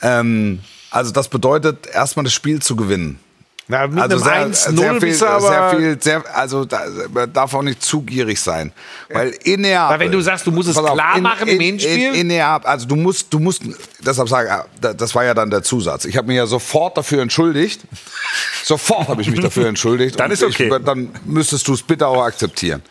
Ähm, 0.00 0.60
also 0.90 1.10
das 1.10 1.28
bedeutet, 1.28 1.86
erstmal 1.92 2.24
das 2.24 2.32
Spiel 2.32 2.62
zu 2.62 2.76
gewinnen. 2.76 3.18
Na, 3.66 3.86
mit 3.86 3.98
Also 3.98 4.22
einem 4.28 4.52
sehr, 4.52 4.72
1-0 4.72 4.76
sehr 4.76 5.00
viel, 5.00 5.24
aber. 5.26 5.48
sehr 5.48 5.70
viel, 5.70 6.02
sehr, 6.02 6.36
also 6.36 6.66
da, 6.66 6.82
man 7.12 7.32
darf 7.32 7.54
auch 7.54 7.62
nicht 7.62 7.82
zu 7.82 8.02
gierig 8.02 8.38
sein, 8.38 8.72
weil 9.08 9.30
in 9.44 9.62
Neapel. 9.62 9.94
Weil 9.94 10.00
wenn 10.00 10.12
du 10.12 10.20
sagst, 10.20 10.46
du 10.46 10.50
musst 10.50 10.68
es 10.68 10.76
auf, 10.76 10.92
klar 10.92 11.16
in- 11.16 11.22
machen 11.22 11.48
im 11.48 11.58
Hinspiel. 11.60 12.08
In, 12.10 12.14
in 12.14 12.26
Neapel, 12.26 12.68
also 12.68 12.86
du 12.86 12.94
musst, 12.94 13.32
du 13.32 13.38
musst, 13.38 13.62
deshalb 14.00 14.28
sage 14.28 14.52
ah, 14.52 14.66
da- 14.78 14.92
das 14.92 15.14
war 15.14 15.24
ja 15.24 15.32
dann 15.32 15.48
der 15.48 15.62
Zusatz. 15.62 16.04
Ich 16.04 16.14
habe 16.18 16.26
mich 16.26 16.36
ja 16.36 16.44
sofort 16.46 16.98
dafür 16.98 17.22
entschuldigt. 17.22 17.80
Sofort 18.64 19.08
habe 19.08 19.20
ich 19.22 19.30
mich 19.30 19.40
dafür 19.40 19.66
entschuldigt. 19.66 20.18
Dann 20.20 20.30
ist 20.30 20.42
okay. 20.42 20.70
Ich, 20.74 20.84
dann 20.84 21.10
müsstest 21.24 21.66
du 21.68 21.72
es 21.74 21.82
bitte 21.82 22.06
auch 22.06 22.22
akzeptieren. 22.22 22.82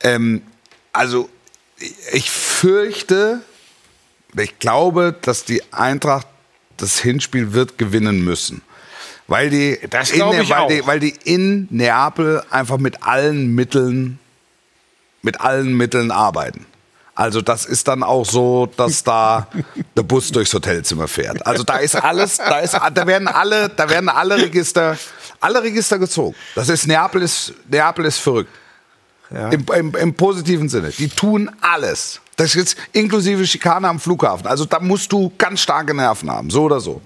Ähm, 0.00 0.42
also 0.92 1.28
ich 2.12 2.30
fürchte, 2.30 3.40
ich 4.36 4.58
glaube, 4.58 5.14
dass 5.22 5.44
die 5.44 5.62
Eintracht 5.72 6.26
das 6.76 6.98
Hinspiel 7.00 7.52
wird 7.52 7.76
gewinnen 7.78 8.24
müssen. 8.24 8.62
Weil 9.28 9.50
die, 9.50 9.78
Das 9.90 10.10
in 10.10 10.16
ich 10.16 10.50
weil, 10.50 10.58
auch. 10.58 10.68
die, 10.68 10.86
weil 10.86 11.00
die 11.00 11.14
in 11.24 11.68
Neapel 11.70 12.42
einfach 12.50 12.78
mit 12.78 13.02
allen 13.02 13.54
Mitteln, 13.54 14.18
mit 15.22 15.40
allen 15.40 15.74
Mitteln 15.74 16.10
arbeiten. 16.10 16.66
Also 17.14 17.42
das 17.42 17.66
ist 17.66 17.88
dann 17.88 18.02
auch 18.02 18.24
so, 18.24 18.66
dass 18.76 19.04
da 19.04 19.46
der 19.96 20.02
Bus 20.02 20.32
durchs 20.32 20.52
Hotelzimmer 20.54 21.08
fährt. 21.08 21.46
Also 21.46 21.62
da 21.62 21.76
ist 21.76 21.94
alles, 21.94 22.38
da 22.38 22.58
ist, 22.60 22.74
da 22.74 23.06
werden 23.06 23.28
alle, 23.28 23.68
da 23.68 23.88
werden 23.88 24.08
alle 24.08 24.36
Register, 24.36 24.96
alle 25.40 25.62
Register 25.62 25.98
gezogen. 25.98 26.34
Das 26.54 26.68
ist 26.68 26.86
Neapel 26.86 27.22
ist, 27.22 27.52
Neapel 27.68 28.06
ist 28.06 28.18
verrückt. 28.18 28.50
Im, 29.50 29.64
im, 29.74 29.94
Im 29.94 30.14
positiven 30.14 30.68
Sinne. 30.68 30.90
Die 30.90 31.08
tun 31.08 31.50
alles. 31.62 32.20
Das 32.36 32.48
ist 32.48 32.54
jetzt 32.54 32.76
inklusive 32.92 33.46
Schikane 33.46 33.88
am 33.88 33.98
Flughafen. 33.98 34.46
Also 34.46 34.66
da 34.66 34.78
musst 34.78 35.10
du 35.10 35.32
ganz 35.38 35.60
starke 35.60 35.94
Nerven 35.94 36.30
haben, 36.30 36.50
so 36.50 36.64
oder 36.64 36.80
so. 36.80 37.00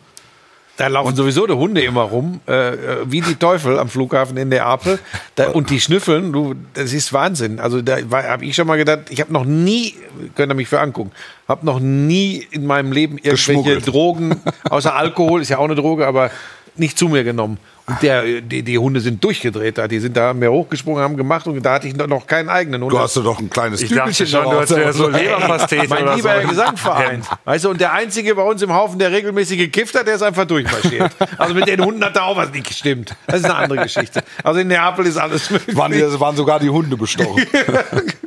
Da 0.76 0.88
laufen 0.88 1.16
sowieso 1.16 1.46
die 1.46 1.54
Hunde 1.54 1.82
immer 1.82 2.02
rum, 2.02 2.40
äh, 2.46 2.74
äh, 2.74 2.76
wie 3.06 3.22
die 3.22 3.36
Teufel 3.36 3.78
am 3.78 3.88
Flughafen 3.88 4.36
in 4.36 4.48
Neapel. 4.50 4.98
Da, 5.34 5.48
und 5.48 5.70
die 5.70 5.80
schnüffeln, 5.80 6.32
du, 6.32 6.54
das 6.74 6.92
ist 6.92 7.12
Wahnsinn. 7.12 7.60
Also 7.60 7.80
da 7.80 7.96
habe 8.10 8.44
ich 8.44 8.54
schon 8.54 8.66
mal 8.66 8.76
gedacht, 8.76 9.04
ich 9.08 9.20
habe 9.20 9.32
noch 9.32 9.44
nie, 9.44 9.94
könnt 10.34 10.52
ihr 10.52 10.54
mich 10.54 10.68
für 10.68 10.80
angucken, 10.80 11.12
habe 11.48 11.64
noch 11.64 11.80
nie 11.80 12.46
in 12.50 12.66
meinem 12.66 12.92
Leben 12.92 13.14
irgendwelche 13.14 13.52
Geschmuggelt. 13.54 13.86
Drogen, 13.86 14.40
außer 14.68 14.94
Alkohol, 14.94 15.40
ist 15.40 15.48
ja 15.48 15.58
auch 15.58 15.64
eine 15.64 15.76
Droge, 15.76 16.06
aber 16.06 16.30
nicht 16.76 16.98
zu 16.98 17.08
mir 17.08 17.24
genommen. 17.24 17.58
Der, 18.02 18.40
die, 18.40 18.62
die 18.62 18.78
Hunde 18.78 19.00
sind 19.00 19.22
durchgedreht 19.22 19.78
da. 19.78 19.86
Die 19.86 20.00
sind 20.00 20.16
da 20.16 20.34
mehr 20.34 20.50
hochgesprungen, 20.50 21.02
haben 21.02 21.16
gemacht 21.16 21.46
und 21.46 21.62
da 21.64 21.74
hatte 21.74 21.86
ich 21.86 21.94
noch- 21.94 22.26
keinen 22.26 22.48
eigenen 22.48 22.82
Hund. 22.82 22.92
Du 22.92 22.98
hast 22.98 23.16
doch 23.16 23.38
ein 23.38 23.48
kleines 23.48 23.80
Ich 23.80 23.88
schon, 23.90 24.42
du 24.42 24.52
hast 24.60 24.70
ja 24.70 24.92
so 24.92 25.08
Leberpastete 25.08 25.86
Mein 25.88 26.02
oder 26.02 26.16
lieber 26.16 26.42
so. 26.42 26.48
Gesangverein. 26.48 27.22
Weißt 27.44 27.64
du, 27.64 27.70
und 27.70 27.80
der 27.80 27.92
Einzige 27.92 28.34
bei 28.34 28.42
uns 28.42 28.60
im 28.62 28.72
Haufen, 28.74 28.98
der 28.98 29.12
regelmäßig 29.12 29.58
gekifft 29.58 29.96
hat, 29.96 30.06
der 30.06 30.16
ist 30.16 30.22
einfach 30.22 30.44
durchmarschiert. 30.46 31.12
Also 31.38 31.54
mit 31.54 31.68
den 31.68 31.84
Hunden 31.84 32.02
hat 32.04 32.16
da 32.16 32.22
auch 32.22 32.36
was 32.36 32.50
nicht 32.50 32.66
gestimmt. 32.66 33.14
Das 33.26 33.40
ist 33.40 33.44
eine 33.44 33.54
andere 33.56 33.82
Geschichte. 33.82 34.22
Also 34.42 34.60
in 34.60 34.68
Neapel 34.68 35.06
ist 35.06 35.16
alles 35.16 35.50
möglich. 35.50 35.76
Waren, 35.76 35.92
die, 35.92 36.20
waren 36.20 36.34
sogar 36.36 36.58
die 36.58 36.70
Hunde 36.70 36.96
bestochen. 36.96 37.44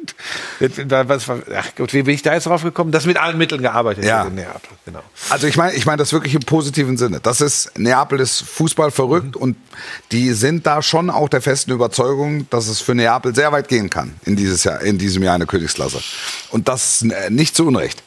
Was, 0.59 1.29
ach 1.29 1.67
Gott, 1.75 1.93
wie 1.93 2.03
bin 2.03 2.13
ich 2.13 2.21
da 2.21 2.33
jetzt 2.33 2.45
drauf 2.45 2.63
gekommen? 2.63 2.91
Das 2.91 3.05
mit 3.05 3.17
allen 3.17 3.37
Mitteln 3.37 3.61
gearbeitet 3.61 4.03
Ja. 4.05 4.19
wird 4.23 4.29
in 4.29 4.35
Neapel. 4.35 4.69
Genau. 4.85 5.03
Also 5.29 5.47
ich 5.47 5.55
meine, 5.57 5.73
ich 5.75 5.85
meine 5.85 5.97
das 5.97 6.11
wirklich 6.13 6.35
im 6.35 6.41
positiven 6.41 6.97
Sinne. 6.97 7.19
Das 7.21 7.41
ist 7.41 7.77
Neapel 7.77 8.19
ist 8.19 8.41
Fußball 8.41 8.91
verrückt 8.91 9.35
und 9.35 9.55
die 10.11 10.33
sind 10.33 10.65
da 10.67 10.81
schon 10.81 11.09
auch 11.09 11.29
der 11.29 11.41
festen 11.41 11.71
Überzeugung, 11.71 12.49
dass 12.49 12.67
es 12.67 12.81
für 12.81 12.95
Neapel 12.95 13.33
sehr 13.33 13.51
weit 13.51 13.67
gehen 13.67 13.89
kann 13.89 14.13
in 14.25 14.35
dieses 14.35 14.63
Jahr, 14.63 14.81
in 14.81 14.97
diesem 14.97 15.23
Jahr 15.23 15.35
in 15.35 15.39
der 15.39 15.47
Königsklasse. 15.47 15.99
Und 16.51 16.67
das 16.67 17.01
äh, 17.03 17.29
nicht 17.29 17.55
zu 17.55 17.65
Unrecht. 17.67 18.03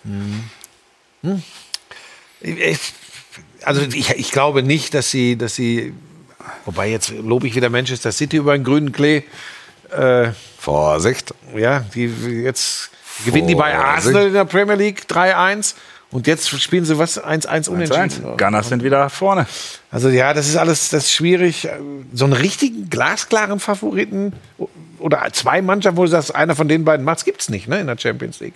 Ich, 2.40 2.78
also 3.64 3.80
ich, 3.82 4.10
ich 4.10 4.32
glaube 4.32 4.62
nicht, 4.62 4.94
dass 4.94 5.10
sie, 5.10 5.36
dass 5.36 5.54
sie, 5.54 5.92
wobei 6.64 6.90
jetzt 6.90 7.10
lobe 7.10 7.46
ich 7.46 7.54
wieder 7.54 7.70
Manchester 7.70 8.10
City 8.12 8.38
über 8.38 8.52
einen 8.52 8.64
grünen 8.64 8.92
Klee. 8.92 9.22
Vorsicht. 10.58 11.34
Ja, 11.56 11.84
die 11.94 12.06
jetzt 12.42 12.90
gewinnen 13.24 13.48
die 13.48 13.54
bei 13.54 13.74
Arsenal 13.74 14.28
in 14.28 14.32
der 14.32 14.44
Premier 14.44 14.76
League 14.76 15.02
3-1 15.08 15.74
und 16.10 16.26
jetzt 16.26 16.48
spielen 16.60 16.84
sie 16.84 16.98
was 16.98 17.22
1-1 17.22 17.68
unentschieden. 17.68 18.36
Gunners 18.36 18.68
sind 18.68 18.84
wieder 18.84 19.08
vorne. 19.10 19.46
Also 19.90 20.08
ja, 20.08 20.34
das 20.34 20.48
ist 20.48 20.56
alles 20.56 20.90
das 20.90 21.04
ist 21.04 21.12
schwierig. 21.12 21.68
So 22.12 22.24
einen 22.24 22.34
richtigen 22.34 22.90
glasklaren 22.90 23.60
Favoriten 23.60 24.34
oder 24.98 25.26
zwei 25.32 25.62
Mannschaften, 25.62 25.96
wo 25.96 26.02
du 26.02 26.08
sagst, 26.08 26.34
einer 26.34 26.54
von 26.54 26.68
den 26.68 26.84
beiden 26.84 27.04
macht's, 27.04 27.24
gibt's 27.24 27.48
nicht, 27.48 27.66
ne, 27.66 27.80
in 27.80 27.86
der 27.86 27.98
Champions 27.98 28.40
League. 28.40 28.54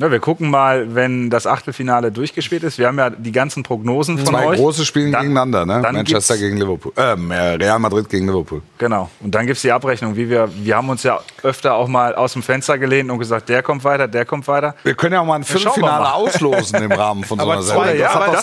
Ja, 0.00 0.10
wir 0.10 0.18
gucken 0.18 0.48
mal, 0.48 0.94
wenn 0.94 1.28
das 1.28 1.46
Achtelfinale 1.46 2.10
durchgespielt 2.10 2.62
ist. 2.62 2.78
Wir 2.78 2.86
haben 2.86 2.96
ja 2.98 3.10
die 3.10 3.32
ganzen 3.32 3.62
Prognosen 3.62 4.16
von 4.16 4.26
Zwei 4.28 4.46
euch. 4.46 4.58
große 4.58 4.86
spielen 4.86 5.12
Dann- 5.12 5.22
gegeneinander, 5.22 5.66
ne? 5.66 5.80
dann 5.82 5.94
Manchester 5.94 6.38
gegen 6.38 6.56
Liverpool. 6.56 6.92
Ähm, 6.96 7.30
äh, 7.30 7.36
Real 7.56 7.78
Madrid 7.78 8.08
gegen 8.08 8.26
Liverpool. 8.26 8.62
Genau. 8.78 9.10
Und 9.20 9.34
dann 9.34 9.44
gibt 9.46 9.56
es 9.56 9.62
die 9.62 9.70
Abrechnung, 9.72 10.16
wie 10.16 10.30
wir, 10.30 10.48
wir 10.56 10.76
haben 10.76 10.88
uns 10.88 11.02
ja 11.02 11.20
öfter 11.42 11.74
auch 11.74 11.86
mal 11.86 12.14
aus 12.14 12.32
dem 12.32 12.42
Fenster 12.42 12.78
gelehnt 12.78 13.10
und 13.10 13.18
gesagt, 13.18 13.50
der 13.50 13.62
kommt 13.62 13.84
weiter, 13.84 14.08
der 14.08 14.24
kommt 14.24 14.48
weiter. 14.48 14.74
Wir 14.84 14.94
können 14.94 15.12
ja 15.12 15.20
auch 15.20 15.26
mal 15.26 15.34
ein 15.36 15.44
Viertelfinale 15.44 16.14
auslosen 16.14 16.82
im 16.82 16.92
Rahmen 16.92 17.22
von 17.24 17.38
so 17.38 17.44
Aber 17.44 17.52
einer 17.52 17.62
zwei- 17.62 17.86
Sendung. 17.88 17.98
ja, 18.00 18.30
das 18.32 18.42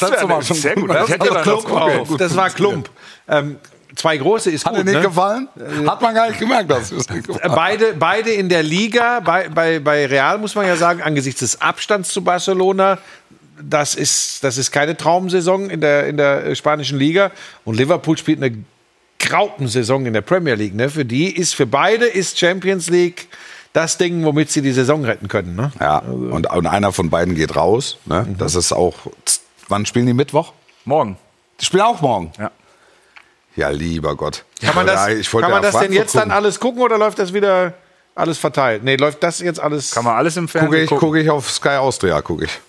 gut. 0.75 0.89
Das 0.91 0.97
Das 0.99 1.09
hätte 1.09 1.25
doch 1.27 1.33
dann 1.33 1.43
Klump. 1.43 2.07
Oh, 2.11 2.15
Das 2.17 2.35
war 2.35 2.49
Klump. 2.51 2.89
Ähm, 3.27 3.55
zwei 3.97 4.17
große 4.17 4.51
ist 4.51 4.65
Hat 4.65 4.73
dir 4.73 4.77
gut, 4.77 4.85
nicht 4.85 4.95
ne? 4.95 5.01
gefallen? 5.01 5.47
Hat 5.85 6.01
man 6.01 6.13
gar 6.15 6.29
nicht 6.29 6.39
gemerkt, 6.39 6.69
dass 6.69 6.91
es 6.91 7.09
nicht 7.09 7.27
Äh, 7.27 7.33
gefallen 7.33 7.55
Beide, 7.55 7.93
beide 7.93 8.31
in 8.31 8.47
der 8.47 8.63
Liga, 8.63 9.19
bei, 9.19 9.49
bei, 9.49 9.79
bei 9.79 10.05
Real 10.05 10.37
muss 10.37 10.55
man 10.55 10.65
ja 10.65 10.75
sagen, 10.75 11.01
angesichts 11.01 11.41
des 11.41 11.61
Abstands 11.61 12.09
zu 12.09 12.23
Barcelona, 12.23 12.99
das 13.61 13.95
ist, 13.95 14.43
das 14.43 14.57
ist 14.57 14.71
keine 14.71 14.95
Traumsaison 14.95 15.69
in 15.69 15.81
der, 15.81 16.07
in 16.07 16.17
der 16.17 16.45
äh, 16.45 16.55
spanischen 16.55 16.99
Liga. 16.99 17.31
Und 17.65 17.75
Liverpool 17.77 18.17
spielt 18.17 18.41
eine 18.41 18.55
Graupensaison 19.19 20.05
in 20.05 20.13
der 20.13 20.21
Premier 20.21 20.53
League. 20.53 20.75
Ne? 20.75 20.89
Für 20.89 21.05
die 21.05 21.35
ist, 21.35 21.55
für 21.55 21.65
beide 21.65 22.05
ist 22.05 22.37
Champions 22.37 22.89
League 22.89 23.27
das 23.73 23.97
Ding, 23.97 24.23
womit 24.23 24.51
sie 24.51 24.61
die 24.61 24.71
Saison 24.71 25.03
retten 25.05 25.27
können. 25.27 25.55
Ne? 25.55 25.71
Ja, 25.79 25.99
und, 25.99 26.49
und 26.49 26.67
einer 26.67 26.91
von 26.91 27.09
beiden 27.09 27.35
geht 27.35 27.55
raus. 27.55 27.97
Ne? 28.05 28.27
Das 28.37 28.55
ist 28.55 28.71
auch. 28.71 28.95
Wann 29.67 29.85
spielen 29.85 30.05
die 30.05 30.13
Mittwoch? 30.13 30.53
Morgen. 30.85 31.17
Die 31.59 31.65
spielen 31.65 31.83
auch 31.83 32.01
morgen. 32.01 32.31
Ja. 32.39 32.51
Ja, 33.57 33.69
lieber 33.69 34.15
Gott. 34.15 34.45
Kann 34.61 34.75
man 34.75 34.87
das, 34.87 35.07
Ja, 35.07 35.41
kann 35.41 35.51
man 35.51 35.61
das 35.63 35.77
denn 35.77 35.91
jetzt 35.91 36.15
dann 36.15 36.21
gucken. 36.23 36.31
alles 36.31 36.59
gucken 36.59 36.81
oder 36.81 36.97
läuft 36.97 37.19
das 37.19 37.33
wieder 37.33 37.73
alles 38.15 38.37
verteilt? 38.37 38.83
Nee, 38.83 38.95
läuft 38.95 39.21
das 39.23 39.39
jetzt 39.39 39.59
alles. 39.59 39.91
Kann 39.91 40.03
man 40.05 40.15
alles 40.15 40.37
im 40.37 40.45
Gucke 40.45 40.59
Fernsehen 40.59 40.83
ich, 40.83 40.89
gucken. 40.89 41.07
gucke 41.07 41.19
ich 41.19 41.29
auf 41.29 41.49
Sky 41.51 41.69
Austria, 41.69 42.21
gucke 42.21 42.45
ich. 42.45 42.59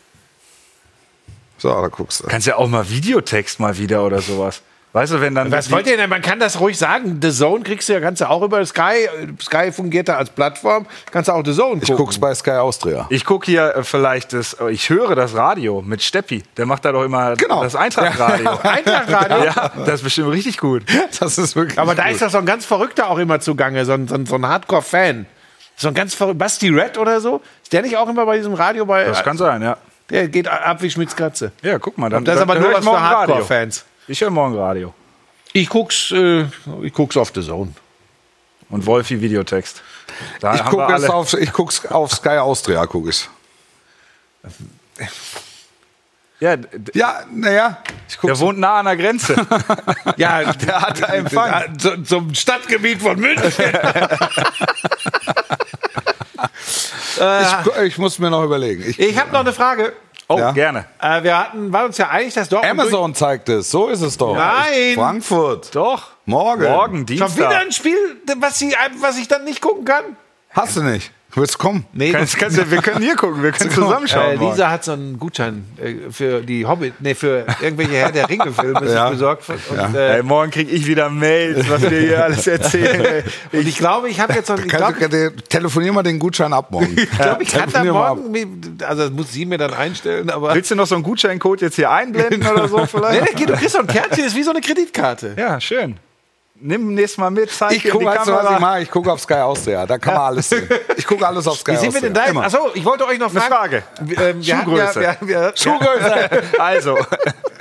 So, 1.59 1.69
da 1.69 1.89
guckst 1.89 2.23
du. 2.23 2.27
Kannst 2.27 2.47
ja 2.47 2.57
auch 2.57 2.69
mal 2.69 2.89
Videotext 2.89 3.61
mal 3.61 3.77
wieder 3.77 4.05
oder 4.05 4.21
sowas. 4.23 4.63
Weißt 4.95 5.13
du, 5.13 5.21
wenn 5.21 5.35
dann. 5.35 5.53
Was 5.53 5.71
wollt 5.71 5.87
ihr 5.87 5.99
denn? 5.99 6.09
Man 6.09 6.23
kann 6.23 6.41
das 6.41 6.59
ruhig 6.61 6.79
sagen. 6.79 7.19
The 7.21 7.31
Zone 7.31 7.63
kriegst 7.63 7.89
du 7.91 7.93
ja, 7.93 8.01
kannst 8.01 8.23
du 8.23 8.29
auch 8.31 8.41
über 8.43 8.65
Sky. 8.65 9.07
Sky 9.41 9.71
fungiert 9.71 10.09
da 10.09 10.17
als 10.17 10.31
Plattform. 10.31 10.87
Kannst 11.13 11.29
du 11.29 11.33
auch 11.35 11.43
The 11.45 11.53
Zone 11.53 11.81
Ich 11.83 11.89
gucken. 11.89 11.97
guck's 12.07 12.19
bei 12.19 12.35
Sky 12.35 12.53
Austria. 12.53 13.07
Ich 13.11 13.27
gucke 13.27 13.45
hier 13.47 13.77
äh, 13.77 13.85
vielleicht 13.85 14.33
das, 14.33 14.55
äh, 14.55 14.71
ich 14.71 14.89
höre 14.89 15.15
das 15.15 15.35
Radio 15.35 15.83
mit 15.83 16.03
Steppi. 16.03 16.43
Der 16.57 16.65
macht 16.65 16.87
da 16.87 16.93
doch 16.93 17.05
immer 17.05 17.35
Genau. 17.37 17.63
das 17.63 17.77
Eintrachtradio. 17.77 18.51
Eintrachtradio? 18.63 19.45
Ja, 19.45 19.73
das 19.85 19.97
ist 19.97 20.03
bestimmt 20.05 20.31
richtig 20.33 20.57
gut. 20.59 20.83
Das 21.21 21.37
ist 21.37 21.55
wirklich. 21.55 21.79
Aber 21.79 21.95
da 21.95 22.05
gut. 22.05 22.13
ist 22.13 22.23
doch 22.23 22.31
so 22.31 22.39
ein 22.39 22.47
ganz 22.47 22.65
Verrückter 22.65 23.11
auch 23.11 23.19
immer 23.19 23.41
zugange. 23.41 23.85
So 23.85 23.93
ein, 23.93 24.09
so 24.09 24.15
ein, 24.15 24.25
so 24.25 24.37
ein 24.37 24.47
Hardcore-Fan. 24.47 25.27
So 25.77 25.89
ein 25.89 25.95
ganz 25.95 26.15
verrückter. 26.15 26.39
Basti 26.39 26.69
Red 26.71 26.97
oder 26.97 27.21
so? 27.21 27.41
Ist 27.63 27.73
der 27.73 27.83
nicht 27.83 27.97
auch 27.97 28.09
immer 28.09 28.25
bei 28.25 28.37
diesem 28.39 28.55
Radio 28.55 28.87
bei. 28.87 29.05
Das 29.05 29.23
kann 29.23 29.37
sein, 29.37 29.61
ja. 29.63 29.77
der 30.11 30.29
geht 30.29 30.49
ab 30.49 30.81
wie 30.81 30.91
Schmitz 30.91 31.15
Katze. 31.15 31.53
Ja, 31.63 31.79
guck 31.79 31.99
mal. 31.99 32.09
Dann, 32.09 32.25
Das 32.25 32.37
ist 32.37 32.41
dann 32.41 32.51
aber 32.51 32.61
nur 32.61 32.73
was 32.73 32.85
ich 32.85 32.91
für. 32.91 33.01
Hardcore-Fans. 33.01 33.85
Ich 34.09 34.21
höre 34.23 34.31
morgen 34.31 34.57
Radio. 34.57 34.95
Ich 35.53 35.69
guck's, 35.69 36.11
äh, 36.13 36.47
ich 36.83 36.93
guck's 36.93 37.17
auf 37.17 37.31
The 37.35 37.43
Zone. 37.43 37.73
Und 38.71 38.85
Wolfi 38.87 39.21
Videotext. 39.21 39.83
Da 40.41 40.55
Ich 40.55 40.61
haben 40.65 40.73
wir 40.77 40.81
gucke 40.87 40.95
es 40.95 41.05
alle. 41.05 41.15
auf, 41.15 41.33
ich 41.35 41.53
guck's 41.53 41.87
auf 41.87 42.13
Sky 42.13 42.39
Austria, 42.39 42.87
gucke 42.87 43.11
ich. 43.11 43.29
Ja, 46.41 46.57
Ja, 46.95 47.23
naja, 47.33 47.79
der 48.23 48.39
wohnt 48.41 48.59
nah 48.59 48.79
an 48.81 48.87
der 48.87 48.97
Grenze. 48.97 49.35
Ja, 50.17 50.53
Der 50.53 50.81
hat 50.83 51.01
Empfang. 51.13 51.79
Zu, 51.79 52.03
zum 52.03 52.35
Stadtgebiet 52.35 53.01
von 53.03 53.19
München. 53.19 53.53
ich, 57.17 57.83
ich 57.85 57.99
muss 57.99 58.19
mir 58.19 58.31
noch 58.31 58.45
überlegen. 58.45 58.85
Ich, 58.87 58.99
Ich 58.99 59.19
habe 59.19 59.31
noch 59.33 59.41
eine 59.41 59.53
Frage. 59.53 59.93
Oh, 60.31 60.39
Ja. 60.39 60.53
gerne. 60.53 60.85
Äh, 61.01 61.23
wir 61.23 61.39
hatten, 61.39 61.73
waren 61.73 61.87
uns 61.87 61.97
ja 61.99 62.09
einig, 62.11 62.35
dass 62.35 62.49
Dortmund 62.51 62.81
Amazon 62.81 63.15
zeigt 63.15 63.49
es, 63.49 63.71
so 63.71 63.89
ist 63.89 64.03
es 64.03 64.19
doch. 64.19 64.35
Nein. 64.37 64.95
Frankfurt. 64.95 65.75
Doch. 65.75 66.09
Morgen. 66.27 66.63
Morgen, 66.65 67.07
durch- 67.07 67.19
schon 67.19 67.35
wieder 67.35 67.49
Dienstag. 67.49 67.65
ein 67.65 67.73
Spiel, 67.73 68.23
was, 68.39 68.59
sie, 68.59 68.75
was 69.01 69.17
ich 69.19 69.27
dann 69.29 69.45
nicht 69.45 69.63
gucken 69.63 69.85
kann. 69.87 70.05
Hast 70.51 70.77
du 70.77 70.83
nicht? 70.83 71.11
Willst 71.35 71.55
du 71.55 71.59
kommen? 71.59 71.85
Nee, 71.93 72.11
Kannst, 72.13 72.39
kannst, 72.39 72.57
wir 72.71 72.81
können 72.83 73.03
hier 73.03 73.15
gucken, 73.15 73.43
wir 73.43 73.53
können 73.53 73.71
zusammenschauen. 73.71 74.41
äh. 74.41 74.49
Lisa 74.51 74.71
hat 74.71 74.83
so 74.83 74.93
einen 74.93 75.19
Gutschein 75.19 75.65
äh, 75.77 76.11
für 76.11 76.41
die 76.41 76.65
Hobbit, 76.67 76.95
nee, 77.01 77.15
für 77.15 77.45
irgendwelche 77.61 77.93
Herr 77.93 78.11
der 78.11 78.29
Ringe-Filme 78.31 78.91
Ja. 78.91 79.11
besorgt. 79.11 79.45
Und, 79.49 79.77
Ja. 79.77 79.93
äh, 79.95 80.17
Ey, 80.17 80.23
morgen 80.23 80.51
kriege 80.51 80.71
ich 80.71 80.87
wieder 80.87 81.11
Mails, 81.11 81.69
was 81.69 81.83
wir 81.83 82.01
hier 82.01 82.25
alles 82.25 82.47
erzählen. 82.47 83.05
ey. 83.05 83.23
und 83.61 83.69
ich 83.69 83.77
glaube, 83.77 84.09
ich 84.09 84.19
habe 84.21 84.33
jetzt 84.33 84.49
noch, 84.49 84.59
ich 84.59 84.69
glaube, 84.69 85.07
du, 85.09 85.31
telefonier 85.49 85.93
mal 85.93 86.03
den 86.03 86.19
Gutschein 86.19 86.53
ab 86.55 86.71
morgen. 86.71 86.93
ich, 86.97 87.11
glaub, 87.11 87.41
ich 87.43 87.53
kann 87.53 87.71
da 87.71 87.85
morgen, 87.85 88.79
also 88.87 89.03
das 89.03 89.11
muss 89.13 89.31
sie 89.31 89.45
mir 89.45 89.59
dann 89.59 89.75
einstellen, 89.75 90.31
aber. 90.31 90.55
Willst 90.55 90.71
du 90.71 90.77
noch 90.77 90.87
so 90.87 90.95
einen 90.95 91.05
Gutscheincode 91.05 91.61
jetzt 91.61 91.77
hier 91.77 91.91
einblenden 91.91 92.45
oder 92.47 92.69
so 92.69 92.79
Nee, 92.79 92.87
vielleicht? 92.87 93.39
nee, 93.39 93.45
du 93.47 93.53
kriegst 93.55 93.73
so 93.75 93.81
ein 93.81 93.87
Kärtchen, 93.87 94.25
ist 94.25 94.35
wie 94.35 94.43
so 94.43 94.51
eine 94.51 94.63
Kreditkarte. 94.63 95.35
Ja, 95.39 95.61
schön. 95.61 95.97
Nimm 96.61 96.95
nächstes 96.95 97.19
Mal 97.19 97.31
mit, 97.31 97.51
zeig 97.51 97.73
Ich 97.73 97.83
dir 97.83 97.91
gucke, 97.93 98.05
die 98.05 98.11
weißt 98.11 98.27
du, 98.27 98.33
was 98.33 98.41
ich 98.43 98.47
Kamera. 98.49 98.61
mache? 98.61 98.81
Ich 98.83 98.91
gucke 98.91 99.13
auf 99.13 99.21
Sky 99.21 99.35
Austria. 99.35 99.87
Da 99.87 99.97
kann 99.99 100.15
man 100.15 100.23
alles 100.25 100.49
sehen. 100.49 100.69
Ich 100.97 101.07
gucke 101.07 101.27
alles 101.27 101.47
auf 101.47 101.59
Sky 101.61 101.73
Wie 101.73 101.77
sind 101.77 101.83
wir 101.85 101.89
Austria. 101.89 102.09
denn 102.11 102.15
da? 102.15 102.25
Immer. 102.25 102.45
Achso, 102.45 102.71
ich 102.75 102.85
wollte 102.85 103.07
euch 103.07 103.19
noch 103.19 103.31
Eine 103.31 103.41
fragen. 103.41 103.53
Frage. 103.55 103.83
Wir, 104.01 104.19
ähm, 104.21 104.45
wir 104.45 104.57
Schuhgröße. 104.57 105.03
Ja, 105.03 105.17
wir, 105.21 105.29
wir, 105.29 105.53
Schuhgröße. 105.55 106.29
Also, 106.59 106.99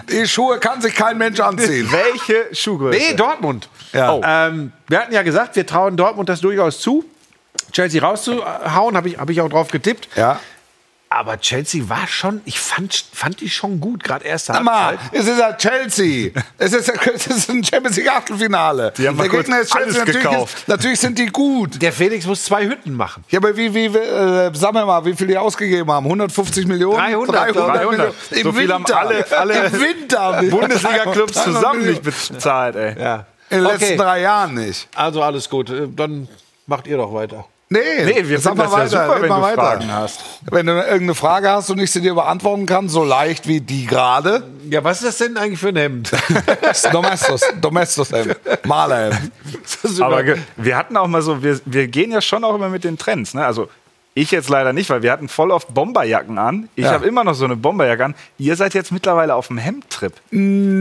Die 0.10 0.28
Schuhe 0.28 0.58
kann 0.60 0.82
sich 0.82 0.96
kein 0.96 1.18
Mensch 1.18 1.40
anziehen. 1.40 1.88
welche 1.92 2.56
Schuhgröße? 2.56 2.98
Nee, 2.98 3.14
Dortmund. 3.14 3.70
Ja. 3.94 4.14
Oh. 4.14 4.22
Ähm, 4.26 4.72
wir 4.88 5.00
hatten 5.00 5.14
ja 5.14 5.22
gesagt, 5.22 5.56
wir 5.56 5.66
trauen 5.66 5.96
Dortmund 5.98 6.30
das 6.30 6.42
durchaus 6.42 6.80
zu, 6.80 7.06
Chelsea 7.72 8.02
rauszuhauen, 8.02 8.98
habe 8.98 9.10
ich, 9.10 9.18
hab 9.20 9.30
ich 9.30 9.42
auch 9.42 9.50
drauf 9.50 9.70
getippt. 9.70 10.08
Ja. 10.16 10.40
Aber 11.10 11.40
Chelsea 11.40 11.88
war 11.88 12.06
schon, 12.06 12.42
ich 12.44 12.60
fand, 12.60 13.06
fand 13.14 13.40
die 13.40 13.50
schon 13.50 13.80
gut, 13.80 14.04
gerade 14.04 14.26
erste 14.26 14.52
Sag 14.52 14.62
mal, 14.64 14.88
Halbzeit. 14.88 15.10
es 15.14 15.28
ist 15.28 15.40
ja 15.40 15.54
Chelsea. 15.54 16.32
Es 16.58 16.74
ist, 16.74 16.90
es 17.16 17.28
ist 17.28 17.50
ein 17.50 17.64
Champions 17.64 17.96
League 17.96 18.12
Achtelfinale. 18.12 18.92
Die 18.98 19.08
haben 19.08 19.18
Der 19.18 19.30
Gegner 19.30 19.62
ist 19.62 19.72
Chelsea. 19.72 19.84
alles 19.84 19.98
Natürlich, 20.00 20.22
gekauft. 20.30 20.58
ist, 20.58 20.68
natürlich 20.68 21.00
sind 21.00 21.18
die 21.18 21.28
gut. 21.28 21.82
Der 21.82 21.94
Felix 21.94 22.26
muss 22.26 22.44
zwei 22.44 22.66
Hütten 22.66 22.94
machen. 22.94 23.24
Ja, 23.30 23.40
aber 23.40 23.56
wie, 23.56 23.74
wie, 23.74 23.86
äh, 23.86 24.52
sag 24.54 24.74
mir 24.74 24.86
mal, 24.86 25.06
wie 25.06 25.14
viel 25.16 25.28
die 25.28 25.38
ausgegeben 25.38 25.90
haben? 25.90 26.06
150 26.08 26.68
Millionen? 26.68 26.98
300, 26.98 27.54
glaub 27.54 27.70
ich. 27.70 27.74
Millionen. 27.90 28.14
Im 28.32 28.44
So 28.44 28.52
viel 28.52 28.74
haben 28.74 28.84
Winter. 28.84 29.00
alle- 29.00 29.26
alle 29.38 29.54
Im 29.68 29.74
Winter. 29.80 30.44
Bundesliga-Clubs 30.50 31.34
300 31.36 31.54
zusammen 31.56 31.86
nicht 31.86 32.04
bezahlt, 32.04 32.76
ey. 32.76 33.02
Ja. 33.02 33.26
In 33.50 33.60
den 33.60 33.64
letzten 33.64 33.84
Okay. 33.86 33.98
drei 33.98 34.22
Jahren 34.22 34.56
nicht. 34.56 34.90
Also 34.94 35.24
alles 35.24 35.50
gut, 35.50 35.72
dann 35.96 36.28
macht 36.66 36.86
ihr 36.86 36.98
doch 36.98 37.14
weiter. 37.14 37.46
Nee, 37.70 37.80
Nee, 38.06 38.28
wir 38.28 38.40
sag 38.40 38.56
finden 38.56 38.70
mal 38.72 38.80
das 38.82 38.94
ja 38.94 39.00
weiter, 39.00 39.08
super, 39.08 39.22
wenn 39.22 39.30
mal 39.30 39.36
du 39.38 39.42
weiter. 39.44 39.62
Fragen 39.62 39.92
hast. 39.94 40.20
Wenn 40.50 40.66
du 40.68 40.72
irgendeine 40.74 41.16
Frage 41.16 41.50
hast 41.52 41.70
und 41.70 41.80
ich 41.80 41.92
sie 41.92 42.00
dir 42.02 42.14
beantworten 42.14 42.66
kann, 42.66 42.88
so 42.88 43.04
leicht 43.04 43.48
wie 43.48 43.60
die 43.60 43.86
gerade, 43.86 44.44
Ja, 44.70 44.84
was 44.84 45.02
ist 45.02 45.08
das 45.08 45.18
denn 45.18 45.36
eigentlich 45.38 45.60
für 45.60 45.70
ein 45.70 45.76
Hemd? 45.76 46.12
das 46.62 46.86
ist 46.86 46.94
Domestos, 46.94 47.42
Domestos 47.60 48.10
Malerhemd. 48.66 49.32
Aber 50.00 50.24
wir 50.56 50.78
hatten 50.78 50.96
auch 50.96 51.08
mal 51.08 51.22
so, 51.22 51.44
wir, 51.44 51.60
wir 51.66 51.88
gehen 51.88 52.12
ja 52.12 52.22
schon 52.22 52.44
auch 52.46 52.56
immer 52.56 52.70
mit 52.70 52.84
den 52.86 52.98
Trends. 52.98 53.34
Ne? 53.34 53.46
Also 53.46 53.68
ich 54.18 54.32
jetzt 54.32 54.50
leider 54.50 54.74
nicht, 54.74 54.90
weil 54.90 55.04
wir 55.04 55.12
hatten 55.12 55.28
voll 55.30 55.52
oft 55.52 55.74
Bomberjacken 55.74 56.38
an. 56.40 56.70
Ich 56.76 56.86
Ja. 56.86 56.92
habe 56.94 57.06
immer 57.06 57.24
noch 57.24 57.36
so 57.36 57.46
eine 57.46 57.56
Bomberjacke 57.56 58.04
an. 58.06 58.16
Ihr 58.40 58.56
seid 58.56 58.74
jetzt 58.74 58.92
mittlerweile 58.92 59.36
auf 59.36 59.48
dem 59.48 59.58
Hemdtrip. 59.60 60.14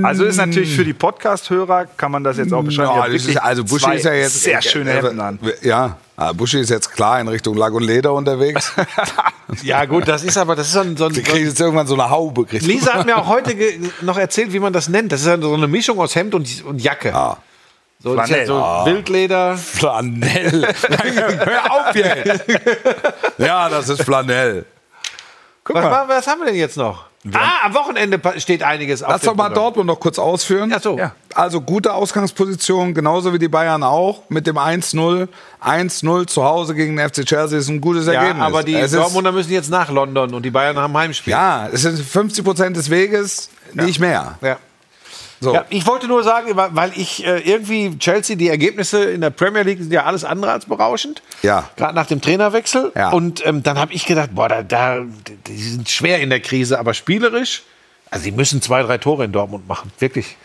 Also 0.02 0.24
ist 0.24 0.38
natürlich 0.38 0.74
für 0.74 0.84
die 0.84 0.94
Podcast-Hörer, 0.94 1.86
kann 1.98 2.12
man 2.12 2.24
das 2.24 2.38
jetzt 2.38 2.52
auch 2.54 2.62
beschreiben. 2.62 2.90
Ja, 2.94 3.02
habt 3.02 3.14
das 3.14 3.26
ist, 3.26 3.36
also 3.36 3.64
Buschi 3.64 3.94
ist 3.94 4.04
ja 4.04 4.14
jetzt 4.14 4.42
sehr 4.42 4.62
schöne 4.62 4.90
äh, 4.90 4.94
Hemden 5.02 5.20
an. 5.20 5.38
Ja, 5.62 5.98
Buschi 6.34 6.60
ist 6.60 6.70
jetzt 6.70 6.92
klar 6.92 7.20
in 7.20 7.28
Richtung 7.28 7.56
Lack 7.56 7.74
und 7.74 7.82
Leder 7.82 8.14
unterwegs. 8.14 8.72
ja, 9.62 9.84
gut, 9.84 10.08
das 10.08 10.24
ist 10.24 10.38
aber, 10.38 10.56
das 10.56 10.68
ist 10.68 10.72
so 10.72 10.80
ein, 10.80 10.96
so 10.96 11.04
ein, 11.06 11.12
Die 11.12 11.22
kriegt 11.22 11.46
jetzt 11.46 11.60
irgendwann 11.60 11.86
so 11.86 11.94
eine 11.94 12.08
Haube. 12.08 12.46
Lisa 12.50 12.94
hat 12.94 13.04
mir 13.06 13.18
auch 13.18 13.28
heute 13.28 13.54
noch 14.00 14.16
erzählt, 14.16 14.52
wie 14.54 14.60
man 14.60 14.72
das 14.72 14.88
nennt. 14.88 15.12
Das 15.12 15.20
ist 15.20 15.26
ja 15.26 15.38
so 15.38 15.52
eine 15.52 15.68
Mischung 15.68 15.98
aus 16.00 16.14
Hemd 16.16 16.34
und, 16.34 16.64
und 16.64 16.80
Jacke. 16.80 17.14
Ah. 17.14 17.36
So, 17.98 18.14
ja 18.14 18.24
Flanell. 18.24 18.46
so 18.46 18.54
Wildleder. 18.84 19.56
Flanell. 19.56 20.62
Hör 21.44 21.72
auf 21.88 21.94
jetzt. 21.96 22.44
ja, 23.38 23.68
das 23.68 23.88
ist 23.88 24.02
Flanell. 24.02 24.64
Was, 25.64 25.84
wa- 25.84 26.04
was 26.06 26.26
haben 26.26 26.40
wir 26.40 26.46
denn 26.46 26.54
jetzt 26.56 26.76
noch? 26.76 27.06
Ah, 27.32 27.64
am 27.66 27.74
Wochenende 27.74 28.20
steht 28.36 28.62
einiges 28.62 29.02
auf 29.02 29.10
Lass 29.10 29.22
doch 29.22 29.34
mal. 29.34 29.48
Dortmund 29.48 29.88
noch 29.88 29.98
kurz 29.98 30.16
ausführen. 30.16 30.72
Ach 30.76 30.80
so. 30.80 30.96
Ja. 30.96 31.10
Also 31.34 31.60
gute 31.60 31.92
Ausgangsposition, 31.92 32.94
genauso 32.94 33.32
wie 33.32 33.40
die 33.40 33.48
Bayern 33.48 33.82
auch, 33.82 34.22
mit 34.28 34.46
dem 34.46 34.58
1-0. 34.58 35.26
1-0 35.64 36.26
zu 36.28 36.44
Hause 36.44 36.76
gegen 36.76 36.96
den 36.96 37.08
FC 37.08 37.24
Chelsea 37.26 37.58
ist 37.58 37.68
ein 37.68 37.80
gutes 37.80 38.06
Ja, 38.06 38.12
Ergebnis. 38.12 38.44
aber 38.44 38.62
die 38.62 38.76
es 38.76 38.92
Dortmunder 38.92 39.32
müssen 39.32 39.50
jetzt 39.50 39.70
nach 39.70 39.90
London 39.90 40.34
und 40.34 40.44
die 40.44 40.50
Bayern 40.50 40.78
haben 40.78 40.96
Heimspiel. 40.96 41.32
Ja, 41.32 41.68
es 41.72 41.82
sind 41.82 41.98
50 41.98 42.44
Prozent 42.44 42.76
des 42.76 42.90
Weges. 42.90 43.50
nicht 43.72 43.98
mehr. 43.98 44.38
Ja. 44.42 44.58
So. 45.40 45.52
Ja, 45.52 45.64
ich 45.68 45.86
wollte 45.86 46.06
nur 46.06 46.22
sagen, 46.22 46.50
weil 46.54 46.92
ich 46.94 47.26
äh, 47.26 47.40
irgendwie 47.40 47.98
Chelsea, 47.98 48.36
die 48.36 48.48
Ergebnisse 48.48 49.04
in 49.04 49.20
der 49.20 49.30
Premier 49.30 49.62
League 49.62 49.78
sind 49.78 49.92
ja 49.92 50.04
alles 50.04 50.24
andere 50.24 50.52
als 50.52 50.64
berauschend. 50.64 51.22
Ja. 51.42 51.68
Gerade 51.76 51.94
nach 51.94 52.06
dem 52.06 52.20
Trainerwechsel. 52.22 52.92
Ja. 52.94 53.10
Und 53.10 53.44
ähm, 53.44 53.62
dann 53.62 53.78
habe 53.78 53.92
ich 53.92 54.06
gedacht, 54.06 54.30
boah, 54.34 54.48
da, 54.48 54.62
da, 54.62 55.00
die 55.46 55.56
sind 55.56 55.88
schwer 55.90 56.20
in 56.20 56.30
der 56.30 56.40
Krise, 56.40 56.78
aber 56.78 56.94
spielerisch, 56.94 57.64
also 58.10 58.24
die 58.24 58.32
müssen 58.32 58.62
zwei, 58.62 58.82
drei 58.82 58.98
Tore 58.98 59.24
in 59.24 59.32
Dortmund 59.32 59.68
machen. 59.68 59.92
Wirklich. 59.98 60.36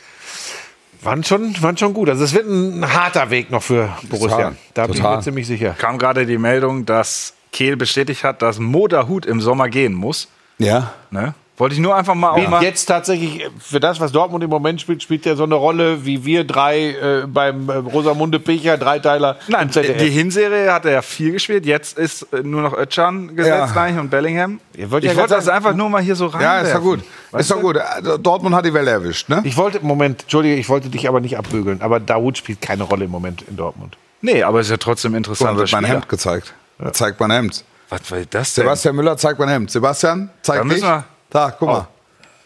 Waren 1.02 1.24
schon, 1.24 1.60
waren 1.62 1.78
schon 1.78 1.94
gut. 1.94 2.10
Also 2.10 2.24
es 2.24 2.34
wird 2.34 2.48
ein 2.48 2.94
harter 2.94 3.30
Weg 3.30 3.50
noch 3.50 3.64
für 3.64 3.90
Borussia. 4.04 4.38
Total. 4.38 4.56
Da 4.74 4.88
bin 4.88 4.96
ich 4.98 5.02
mir 5.02 5.22
ziemlich 5.22 5.48
sicher. 5.48 5.76
Kam 5.78 5.98
gerade 5.98 6.26
die 6.26 6.38
Meldung, 6.38 6.86
dass 6.86 7.34
Kehl 7.52 7.76
bestätigt 7.76 8.24
hat, 8.24 8.42
dass 8.42 8.60
Moderhut 8.60 9.26
im 9.26 9.42
Sommer 9.42 9.70
gehen 9.70 9.94
muss. 9.94 10.28
Ja. 10.60 10.94
Ne? 11.10 11.34
Wollte 11.58 11.76
ich 11.76 11.82
nur 11.82 11.96
einfach 11.96 12.16
mal 12.16 12.32
auch 12.32 12.48
mal. 12.50 12.64
jetzt 12.64 12.86
tatsächlich, 12.86 13.46
für 13.60 13.80
das, 13.80 14.00
was 14.00 14.12
Dortmund 14.12 14.44
im 14.44 14.50
Moment 14.50 14.82
spielt, 14.82 15.04
spielt 15.04 15.26
ja 15.28 15.36
so 15.36 15.44
eine 15.44 15.54
Rolle 15.56 16.06
wie 16.06 16.26
wir 16.26 16.44
drei 16.44 16.90
äh, 16.92 17.28
beim 17.28 17.70
äh, 17.70 17.74
Rosamunde 17.74 18.40
Picher, 18.40 18.78
Dreiteiler 18.78 19.38
Nein, 19.48 19.64
im 19.68 19.72
ZDF. 19.72 19.98
die 19.98 20.10
Hinserie 20.10 20.74
hat 20.74 20.86
er 20.86 20.92
ja 20.94 21.02
viel 21.04 21.34
gespielt. 21.34 21.66
Jetzt 21.68 22.00
ist 22.00 22.24
äh, 22.34 22.42
nur 22.42 22.62
noch 22.64 22.74
Özcan 22.76 23.36
gesetzt 23.36 23.74
Ja. 23.76 23.82
eigentlich 23.84 24.00
und 24.00 24.10
Bellingham. 24.10 24.60
Ihr 24.76 24.86
Ich 24.86 24.92
wollt 24.92 25.04
wollte 25.06 25.20
ja 25.20 25.28
das 25.28 25.48
einfach 25.50 25.76
nur 25.76 25.90
mal 25.90 26.02
hier 26.02 26.16
so 26.16 26.28
rein. 26.28 26.42
Ja, 26.42 26.60
ist 26.62 26.74
doch 26.74 26.82
gut. 26.82 27.02
Ist 27.38 27.52
doch 27.52 27.62
gut. 27.62 27.78
Also, 27.78 28.18
Dortmund 28.18 28.56
hat 28.56 28.66
die 28.66 28.74
Welle 28.74 28.90
erwischt, 28.90 29.30
ne? 29.30 29.42
Ich 29.44 29.56
wollte, 29.56 29.82
Moment, 29.86 30.24
Entschuldige, 30.24 30.56
ich 30.56 30.68
wollte 30.68 30.90
dich 30.90 31.08
aber 31.08 31.20
nicht 31.20 31.38
abbügeln, 31.38 31.82
aber 31.82 32.00
Dawood 32.00 32.38
spielt 32.40 32.62
keine 32.62 32.84
Rolle 32.84 33.06
im 33.06 33.12
Moment 33.12 33.44
in 33.44 33.56
Dortmund. 33.56 33.98
Nee, 34.22 34.42
aber 34.42 34.62
ist 34.62 34.72
ja 34.72 34.78
trotzdem 34.78 35.14
interessant. 35.14 35.58
wird 35.60 35.72
mein 35.74 35.86
Hemd 35.86 36.10
gezeigt. 36.10 36.54
Zeigt 36.94 37.20
mein 37.20 37.30
Hemd. 37.32 37.64
Was 37.90 38.10
war 38.10 38.18
das 38.20 38.54
denn? 38.54 38.64
Sebastian 38.64 38.96
Müller 38.96 39.18
zeigt 39.18 39.38
mein 39.38 39.50
Hemd. 39.50 39.70
Sebastian, 39.70 40.30
zeig 40.42 40.64
Da 40.64 40.70
wir- 40.70 41.04
Da, 41.32 41.52
guck 41.58 41.68
mal. 41.70 41.88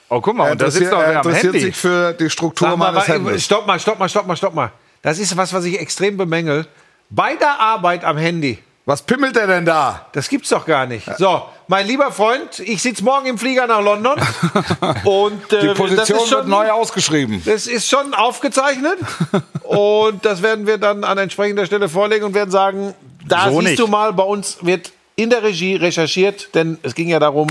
Oh, 0.08 0.22
guck 0.22 0.36
mal, 0.36 0.52
und 0.52 0.62
da 0.62 0.70
sitzt 0.70 0.92
er 0.92 1.00
wer 1.00 1.08
am 1.08 1.16
interessiert 1.18 1.54
Handy. 1.56 1.60
sich 1.60 1.76
für 1.76 2.14
die 2.14 2.30
Struktur 2.30 2.70
Sag 2.70 2.78
mal, 2.78 2.92
meines 2.92 3.10
wa- 3.10 3.14
Hemdes. 3.14 3.44
stopp 3.44 3.66
mal, 3.68 3.80
stopp 3.80 3.98
mal, 4.00 4.08
stopp 4.08 4.28
mal, 4.28 4.36
stopp 4.38 4.54
mal. 4.54 4.72
Das 5.02 5.18
ist 5.20 5.36
was, 5.36 5.52
was 5.52 5.66
ich 5.66 5.80
extrem 5.80 6.16
bemängel. 6.16 6.68
Bei 7.10 7.36
der 7.36 7.60
Arbeit 7.60 8.04
am 8.04 8.18
Handy. 8.18 8.60
Was 8.88 9.02
pimmelt 9.02 9.36
der 9.36 9.48
denn 9.48 9.66
da? 9.66 10.06
Das 10.12 10.30
gibt's 10.30 10.50
doch 10.50 10.64
gar 10.64 10.86
nicht. 10.86 11.10
So, 11.18 11.42
mein 11.68 11.88
lieber 11.88 12.12
Freund, 12.12 12.60
ich 12.60 12.84
sitze 12.84 13.04
morgen 13.04 13.26
im 13.26 13.38
Flieger 13.40 13.66
nach 13.66 13.82
London. 13.82 14.14
und 15.06 15.52
äh, 15.54 15.62
Die 15.62 15.68
das 15.68 15.78
Position 15.78 16.20
ist 16.20 16.28
schon, 16.30 16.38
wird 16.38 16.48
neu 16.48 16.70
ausgeschrieben. 16.70 17.42
Das 17.46 17.66
ist 17.66 17.90
schon 17.90 18.14
aufgezeichnet. 18.14 19.00
und 19.64 20.24
das 20.24 20.44
werden 20.44 20.68
wir 20.68 20.78
dann 20.78 21.04
an 21.04 21.18
entsprechender 21.18 21.66
Stelle 21.66 21.90
vorlegen 21.90 22.26
und 22.26 22.36
werden 22.36 22.52
sagen, 22.52 22.94
da 23.28 23.46
So 23.50 23.54
siehst 23.60 23.64
nicht. 23.72 23.80
du 23.80 23.88
mal, 23.88 24.14
bei 24.14 24.24
uns 24.24 24.58
wird 24.62 24.92
in 25.16 25.32
der 25.32 25.42
Regie 25.42 25.76
recherchiert, 25.78 26.54
denn 26.54 26.78
es 26.84 26.94
ging 26.94 27.08
ja 27.10 27.18
darum, 27.20 27.48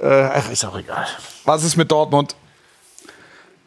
äh, 0.00 0.06
ach, 0.34 0.50
ist 0.50 0.64
auch 0.64 0.78
egal. 0.78 1.06
Was 1.44 1.64
ist 1.64 1.76
mit 1.76 1.90
Dortmund? 1.90 2.36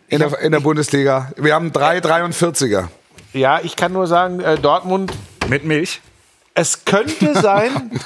In 0.07 0.19
der, 0.19 0.37
in 0.39 0.51
der 0.51 0.59
Bundesliga. 0.59 1.31
Wir 1.37 1.55
haben 1.55 1.71
drei 1.71 1.97
43er. 1.99 2.87
Ja, 3.33 3.59
ich 3.61 3.75
kann 3.75 3.93
nur 3.93 4.05
sagen, 4.05 4.39
äh, 4.41 4.57
Dortmund, 4.59 5.11
Mit 5.47 5.63
Milch. 5.65 6.01
es 6.53 6.85
könnte 6.85 7.33
sein, 7.41 7.99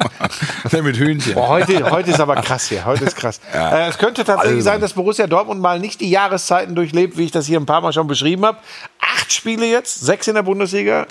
Der 0.72 0.82
mit 0.84 0.96
Hühnchen. 0.96 1.34
Boah, 1.34 1.48
heute, 1.48 1.90
heute 1.90 2.10
ist 2.12 2.20
aber 2.20 2.36
krass 2.36 2.68
hier. 2.68 2.84
Heute 2.84 3.04
ist 3.04 3.16
krass. 3.16 3.40
Äh, 3.52 3.88
es 3.88 3.98
könnte 3.98 4.22
tatsächlich 4.24 4.58
Also. 4.58 4.64
sein, 4.64 4.80
dass 4.80 4.92
Borussia 4.92 5.26
Dortmund 5.26 5.60
mal 5.60 5.80
nicht 5.80 6.00
die 6.00 6.10
Jahreszeiten 6.10 6.76
durchlebt, 6.76 7.18
wie 7.18 7.24
ich 7.24 7.32
das 7.32 7.46
hier 7.46 7.58
ein 7.58 7.66
paar 7.66 7.80
Mal 7.80 7.92
schon 7.92 8.06
beschrieben 8.06 8.46
habe. 8.46 8.58
Acht 9.00 9.32
Spiele 9.32 9.66
jetzt, 9.66 10.00
sechs 10.00 10.28
in 10.28 10.34
der 10.36 10.42
Bundesliga, 10.44 11.06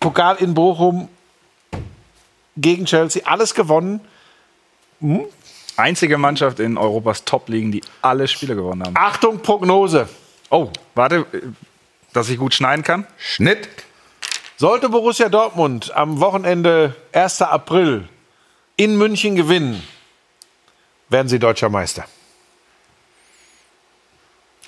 Pokal 0.00 0.36
in 0.36 0.54
Bochum 0.54 1.08
gegen 2.56 2.84
Chelsea, 2.84 3.22
alles 3.24 3.54
gewonnen. 3.54 4.00
Einzige 5.76 6.18
Mannschaft 6.18 6.60
in 6.60 6.78
Europas 6.78 7.24
Top-Ligen, 7.24 7.72
die 7.72 7.82
alle 8.02 8.28
Spiele 8.28 8.54
gewonnen 8.54 8.84
haben. 8.84 8.96
Achtung, 8.96 9.40
Prognose. 9.40 10.08
Oh, 10.50 10.70
warte, 10.94 11.26
dass 12.12 12.28
ich 12.28 12.38
gut 12.38 12.54
schneiden 12.54 12.84
kann. 12.84 13.06
Schnitt. 13.18 13.68
Sollte 14.56 14.88
Borussia 14.88 15.28
Dortmund 15.28 15.94
am 15.94 16.20
Wochenende 16.20 16.94
1. 17.12 17.42
April 17.42 18.08
in 18.76 18.96
München 18.96 19.34
gewinnen, 19.36 19.82
werden 21.08 21.28
sie 21.28 21.38
deutscher 21.38 21.68
Meister. 21.68 22.04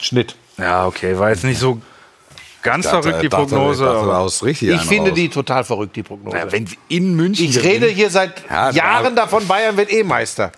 Schnitt. 0.01 0.37
Ja, 0.59 0.87
okay, 0.87 1.19
war 1.19 1.31
jetzt 1.31 1.45
nicht 1.45 1.59
so 1.59 1.81
ganz 2.63 2.87
verrückt 2.87 3.23
die 3.23 3.29
Dachte- 3.29 3.47
Prognose. 3.47 3.85
dachte, 3.85 4.51
Ich 4.51 4.81
finde 4.83 5.13
die 5.13 5.29
total 5.29 5.65
verrückt, 5.65 5.97
die 5.97 6.03
Prognose. 6.03 6.37
Ja, 6.37 6.51
wenn 6.53 6.69
in 6.89 7.15
München 7.15 7.47
Ich 7.47 7.63
rede 7.63 7.87
hier 7.87 8.11
seit 8.11 8.43
Ja, 8.51 8.71
Jahren 8.71 9.15
da- 9.15 9.23
davon, 9.23 9.47
Bayern 9.47 9.77
wird 9.77 9.93
eh 9.93 10.03
Meister. 10.03 10.53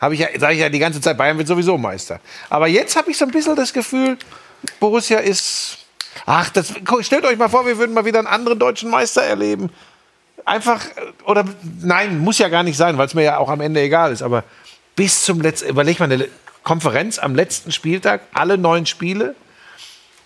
Habe 0.00 0.14
ich 0.14 0.20
ja, 0.20 0.28
sage 0.38 0.54
ich 0.54 0.60
ja 0.60 0.68
die 0.68 0.78
ganze 0.80 1.00
Zeit, 1.00 1.16
Bayern 1.16 1.38
wird 1.38 1.46
sowieso 1.48 1.78
Meister. 1.78 2.18
Aber 2.50 2.66
jetzt 2.66 2.96
habe 2.96 3.10
ich 3.10 3.16
so 3.18 3.24
ein 3.24 3.30
bisschen 3.30 3.54
das 3.54 3.72
Gefühl, 3.72 4.18
Borussia 4.80 5.18
ist. 5.18 5.78
Ach, 6.26 6.50
das, 6.50 6.72
stellt 7.00 7.24
euch 7.24 7.38
mal 7.38 7.48
vor, 7.48 7.64
wir 7.66 7.78
würden 7.78 7.94
mal 7.94 8.04
wieder 8.04 8.18
einen 8.18 8.28
anderen 8.28 8.58
deutschen 8.58 8.90
Meister 8.90 9.22
erleben. 9.22 9.70
Einfach, 10.44 10.84
äh, 10.96 11.12
oder 11.24 11.44
nein, 11.80 12.18
muss 12.18 12.38
ja 12.38 12.48
gar 12.48 12.64
nicht 12.64 12.76
sein, 12.76 12.98
weil 12.98 13.06
es 13.06 13.14
mir 13.14 13.22
ja 13.22 13.38
auch 13.38 13.48
am 13.48 13.60
Ende 13.60 13.80
egal 13.80 14.12
ist. 14.12 14.22
Aber 14.22 14.42
bis 14.96 15.24
zum 15.24 15.40
letzten, 15.40 15.68
überleg 15.68 16.00
mal, 16.00 16.10
eine 16.12 16.28
Konferenz 16.64 17.18
am 17.18 17.34
letzten 17.36 17.70
Spieltag, 17.72 18.22
alle 18.34 18.58
neun 18.58 18.86
Spiele. 18.86 19.34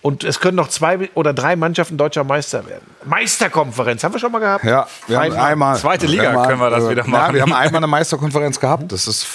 Und 0.01 0.23
es 0.23 0.39
können 0.39 0.55
noch 0.55 0.69
zwei 0.69 1.09
oder 1.15 1.33
drei 1.33 1.55
Mannschaften 1.55 1.97
deutscher 1.97 2.23
Meister 2.23 2.65
werden. 2.67 2.85
Meisterkonferenz, 3.05 4.03
haben 4.03 4.13
wir 4.13 4.19
schon 4.19 4.31
mal 4.31 4.39
gehabt? 4.39 4.63
Ja, 4.63 4.87
wir 5.07 5.17
haben 5.17 5.23
Einmal. 5.31 5.51
einmal. 5.51 5.77
Zweite 5.77 6.05
Liga 6.05 6.29
einmal- 6.29 6.47
können 6.47 6.59
wir 6.61 6.69
das 6.69 6.83
äh, 6.83 6.89
wieder 6.91 7.03
Ja, 7.03 7.09
machen. 7.09 7.33
wir 7.35 7.41
haben 7.41 7.53
einmal 7.53 7.77
eine 7.79 7.87
Meisterkonferenz 7.97 8.59
gehabt. 8.59 8.91
Das 8.91 9.07
ist 9.07 9.25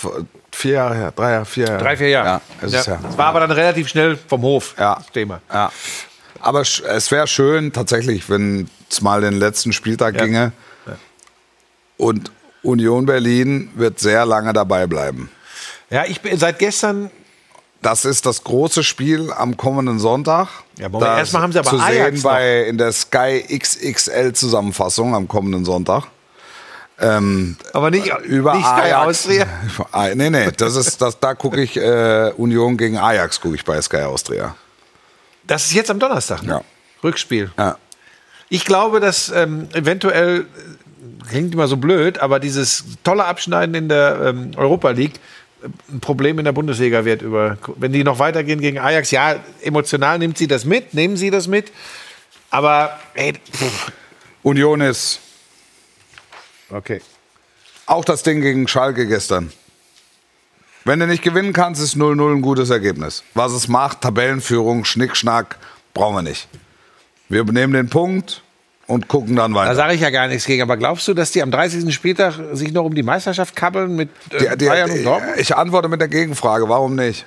vier 0.52 0.72
Jahre 0.74 0.94
her. 0.94 1.12
Drei 1.14 1.32
Jahre, 1.32 1.44
vier 1.44 1.66
Jahre. 1.66 1.78
Drei, 1.82 1.96
vier 1.96 2.08
Jahre. 2.08 2.26
Ja, 2.28 2.40
es 2.62 2.72
ist 2.72 2.86
ja. 2.86 2.98
Das 3.02 3.18
war 3.18 3.26
aber 3.26 3.40
dann 3.40 3.50
relativ 3.50 3.88
schnell 3.88 4.16
vom 4.28 4.42
Hof, 4.42 4.74
Ja. 4.78 4.94
das 4.94 5.06
Thema. 5.10 5.40
Ja. 5.52 5.70
Aber 6.40 6.60
es 6.62 7.10
wäre 7.10 7.26
schön, 7.26 7.72
tatsächlich, 7.72 8.28
wenn 8.30 8.68
es 8.90 9.00
mal 9.00 9.20
den 9.20 9.34
letzten 9.34 9.72
Spieltag 9.72 10.14
Ja. 10.16 10.24
ginge. 10.24 10.52
Und 11.96 12.32
Union 12.62 13.06
Berlin 13.06 13.70
wird 13.74 13.98
sehr 14.00 14.24
lange 14.26 14.52
dabei 14.52 14.86
bleiben. 14.86 15.30
Ja, 15.90 16.04
ich 16.06 16.20
bin 16.20 16.38
seit 16.38 16.58
gestern. 16.58 17.10
Das 17.82 18.04
ist 18.04 18.26
das 18.26 18.44
große 18.44 18.84
Spiel 18.84 19.32
am 19.32 19.56
kommenden 19.56 19.98
Sonntag. 19.98 20.48
Ja, 20.78 20.88
Moment, 20.88 21.18
erstmal 21.18 21.42
haben 21.42 21.52
sie 21.52 21.58
aber 21.58 21.70
zu 21.70 21.80
Ajax 21.80 22.20
sehen 22.20 22.22
bei 22.22 22.62
in 22.62 22.78
der 22.78 22.92
Sky 22.92 23.44
XXL 23.58 24.32
Zusammenfassung 24.32 25.16
am 25.16 25.26
kommenden 25.26 25.64
Sonntag. 25.64 26.04
Ähm, 27.00 27.56
Aber 27.72 27.90
nicht, 27.90 28.12
über 28.24 28.54
nicht 28.54 28.64
Sky 28.64 28.82
Ajax. 28.82 29.08
Austria. 29.08 29.46
Nee, 30.14 30.30
nee, 30.30 30.50
das 30.56 30.76
ist, 30.76 31.02
das, 31.02 31.18
da 31.18 31.34
gucke 31.34 31.60
ich 31.60 31.76
äh, 31.76 32.32
Union 32.36 32.76
gegen 32.76 32.98
Ajax, 32.98 33.40
gucke 33.40 33.56
ich 33.56 33.64
bei 33.64 33.82
Sky 33.82 34.02
Austria. 34.02 34.54
Das 35.44 35.66
ist 35.66 35.72
jetzt 35.72 35.90
am 35.90 35.98
Donnerstag, 35.98 36.44
ne? 36.44 36.52
Ja. 36.52 36.60
Rückspiel. 37.02 37.50
Ja. 37.58 37.76
Ich 38.48 38.64
glaube, 38.64 39.00
dass 39.00 39.32
ähm, 39.34 39.66
eventuell, 39.72 40.42
äh, 40.42 41.28
klingt 41.28 41.52
immer 41.52 41.66
so 41.66 41.76
blöd, 41.76 42.20
aber 42.20 42.38
dieses 42.38 42.84
tolle 43.02 43.24
Abschneiden 43.24 43.74
in 43.74 43.88
der 43.88 44.20
ähm, 44.26 44.52
Europa 44.56 44.90
League 44.90 45.16
äh, 45.16 45.18
ein 45.90 46.00
Problem 46.00 46.38
in 46.38 46.44
der 46.44 46.52
Bundesliga 46.52 47.04
wird. 47.04 47.22
Über, 47.22 47.58
wenn 47.76 47.92
die 47.92 48.04
noch 48.04 48.18
weitergehen 48.18 48.60
gegen 48.60 48.78
Ajax, 48.78 49.10
ja, 49.10 49.36
emotional 49.62 50.18
nimmt 50.18 50.38
sie 50.38 50.46
das 50.46 50.64
mit, 50.64 50.94
nehmen 50.94 51.16
sie 51.16 51.30
das 51.30 51.48
mit. 51.48 51.72
Aber, 52.50 52.98
ey, 53.14 53.34
pff, 53.34 53.92
Union 54.42 54.80
ist 54.80 55.20
okay. 56.70 57.00
auch 57.86 58.04
das 58.04 58.22
Ding 58.22 58.40
gegen 58.40 58.68
Schalke 58.68 59.06
gestern. 59.06 59.52
Wenn 60.84 60.98
du 60.98 61.06
nicht 61.06 61.22
gewinnen 61.22 61.52
kannst, 61.52 61.80
ist 61.80 61.96
0-0 61.96 62.36
ein 62.36 62.42
gutes 62.42 62.70
Ergebnis. 62.70 63.22
Was 63.34 63.52
es 63.52 63.68
macht, 63.68 64.00
Tabellenführung, 64.00 64.84
Schnickschnack, 64.84 65.58
brauchen 65.94 66.16
wir 66.16 66.22
nicht. 66.22 66.48
Wir 67.28 67.44
nehmen 67.44 67.72
den 67.72 67.88
Punkt 67.88 68.42
und 68.86 69.08
gucken 69.08 69.36
dann 69.36 69.52
Da 69.54 69.60
weiter. 69.60 69.74
sage 69.74 69.94
ich 69.94 70.00
ja 70.00 70.10
gar 70.10 70.28
nichts 70.28 70.44
gegen. 70.44 70.62
Aber 70.62 70.76
glaubst 70.76 71.06
du, 71.08 71.14
dass 71.14 71.30
die 71.30 71.42
am 71.42 71.50
30. 71.50 71.92
Spieltag 71.94 72.34
sich 72.52 72.72
noch 72.72 72.84
um 72.84 72.94
die 72.94 73.02
Meisterschaft 73.02 73.54
kabbeln 73.56 73.94
mit 73.96 74.10
äh, 74.30 74.38
Die- 74.50 74.58
die- 74.58 74.66
Bayern 74.66 74.90
und 74.90 75.04
Dortmund? 75.04 75.38
ich 75.38 75.54
antworte 75.56 75.88
mit 75.88 76.00
der 76.00 76.08
Gegenfrage, 76.08 76.68
warum 76.68 76.94
nicht? 76.94 77.24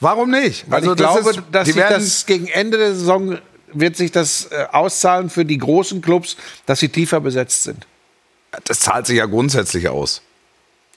Warum 0.00 0.30
nicht? 0.30 0.64
Also 0.70 0.92
ich 0.92 0.98
das 0.98 1.12
glaube, 1.14 1.30
ist- 1.30 1.42
dass 1.52 1.66
die 1.68 1.74
werden, 1.74 1.94
das 1.94 2.26
gegen 2.26 2.46
Ende 2.48 2.78
der 2.78 2.94
Saison 2.94 3.38
wird 3.72 3.96
sich 3.96 4.10
das 4.12 4.46
äh, 4.50 4.66
auszahlen 4.72 5.28
für 5.30 5.44
die 5.44 5.58
großen 5.58 6.00
Clubs, 6.02 6.36
dass 6.66 6.80
sie 6.80 6.88
tiefer 6.88 7.20
besetzt 7.20 7.62
sind. 7.64 7.86
das 8.64 8.80
zahlt 8.80 9.06
sich 9.06 9.18
ja 9.18 9.26
grundsätzlich 9.26 9.88
aus. 9.88 10.22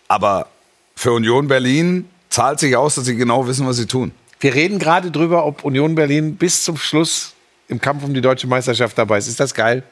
Aber 0.08 0.48
für 0.96 1.12
Union 1.12 1.48
Berlin 1.48 2.10
zahlt 2.30 2.60
sich 2.60 2.76
aus, 2.76 2.96
dass 2.96 3.06
sie 3.06 3.16
genau 3.16 3.48
wissen, 3.48 3.68
was 3.68 3.78
sie 3.78 3.86
tun. 3.86 4.12
Wir 4.40 4.54
reden 4.54 4.80
gerade 4.80 5.12
drüber, 5.12 5.46
ob 5.46 5.66
Union 5.66 5.96
Berlin 5.96 6.36
bis 6.36 6.64
zum 6.64 6.78
Schluss 6.78 7.34
im 7.70 7.80
Kampf 7.80 8.04
um 8.04 8.14
die 8.14 8.22
deutsche 8.22 8.48
Meisterschaft 8.48 8.98
dabei 8.98 9.20
ist. 9.20 9.28
Ist 9.28 9.40
das 9.40 9.54
geil? 9.54 9.84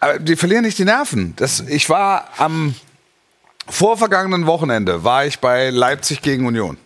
Aber 0.00 0.18
die 0.18 0.36
verlieren 0.36 0.64
nicht 0.64 0.78
die 0.78 0.84
Nerven. 0.84 1.34
Das, 1.36 1.60
ich 1.60 1.88
war 1.88 2.28
am 2.38 2.74
vorvergangenen 3.68 4.46
Wochenende 4.46 5.04
war 5.04 5.26
ich 5.26 5.38
bei 5.38 5.70
Leipzig 5.70 6.22
gegen 6.22 6.46
Union. 6.46 6.78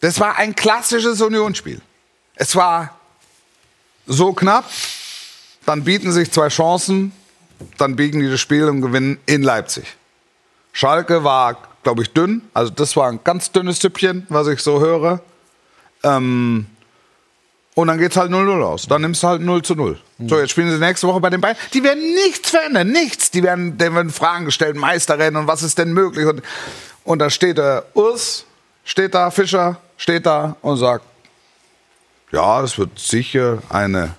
Das 0.00 0.20
war 0.20 0.36
ein 0.36 0.54
klassisches 0.54 1.20
Unionsspiel. 1.20 1.80
Es 2.34 2.54
war 2.56 2.96
so 4.06 4.32
knapp, 4.32 4.64
dann 5.66 5.84
bieten 5.84 6.12
sich 6.12 6.30
zwei 6.30 6.48
Chancen, 6.48 7.12
dann 7.76 7.96
biegen 7.96 8.20
die 8.20 8.30
das 8.30 8.40
Spiel 8.40 8.64
und 8.68 8.80
gewinnen 8.80 9.18
in 9.26 9.42
Leipzig. 9.42 9.96
Schalke 10.72 11.24
war, 11.24 11.56
glaube 11.82 12.02
ich, 12.02 12.12
dünn. 12.12 12.42
Also 12.54 12.70
das 12.72 12.96
war 12.96 13.08
ein 13.08 13.20
ganz 13.24 13.50
dünnes 13.52 13.80
Süppchen, 13.80 14.26
was 14.28 14.46
ich 14.46 14.60
so 14.60 14.80
höre. 14.80 15.20
Ähm, 16.04 16.66
und 17.78 17.86
dann 17.86 17.98
geht's 17.98 18.16
halt 18.16 18.32
0-0 18.32 18.60
aus. 18.60 18.88
Dann 18.88 19.02
nimmst 19.02 19.22
du 19.22 19.28
halt 19.28 19.40
0 19.40 19.62
zu 19.62 19.76
0. 19.76 20.00
So, 20.26 20.40
jetzt 20.40 20.50
spielen 20.50 20.68
sie 20.68 20.78
nächste 20.78 21.06
Woche 21.06 21.20
bei 21.20 21.30
den 21.30 21.40
Bayern. 21.40 21.56
Die 21.72 21.84
werden 21.84 22.02
nichts 22.12 22.50
verändern, 22.50 22.88
nichts. 22.88 23.30
Die 23.30 23.44
werden, 23.44 23.78
denen 23.78 23.94
werden 23.94 24.10
Fragen 24.10 24.46
gestellt, 24.46 24.74
Meisterrennen 24.74 25.36
und 25.36 25.46
was 25.46 25.62
ist 25.62 25.78
denn 25.78 25.92
möglich. 25.92 26.26
Und, 26.26 26.42
und 27.04 27.20
da 27.20 27.30
steht 27.30 27.56
der 27.56 27.84
Urs, 27.94 28.46
steht 28.82 29.14
da, 29.14 29.30
Fischer, 29.30 29.76
steht 29.96 30.26
da 30.26 30.56
und 30.60 30.78
sagt, 30.78 31.04
ja, 32.32 32.64
es 32.64 32.76
wird 32.78 32.98
sicher 32.98 33.58
eine 33.68 34.16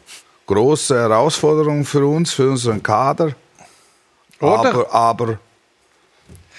große 0.48 0.98
Herausforderung 0.98 1.84
für 1.84 2.06
uns, 2.06 2.32
für 2.32 2.50
unseren 2.52 2.82
Kader. 2.82 3.36
Oder? 4.40 4.70
Aber, 4.70 4.94
aber 4.94 5.40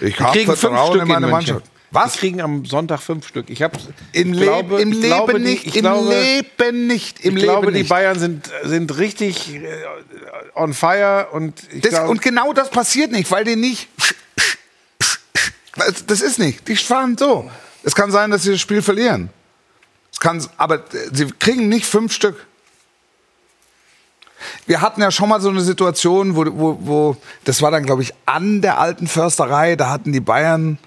ich 0.01 0.21
habe 0.21 0.55
Vertrauen 0.55 1.01
in 1.01 1.09
meine. 1.09 1.29
Mannschaft. 1.29 1.65
Was? 1.93 2.13
Die 2.13 2.19
kriegen 2.21 2.41
am 2.41 2.65
Sonntag 2.67 3.01
fünf 3.01 3.27
Stück. 3.27 3.51
Ich 3.51 3.63
habe 3.63 3.77
Im, 4.13 4.33
Leb 4.33 4.43
glaube, 4.45 4.81
Im 4.81 4.93
Leben 4.93 5.03
glaube, 5.03 5.35
die- 5.35 5.45
nicht. 5.45 5.67
Ich 5.67 5.77
Im 5.77 5.83
glaube, 5.83 6.09
Leben 6.11 6.87
nicht. 6.87 7.21
Im 7.21 7.37
ich 7.37 7.43
Leben 7.43 7.53
glaube, 7.53 7.73
die 7.73 7.79
nicht. 7.81 7.89
Bayern 7.89 8.19
sind, 8.19 8.49
sind 8.63 8.97
richtig 8.99 9.55
äh, 9.55 9.67
on 10.55 10.73
fire 10.73 11.29
und 11.33 11.61
Das, 11.83 11.91
glaube, 11.91 12.11
und 12.11 12.23
genau 12.23 12.53
das 12.53 12.71
passiert 12.71 13.11
nicht, 13.11 13.29
weil 13.31 13.45
die 13.45 13.57
nicht. 13.57 13.89
Das, 15.77 16.07
das 16.07 16.21
ist 16.21 16.39
nicht. 16.39 16.67
Die 16.69 16.77
fahren 16.77 17.17
so. 17.19 17.51
Es 17.83 17.95
kann 17.95 18.11
sein, 18.11 18.31
dass 18.31 18.43
sie 18.43 18.53
das 18.53 18.61
Spiel 18.61 18.83
verlieren. 18.83 19.31
Es 20.13 20.21
kann, 20.21 20.45
aber 20.59 20.77
äh, 20.77 21.09
sie 21.13 21.27
kriegen 21.27 21.69
nicht 21.69 21.87
fünf 21.87 22.13
Stück. 22.13 22.47
Wir 24.67 24.81
hatten 24.81 25.01
ja 25.03 25.11
schon 25.11 25.29
mal 25.29 25.41
so 25.41 25.49
eine 25.51 25.61
Situation, 25.61 26.35
wo, 26.37 26.45
wo, 26.47 26.79
wo 26.81 27.17
das 27.45 27.61
war 27.63 27.71
dann, 27.71 27.85
glaube 27.85 28.03
ich, 28.03 28.13
an 28.27 28.63
der 28.63 28.79
alten 28.79 29.07
Försterei. 29.07 29.77
Da 29.77 29.91
hatten 29.91 30.13
die 30.13 30.21
Bayern 30.21 30.79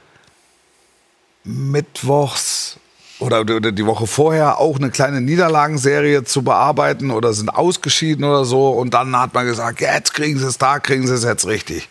mittwochs 1.43 2.77
oder, 3.19 3.41
oder 3.41 3.71
die 3.71 3.85
Woche 3.85 4.07
vorher 4.07 4.59
auch 4.59 4.77
eine 4.77 4.89
kleine 4.91 5.21
Niederlagenserie 5.21 6.23
zu 6.23 6.41
bearbeiten 6.41 7.11
oder 7.11 7.33
sind 7.33 7.49
ausgeschieden 7.49 8.25
oder 8.25 8.43
so. 8.45 8.69
Und 8.69 8.93
dann 8.93 9.17
hat 9.17 9.33
man 9.33 9.45
gesagt, 9.45 9.81
jetzt 9.81 10.13
kriegen 10.13 10.37
sie 10.39 10.45
es 10.45 10.57
da, 10.57 10.79
kriegen 10.79 11.07
sie 11.07 11.13
es 11.13 11.23
jetzt 11.23 11.45
richtig. 11.47 11.87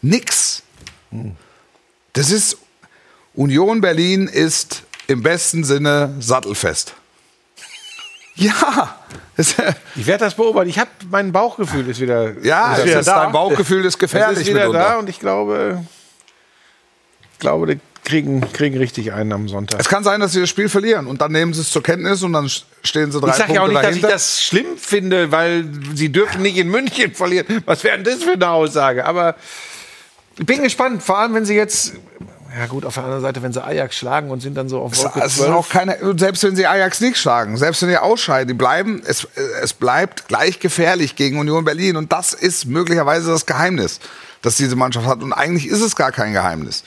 Nix. 0.00 0.62
Das 2.12 2.30
ist, 2.30 2.56
Union 3.34 3.80
Berlin 3.80 4.26
ist 4.28 4.82
im 5.06 5.22
besten 5.22 5.64
Sinne 5.64 6.14
sattelfest. 6.20 6.94
Ja, 8.36 8.98
ich 9.36 10.06
werde 10.08 10.24
das 10.24 10.34
beobachten. 10.34 10.68
Ich 10.68 10.80
habe 10.80 10.90
mein 11.08 11.30
Bauchgefühl 11.30 11.88
ist 11.88 12.00
wieder 12.00 12.36
ja, 12.42 12.74
ist 12.74 12.84
wieder 12.84 12.98
ist 12.98 13.06
da. 13.06 13.22
dein 13.22 13.32
Bauchgefühl 13.32 13.84
ist 13.84 13.94
Es 13.94 13.98
gefährlich. 14.00 14.40
ist 14.40 14.48
wieder 14.48 14.66
mitunter. 14.66 14.78
da 14.80 14.96
und 14.98 15.08
ich 15.08 15.20
glaube, 15.20 15.84
glaube, 17.38 17.78
kriegen, 18.04 18.40
kriegen 18.52 18.76
richtig 18.78 19.12
einen 19.12 19.32
am 19.32 19.48
Sonntag. 19.48 19.80
Es 19.80 19.88
kann 19.88 20.04
sein, 20.04 20.20
dass 20.20 20.32
sie 20.32 20.40
das 20.40 20.48
Spiel 20.48 20.68
verlieren 20.68 21.06
und 21.06 21.20
dann 21.20 21.32
nehmen 21.32 21.52
sie 21.54 21.62
es 21.62 21.70
zur 21.70 21.82
Kenntnis 21.82 22.22
und 22.22 22.32
dann 22.32 22.48
stehen 22.82 23.10
sie 23.10 23.20
drei 23.20 23.30
Ich 23.30 23.34
sage 23.36 23.54
ja 23.54 23.62
auch 23.62 23.66
nicht, 23.68 23.76
dass 23.76 23.82
dahinter. 23.84 24.08
ich 24.08 24.12
das 24.14 24.42
schlimm 24.42 24.76
finde, 24.76 25.32
weil 25.32 25.64
sie 25.94 26.10
dürfen 26.12 26.42
nicht 26.42 26.56
in 26.56 26.68
München 26.68 27.14
verlieren. 27.14 27.46
Was 27.64 27.82
wäre 27.84 27.96
denn 27.98 28.04
das 28.04 28.22
für 28.22 28.34
eine 28.34 28.48
Aussage? 28.50 29.04
Aber 29.06 29.36
ich 30.38 30.46
bin 30.46 30.62
gespannt, 30.62 31.02
vor 31.02 31.18
allem 31.18 31.34
wenn 31.34 31.44
sie 31.44 31.54
jetzt, 31.54 31.94
ja 32.58 32.66
gut, 32.66 32.84
auf 32.84 32.94
der 32.94 33.04
anderen 33.04 33.22
Seite, 33.22 33.42
wenn 33.42 33.52
sie 33.52 33.64
Ajax 33.64 33.96
schlagen 33.96 34.30
und 34.30 34.40
sind 34.40 34.54
dann 34.56 34.68
so 34.68 34.80
auf 34.80 34.96
Wolke 34.96 35.20
Es 35.20 35.36
12. 35.36 35.50
auch 35.50 35.68
keine, 35.68 35.96
selbst 36.18 36.42
wenn 36.44 36.54
sie 36.56 36.66
Ajax 36.66 37.00
nicht 37.00 37.16
schlagen, 37.16 37.56
selbst 37.56 37.82
wenn 37.82 37.88
die 37.88 37.98
ausscheiden, 37.98 38.48
die 38.48 38.54
bleiben, 38.54 39.02
es, 39.06 39.26
es 39.62 39.72
bleibt 39.72 40.28
gleich 40.28 40.60
gefährlich 40.60 41.16
gegen 41.16 41.38
Union 41.38 41.64
Berlin. 41.64 41.96
Und 41.96 42.12
das 42.12 42.32
ist 42.32 42.66
möglicherweise 42.66 43.30
das 43.30 43.46
Geheimnis, 43.46 43.98
das 44.44 44.56
diese 44.56 44.76
Mannschaft 44.76 45.06
hat. 45.06 45.22
Und 45.22 45.32
eigentlich 45.32 45.66
ist 45.66 45.80
es 45.80 45.96
gar 45.96 46.12
kein 46.12 46.34
Geheimnis. 46.34 46.84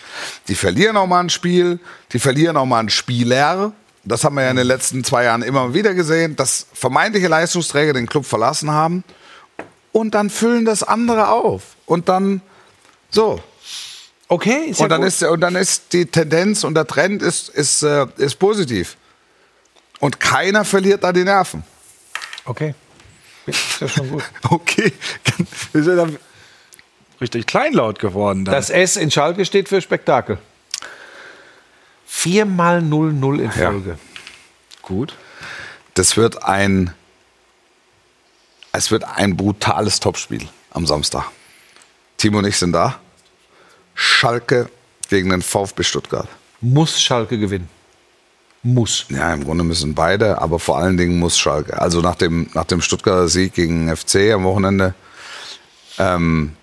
Die 0.47 0.55
verlieren 0.55 0.95
auch 0.95 1.07
mal 1.07 1.21
ein 1.21 1.29
Spiel, 1.29 1.79
die 2.13 2.19
verlieren 2.19 2.55
auch 2.55 2.65
mal 2.65 2.79
einen 2.79 2.89
Spieler. 2.89 3.73
Das 4.03 4.23
haben 4.23 4.35
wir 4.35 4.43
ja 4.43 4.51
in 4.51 4.57
den 4.57 4.67
letzten 4.67 5.03
zwei 5.03 5.23
Jahren 5.23 5.41
immer 5.41 5.73
wieder 5.73 5.93
gesehen, 5.95 6.35
dass 6.35 6.67
vermeintliche 6.73 7.27
Leistungsträger 7.27 7.93
den 7.93 8.05
Club 8.05 8.25
verlassen 8.25 8.71
haben. 8.71 9.03
Und 9.91 10.13
dann 10.13 10.29
füllen 10.29 10.65
das 10.65 10.83
andere 10.83 11.29
auf. 11.29 11.63
Und 11.87 12.07
dann, 12.09 12.41
so, 13.09 13.41
okay, 14.27 14.67
ist 14.67 14.79
ja 14.79 14.85
und 14.85 14.89
dann, 14.91 15.01
gut. 15.01 15.07
ist, 15.07 15.23
und 15.23 15.41
dann 15.41 15.55
ist 15.55 15.93
die 15.93 16.05
Tendenz 16.05 16.63
und 16.63 16.75
der 16.75 16.85
Trend 16.85 17.23
ist, 17.23 17.49
ist, 17.49 17.81
äh, 17.81 18.05
ist 18.17 18.35
positiv. 18.35 18.97
Und 19.99 20.19
keiner 20.19 20.63
verliert 20.63 21.03
da 21.03 21.11
die 21.11 21.23
Nerven. 21.23 21.63
okay. 22.45 22.75
Ist 23.47 23.81
ja 23.81 23.87
schon 23.87 24.11
gut. 24.11 24.23
Okay. 24.49 24.93
Ja 27.19 27.21
richtig 27.21 27.45
kleinlaut 27.45 27.99
geworden. 27.99 28.45
Dann. 28.45 28.55
Das 28.55 28.69
S 28.69 28.97
in 28.97 29.11
Schalke 29.11 29.45
steht 29.45 29.69
für 29.69 29.81
Spektakel. 29.81 30.37
Viermal 32.05 32.79
0-0 32.79 33.39
in 33.39 33.51
Folge. 33.51 33.97
gut. 34.81 35.15
Das 35.93 36.15
wird 36.15 36.43
ein, 36.43 36.93
es 38.71 38.91
wird 38.91 39.03
ein 39.03 39.35
brutales 39.35 39.99
Topspiel 39.99 40.47
am 40.71 40.85
Samstag. 40.85 41.25
Timo 42.17 42.39
und 42.39 42.45
ich 42.45 42.57
sind 42.57 42.71
da. 42.71 42.99
Schalke 43.95 44.69
gegen 45.09 45.31
den 45.31 45.41
VfB 45.41 45.83
Stuttgart. 45.83 46.27
Muss 46.61 47.01
Schalke 47.01 47.37
gewinnen. 47.37 47.69
Muss. 48.63 49.05
Ja, 49.09 49.33
im 49.33 49.43
Grunde 49.43 49.63
müssen 49.63 49.95
beide, 49.95 50.39
aber 50.41 50.59
vor 50.59 50.77
allen 50.77 50.97
Dingen 50.97 51.19
muss 51.19 51.37
Schalke. 51.37 51.79
Also 51.79 52.01
nach 52.01 52.15
dem, 52.15 52.49
nach 52.53 52.65
dem 52.65 52.81
Stuttgarter 52.81 53.27
Sieg 53.27 53.53
gegen 53.53 53.95
FC 53.95 54.33
am 54.33 54.43
Wochenende 54.43 54.93
ähm, 55.97 56.55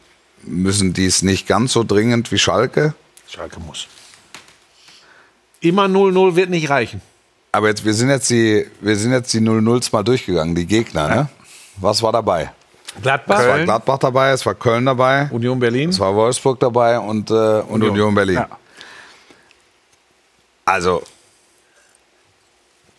müssen 0.47 0.92
die 0.92 1.07
es 1.07 1.22
nicht 1.22 1.47
ganz 1.47 1.72
so 1.72 1.84
dringend 1.84 2.30
wie 2.32 2.38
Schalke. 2.38 2.95
Schalke 3.28 3.61
muss. 3.61 3.86
Immer 5.61 5.86
0-0 5.86 6.36
wird 6.36 6.51
nicht 6.51 6.68
reichen. 6.70 7.01
Aber 7.53 7.68
jetzt, 7.68 7.84
wir 7.84 7.95
sind 7.95 8.11
jetzt 8.11 8.28
die, 8.30 8.66
wir 8.80 8.97
sind 8.97 9.12
jetzt 9.12 9.32
die 9.32 9.40
0-0s 9.40 9.88
mal 9.92 10.03
durchgegangen, 10.03 10.55
die 10.55 10.66
Gegner, 10.66 11.09
ne? 11.09 11.28
Was 11.76 12.03
war 12.03 12.12
dabei? 12.12 12.53
Gladbach, 13.03 13.40
Es 13.40 13.47
war 13.47 13.59
Gladbach 13.61 13.99
dabei, 13.99 14.30
es 14.30 14.45
war 14.47 14.55
Köln 14.55 14.86
dabei, 14.86 15.28
Union 15.30 15.59
Berlin. 15.59 15.90
es 15.90 15.99
war 15.99 16.14
Wolfsburg 16.14 16.61
dabei 16.61 16.99
und, 16.99 17.30
äh, 17.30 17.34
und 17.61 17.82
Union. 17.82 18.14
Berlin. 18.14 18.36
Ja. 18.36 18.49
Also, 20.64 21.03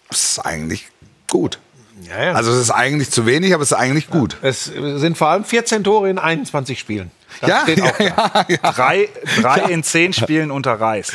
ist 0.09 0.39
eigentlich 0.39 0.87
gut. 1.29 1.59
Ja, 2.03 2.23
ja. 2.23 2.31
Also 2.33 2.51
es 2.51 2.59
ist 2.59 2.71
eigentlich 2.71 3.09
zu 3.09 3.25
wenig, 3.25 3.53
aber 3.53 3.63
es 3.63 3.71
ist 3.71 3.77
eigentlich 3.77 4.09
gut. 4.09 4.37
es 4.41 4.65
sind 4.65 5.17
vor 5.17 5.29
allem 5.29 5.45
14 5.45 5.83
Tore 5.83 6.09
in 6.09 6.19
21 6.19 6.77
Spielen. 6.77 7.11
Das 7.41 7.49
Ja, 7.49 7.61
steht 7.63 7.81
auch 7.81 7.99
ja, 7.99 8.45
ja. 8.47 8.71
Drei, 8.71 9.09
drei 9.41 9.59
in 9.71 9.83
zehn 9.83 10.13
Spielen 10.13 10.51
unter 10.51 10.79
Reis. 10.79 11.11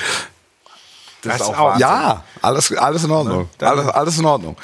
Das, 1.22 1.38
Das 1.38 1.48
ist 1.48 1.54
auch. 1.54 1.64
Wahnsinn. 1.64 1.80
Ja, 1.80 2.24
alles, 2.40 2.72
alles 2.76 3.04
in 3.04 3.10
Ordnung. 3.10 3.48
Alles, 3.60 3.86
alles 3.88 4.18
in 4.18 4.24
Ordnung. 4.24 4.56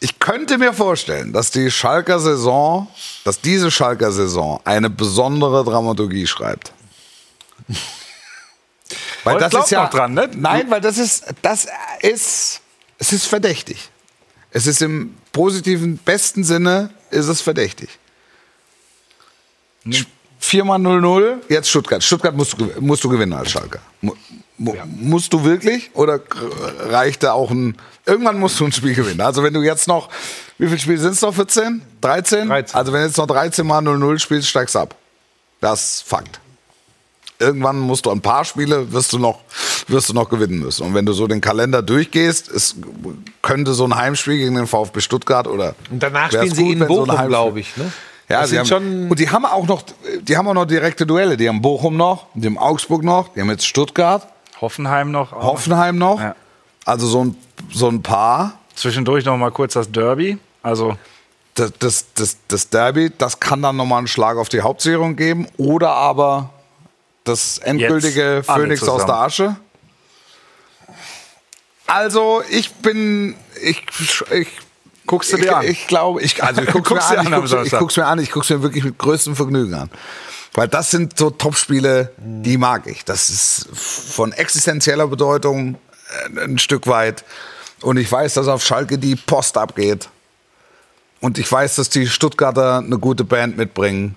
Ich 0.00 0.18
könnte 0.18 0.58
mir 0.58 0.72
vorstellen, 0.74 1.32
dass 1.32 1.50
die 1.50 1.70
Schalker 1.70 2.18
Saison, 2.18 2.88
dass 3.24 3.40
diese 3.40 3.70
Schalker 3.70 4.10
Saison 4.12 4.60
eine 4.64 4.90
besondere 4.90 5.64
Dramaturgie 5.64 6.26
schreibt. 6.26 6.72
Weil 9.24 9.38
das 9.38 9.54
ist 9.54 9.70
ja 9.70 9.86
dran, 9.86 10.12
ne? 10.14 10.28
Nein, 10.34 10.70
weil 10.70 10.80
das 10.80 10.98
ist 10.98 11.24
das 11.42 11.68
ist 12.00 12.60
es 12.98 13.12
ist 13.12 13.26
verdächtig. 13.26 13.91
Es 14.52 14.66
ist 14.66 14.82
im 14.82 15.14
positiven 15.32 15.96
besten 15.96 16.44
Sinne 16.44 16.90
ist 17.10 17.28
es 17.28 17.40
verdächtig. 17.40 17.88
Viermal 20.38 20.78
0-0, 20.78 21.36
jetzt 21.48 21.70
Stuttgart. 21.70 22.02
Stuttgart 22.02 22.36
musst 22.36 22.60
du, 22.60 22.70
musst 22.80 23.02
du 23.02 23.08
gewinnen 23.08 23.32
als 23.32 23.50
Schalker. 23.50 23.80
Mu 24.00 24.12
mu 24.58 24.74
Musst 24.86 25.32
du 25.32 25.44
wirklich 25.44 25.90
oder 25.94 26.20
reicht 26.90 27.22
da 27.22 27.32
auch 27.32 27.50
ein. 27.50 27.76
Irgendwann 28.06 28.38
musst 28.38 28.60
du 28.60 28.66
ein 28.66 28.72
Spiel 28.72 28.94
gewinnen. 28.94 29.20
Also 29.20 29.42
wenn 29.42 29.54
du 29.54 29.62
jetzt 29.62 29.88
noch. 29.88 30.10
Wie 30.58 30.66
viele 30.66 30.78
Spiele 30.78 30.98
sind 30.98 31.12
es 31.12 31.22
noch? 31.22 31.34
14? 31.34 31.82
13? 32.00 32.48
13. 32.48 32.76
Also 32.76 32.92
wenn 32.92 33.00
du 33.00 33.06
jetzt 33.06 33.16
noch 33.16 33.26
13 33.26 33.66
mal 33.66 33.82
0-0 33.82 34.18
spielst, 34.18 34.48
steigst 34.48 34.74
du 34.74 34.80
ab. 34.80 34.94
Das 35.60 35.94
ist 35.94 36.02
Fakt. 36.02 36.40
Irgendwann 37.42 37.78
musst 37.80 38.06
du 38.06 38.10
ein 38.10 38.20
paar 38.20 38.44
Spiele 38.44 38.92
wirst 38.92 39.12
du 39.12 39.18
noch 39.18 39.40
wirst 39.88 40.08
du 40.08 40.14
noch 40.14 40.28
gewinnen 40.28 40.60
müssen. 40.60 40.86
Und 40.86 40.94
wenn 40.94 41.04
du 41.04 41.12
so 41.12 41.26
den 41.26 41.40
Kalender 41.40 41.82
durchgehst, 41.82 42.48
es 42.48 42.76
könnte 43.42 43.74
so 43.74 43.84
ein 43.84 43.94
Heimspiel 43.96 44.38
gegen 44.38 44.54
den 44.54 44.66
VfB 44.66 45.00
Stuttgart 45.00 45.46
oder 45.48 45.74
Und 45.90 46.02
danach 46.02 46.28
spielen 46.30 46.54
sie 46.54 46.62
gut, 46.62 46.72
in 46.74 46.78
so 46.78 46.86
Bochum, 46.86 47.10
Heimspiel- 47.10 47.28
glaube 47.28 47.60
ich. 47.60 47.76
Ne? 47.76 47.92
ja, 48.28 48.46
sie 48.46 48.58
haben, 48.58 48.66
schon- 48.66 49.10
und 49.10 49.18
die 49.18 49.28
haben 49.28 49.44
auch 49.44 49.66
noch, 49.66 49.82
die 50.22 50.36
haben 50.36 50.46
auch 50.48 50.54
noch 50.54 50.64
direkte 50.66 51.04
Duelle. 51.04 51.36
Die 51.36 51.48
haben 51.48 51.60
Bochum 51.60 51.96
noch, 51.96 52.26
die 52.34 52.46
haben 52.46 52.56
Augsburg 52.58 53.02
noch, 53.02 53.28
die 53.34 53.40
haben 53.40 53.50
jetzt 53.50 53.66
Stuttgart, 53.66 54.26
Hoffenheim 54.60 55.10
noch. 55.10 55.32
auch. 55.32 55.42
Hoffenheim 55.42 55.98
noch. 55.98 56.20
Ja. 56.20 56.36
Also 56.84 57.06
so 57.08 57.24
ein, 57.24 57.36
so 57.72 57.88
ein 57.88 58.02
paar. 58.02 58.54
Zwischendurch 58.76 59.24
noch 59.24 59.36
mal 59.36 59.50
kurz 59.50 59.74
das 59.74 59.90
Derby. 59.90 60.38
Also 60.62 60.96
Das, 61.54 61.72
das, 61.80 62.06
das, 62.14 62.36
das 62.48 62.68
Derby, 62.70 63.10
das 63.18 63.38
kann 63.40 63.60
dann 63.60 63.76
nochmal 63.76 63.98
einen 63.98 64.06
Schlag 64.06 64.36
auf 64.38 64.48
die 64.48 64.62
Hauptsicherung 64.62 65.16
geben. 65.16 65.46
Oder 65.58 65.90
aber 65.90 66.50
das 67.24 67.58
endgültige 67.58 68.36
Jetzt 68.36 68.50
Phönix 68.50 68.88
aus 68.88 69.06
der 69.06 69.14
Asche. 69.14 69.56
Also 71.86 72.42
ich 72.48 72.72
bin, 72.76 73.36
ich, 73.62 73.82
ich 74.30 74.48
guckst 75.06 75.32
du 75.32 75.36
ich, 75.36 75.42
dir 75.42 75.56
an. 75.58 75.66
Ich 75.66 75.86
glaube, 75.86 76.22
ich, 76.22 76.42
also 76.42 76.62
ich 76.62 76.70
guck's 76.72 76.90
mir 76.90 76.96
dir 76.96 77.18
an, 77.18 77.20
ich 77.20 77.26
an 77.26 77.34
am 77.34 77.40
guck's, 77.46 77.72
ich 77.72 77.78
guck's 77.78 77.96
mir 77.96 78.06
an, 78.06 78.18
ich 78.18 78.30
guck's 78.30 78.50
mir 78.50 78.62
wirklich 78.62 78.84
mit 78.84 78.98
größtem 78.98 79.36
Vergnügen 79.36 79.74
an. 79.74 79.90
Weil 80.54 80.68
das 80.68 80.90
sind 80.90 81.18
so 81.18 81.30
Topspiele, 81.30 82.12
die 82.18 82.58
mag 82.58 82.86
ich. 82.86 83.04
Das 83.04 83.30
ist 83.30 83.68
von 83.74 84.32
existenzieller 84.32 85.06
Bedeutung 85.06 85.76
äh, 86.34 86.44
ein 86.44 86.58
Stück 86.58 86.86
weit. 86.86 87.24
Und 87.80 87.96
ich 87.96 88.10
weiß, 88.10 88.34
dass 88.34 88.48
auf 88.48 88.64
Schalke 88.64 88.98
die 88.98 89.16
Post 89.16 89.56
abgeht. 89.56 90.08
Und 91.20 91.38
ich 91.38 91.50
weiß, 91.50 91.76
dass 91.76 91.88
die 91.88 92.06
Stuttgarter 92.06 92.78
eine 92.78 92.98
gute 92.98 93.24
Band 93.24 93.56
mitbringen. 93.56 94.16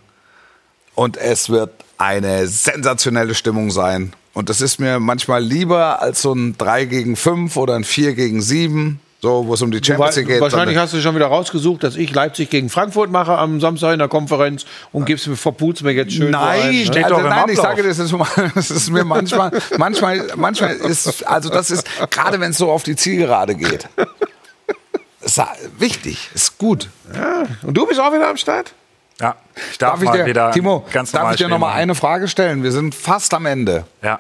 Und 0.94 1.18
es 1.18 1.50
wird 1.50 1.72
eine 1.98 2.48
sensationelle 2.48 3.36
Stimmung 3.36 3.72
sein. 3.72 4.14
Und 4.34 4.50
das 4.50 4.62
ist 4.62 4.80
mir 4.80 5.00
manchmal 5.00 5.42
lieber 5.42 6.02
als 6.02 6.22
so 6.22 6.34
ein 6.34 6.58
3 6.58 6.86
gegen 6.86 7.16
5 7.16 7.56
oder 7.56 7.76
ein 7.76 7.86
4 7.86 8.16
gegen 8.16 8.42
7, 8.42 9.00
so, 9.22 9.48
wo 9.48 9.54
es 9.54 9.62
um 9.62 9.72
die 9.72 9.80
Champions 9.84 10.18
League 10.18 10.28
geht. 10.28 10.42
Wahrscheinlich 10.42 10.78
hast 10.78 10.94
du 10.94 11.00
schon 11.00 11.16
wieder 11.16 11.28
rausgesucht, 11.28 11.84
dass 11.84 11.96
ich 11.96 12.14
Leipzig 12.14 12.50
gegen 12.50 12.70
Frankfurt 12.70 13.10
mache 13.12 13.38
am 13.38 13.62
Samstag 13.62 13.94
in 13.94 14.00
der 14.00 14.10
Konferenz 14.10 14.66
und 14.92 15.06
gibst 15.06 15.28
mir 15.28 15.38
verputzt 15.38 15.84
mir 15.84 15.94
jetzt 15.94 16.14
schön. 16.14 16.32
Nein, 16.32 16.60
so 16.60 16.68
ein, 16.68 16.76
ne? 16.76 16.86
Steht 16.86 17.04
also 17.06 17.16
doch 17.16 17.24
nein, 17.24 17.46
ich 17.48 17.58
sage 17.58 17.82
dir, 17.82 17.88
das 17.88 18.00
ist, 18.00 18.14
das 18.56 18.72
ist 18.72 18.90
mir 18.92 19.06
manchmal, 19.06 19.52
manchmal, 19.78 20.28
manchmal 20.36 20.76
ist, 20.76 21.26
also 21.26 21.50
das 21.50 21.72
ist, 21.72 21.88
gerade 22.12 22.40
wenn 22.40 22.52
es 22.52 22.58
so 22.58 22.70
auf 22.70 22.84
die 22.84 22.98
Zielgerade 22.98 23.56
geht, 23.56 23.88
ist 25.22 25.42
wichtig, 25.80 26.30
ist 26.34 26.58
gut. 26.58 26.90
Und 27.64 27.76
du 27.76 27.88
bist 27.88 28.00
auch 28.00 28.14
wieder 28.14 28.28
am 28.28 28.38
Start? 28.38 28.74
Ja, 29.22 29.36
ich 29.72 29.78
darf, 29.78 29.94
Darf 30.00 30.04
ich 30.04 30.10
dir, 30.12 30.26
wieder 30.26 30.52
Timo, 30.52 30.86
ganz 30.92 31.12
darf 31.12 31.32
ich 31.32 31.38
dir 31.38 31.48
noch 31.48 31.58
mal 31.58 31.68
machen. 31.68 31.80
eine 31.80 31.96
Frage 31.96 32.28
stellen? 32.28 32.64
Wir 32.64 32.72
sind 32.72 32.94
fast 32.94 33.34
am 33.34 33.46
Ende. 33.46 33.86
Ja. 34.02 34.20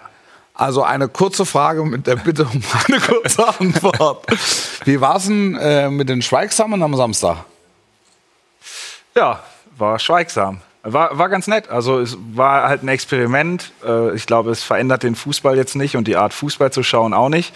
Also 0.54 0.84
eine 0.84 1.10
kurze 1.10 1.46
Frage 1.46 1.84
mit 1.84 2.08
der 2.08 2.16
Bitte 2.16 2.46
um 2.46 2.64
eine 2.88 3.00
kurze 3.02 3.46
Antwort. 3.60 4.26
Wie 4.86 5.02
war 5.02 5.18
es 5.18 5.26
denn 5.26 5.56
äh, 5.56 5.89
mit 5.89 6.08
den 6.08 6.22
Schweigsamen 6.22 6.82
am 6.82 6.96
Samstag? 6.96 7.39
Ja, 9.16 9.41
war 9.78 10.00
schweigsam. 10.00 10.62
War, 10.84 11.18
war 11.18 11.30
ganz 11.30 11.48
nett. 11.48 11.70
Also 11.70 12.00
es 12.00 12.16
war 12.34 12.70
halt 12.70 12.84
ein 12.84 12.88
Experiment. 12.88 13.72
Äh, 13.86 14.16
Ich 14.16 14.26
glaube, 14.28 14.52
es 14.52 14.64
verändert 14.64 15.04
den 15.04 15.16
Fußball 15.16 15.58
jetzt 15.58 15.76
nicht 15.76 15.98
und 15.98 16.08
die 16.08 16.16
Art 16.16 16.34
Fußball 16.34 16.72
zu 16.72 16.84
schauen 16.84 17.14
auch 17.14 17.30
nicht. 17.30 17.54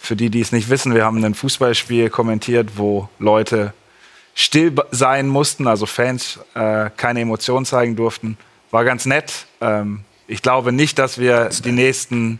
Für 0.00 0.16
die, 0.16 0.30
die 0.30 0.40
es 0.40 0.50
nicht 0.50 0.68
wissen, 0.68 0.94
wir 0.96 1.04
haben 1.04 1.22
ein 1.24 1.34
Fußballspiel 1.34 2.10
kommentiert, 2.10 2.70
wo 2.76 3.08
Leute 3.20 3.72
still 4.34 4.74
sein 4.90 5.28
mussten, 5.28 5.66
also 5.66 5.86
Fans 5.86 6.38
äh, 6.54 6.90
keine 6.96 7.20
Emotionen 7.20 7.66
zeigen 7.66 7.96
durften. 7.96 8.36
War 8.70 8.84
ganz 8.84 9.06
nett. 9.06 9.46
Ähm, 9.60 10.00
ich 10.26 10.42
glaube 10.42 10.72
nicht, 10.72 10.98
dass 10.98 11.18
wir 11.18 11.50
die 11.64 11.72
nächsten 11.72 12.38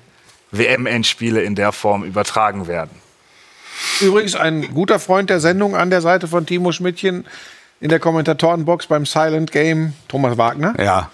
WM-Endspiele 0.51 1.43
in 1.43 1.55
der 1.55 1.72
Form 1.72 2.05
übertragen 2.05 2.66
werden. 2.66 2.90
Übrigens 4.01 4.34
ein 4.36 4.72
guter 4.74 4.99
Freund 4.99 5.30
der 5.30 5.40
Sendung 5.40 5.76
an 5.76 5.90
der 5.90 6.01
Seite 6.01 6.28
von 6.28 6.47
Timo 6.47 6.72
Schmidtchen 6.72 7.26
in 7.80 7.88
der 7.88 7.99
Kommentatorenbox 7.99 8.86
beim 8.86 9.07
Silent 9.07 9.51
Game, 9.51 9.95
Thomas 10.09 10.38
Wagner. 10.38 10.74
Ja. 10.78 11.11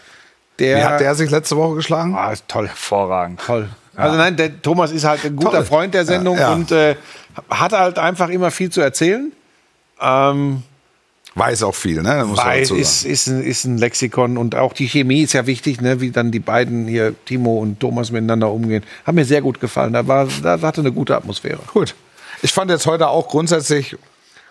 Der, 0.58 0.76
Wie 0.78 0.82
hat 0.84 1.00
der 1.00 1.14
sich 1.14 1.30
letzte 1.30 1.56
Woche 1.56 1.76
geschlagen? 1.76 2.14
Ah, 2.16 2.32
ist 2.32 2.46
toll. 2.48 2.66
Hervorragend. 2.68 3.40
Toll. 3.40 3.68
Also 3.96 4.16
nein, 4.16 4.36
der 4.36 4.60
Thomas 4.60 4.90
ist 4.92 5.04
halt 5.04 5.24
ein 5.24 5.34
guter 5.36 5.52
Toll. 5.52 5.64
Freund 5.64 5.94
der 5.94 6.04
Sendung 6.04 6.36
Ja, 6.36 6.48
ja. 6.50 6.52
und 6.52 6.70
äh, 6.70 6.96
hat 7.50 7.72
halt 7.72 7.98
einfach 7.98 8.28
immer 8.28 8.50
viel 8.50 8.70
zu 8.70 8.80
erzählen. 8.80 9.32
Ähm, 10.00 10.62
Weiß 11.38 11.62
auch 11.62 11.74
viel, 11.74 12.02
ne? 12.02 12.24
Muss 12.26 12.38
dazu 12.38 12.74
ist, 12.74 13.04
ist, 13.04 13.26
ein, 13.28 13.42
ist 13.42 13.64
ein 13.64 13.78
Lexikon 13.78 14.36
und 14.36 14.54
auch 14.54 14.72
die 14.72 14.86
Chemie 14.86 15.22
ist 15.22 15.32
ja 15.32 15.46
wichtig, 15.46 15.80
ne? 15.80 16.00
wie 16.00 16.10
dann 16.10 16.30
die 16.30 16.40
beiden 16.40 16.86
hier, 16.86 17.14
Timo 17.24 17.58
und 17.58 17.80
Thomas, 17.80 18.10
miteinander 18.10 18.50
umgehen. 18.50 18.82
Hat 19.04 19.14
mir 19.14 19.24
sehr 19.24 19.42
gut 19.42 19.60
gefallen. 19.60 19.92
Da, 19.92 20.06
war, 20.06 20.28
da 20.42 20.60
hatte 20.60 20.80
eine 20.80 20.92
gute 20.92 21.16
Atmosphäre. 21.16 21.60
Gut. 21.72 21.94
Ich 22.42 22.52
fand 22.52 22.70
jetzt 22.70 22.86
heute 22.86 23.08
auch 23.08 23.28
grundsätzlich, 23.28 23.96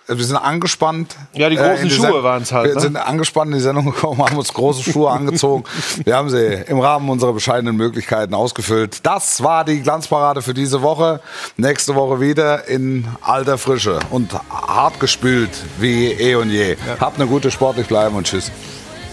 wir 0.07 0.23
sind 0.23 0.37
angespannt. 0.37 1.15
Ja, 1.33 1.49
die 1.49 1.57
äh, 1.57 1.59
großen 1.59 1.83
in 1.83 1.89
Schuhe 1.89 2.05
Sen- 2.13 2.23
waren's 2.23 2.51
halt, 2.51 2.67
Wir 2.67 2.75
ne? 2.75 2.81
sind 2.81 2.95
angespannt 2.97 3.51
in 3.51 3.57
die 3.57 3.63
Sendung 3.63 3.85
gekommen, 3.85 4.21
haben 4.23 4.37
uns 4.37 4.53
große 4.53 4.89
Schuhe 4.89 5.09
angezogen. 5.11 5.63
Wir 6.05 6.15
haben 6.15 6.29
sie 6.29 6.45
im 6.67 6.79
Rahmen 6.79 7.09
unserer 7.09 7.33
bescheidenen 7.33 7.75
Möglichkeiten 7.75 8.33
ausgefüllt. 8.33 9.05
Das 9.05 9.43
war 9.43 9.65
die 9.65 9.81
Glanzparade 9.81 10.41
für 10.41 10.53
diese 10.53 10.81
Woche. 10.81 11.19
Nächste 11.57 11.95
Woche 11.95 12.19
wieder 12.21 12.67
in 12.67 13.07
alter 13.21 13.57
Frische 13.57 13.99
und 14.09 14.33
hart 14.49 14.99
gespült 14.99 15.49
wie 15.79 16.11
eh 16.11 16.35
und 16.35 16.49
je. 16.51 16.77
Habt 16.99 17.19
eine 17.19 17.27
gute 17.27 17.51
sportlich 17.51 17.87
bleiben 17.87 18.15
und 18.15 18.25
tschüss. 18.27 18.51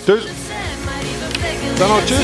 Tschüss. 0.06 0.24
Dann 1.78 1.88
noch 1.88 2.04
tschüss. 2.06 2.18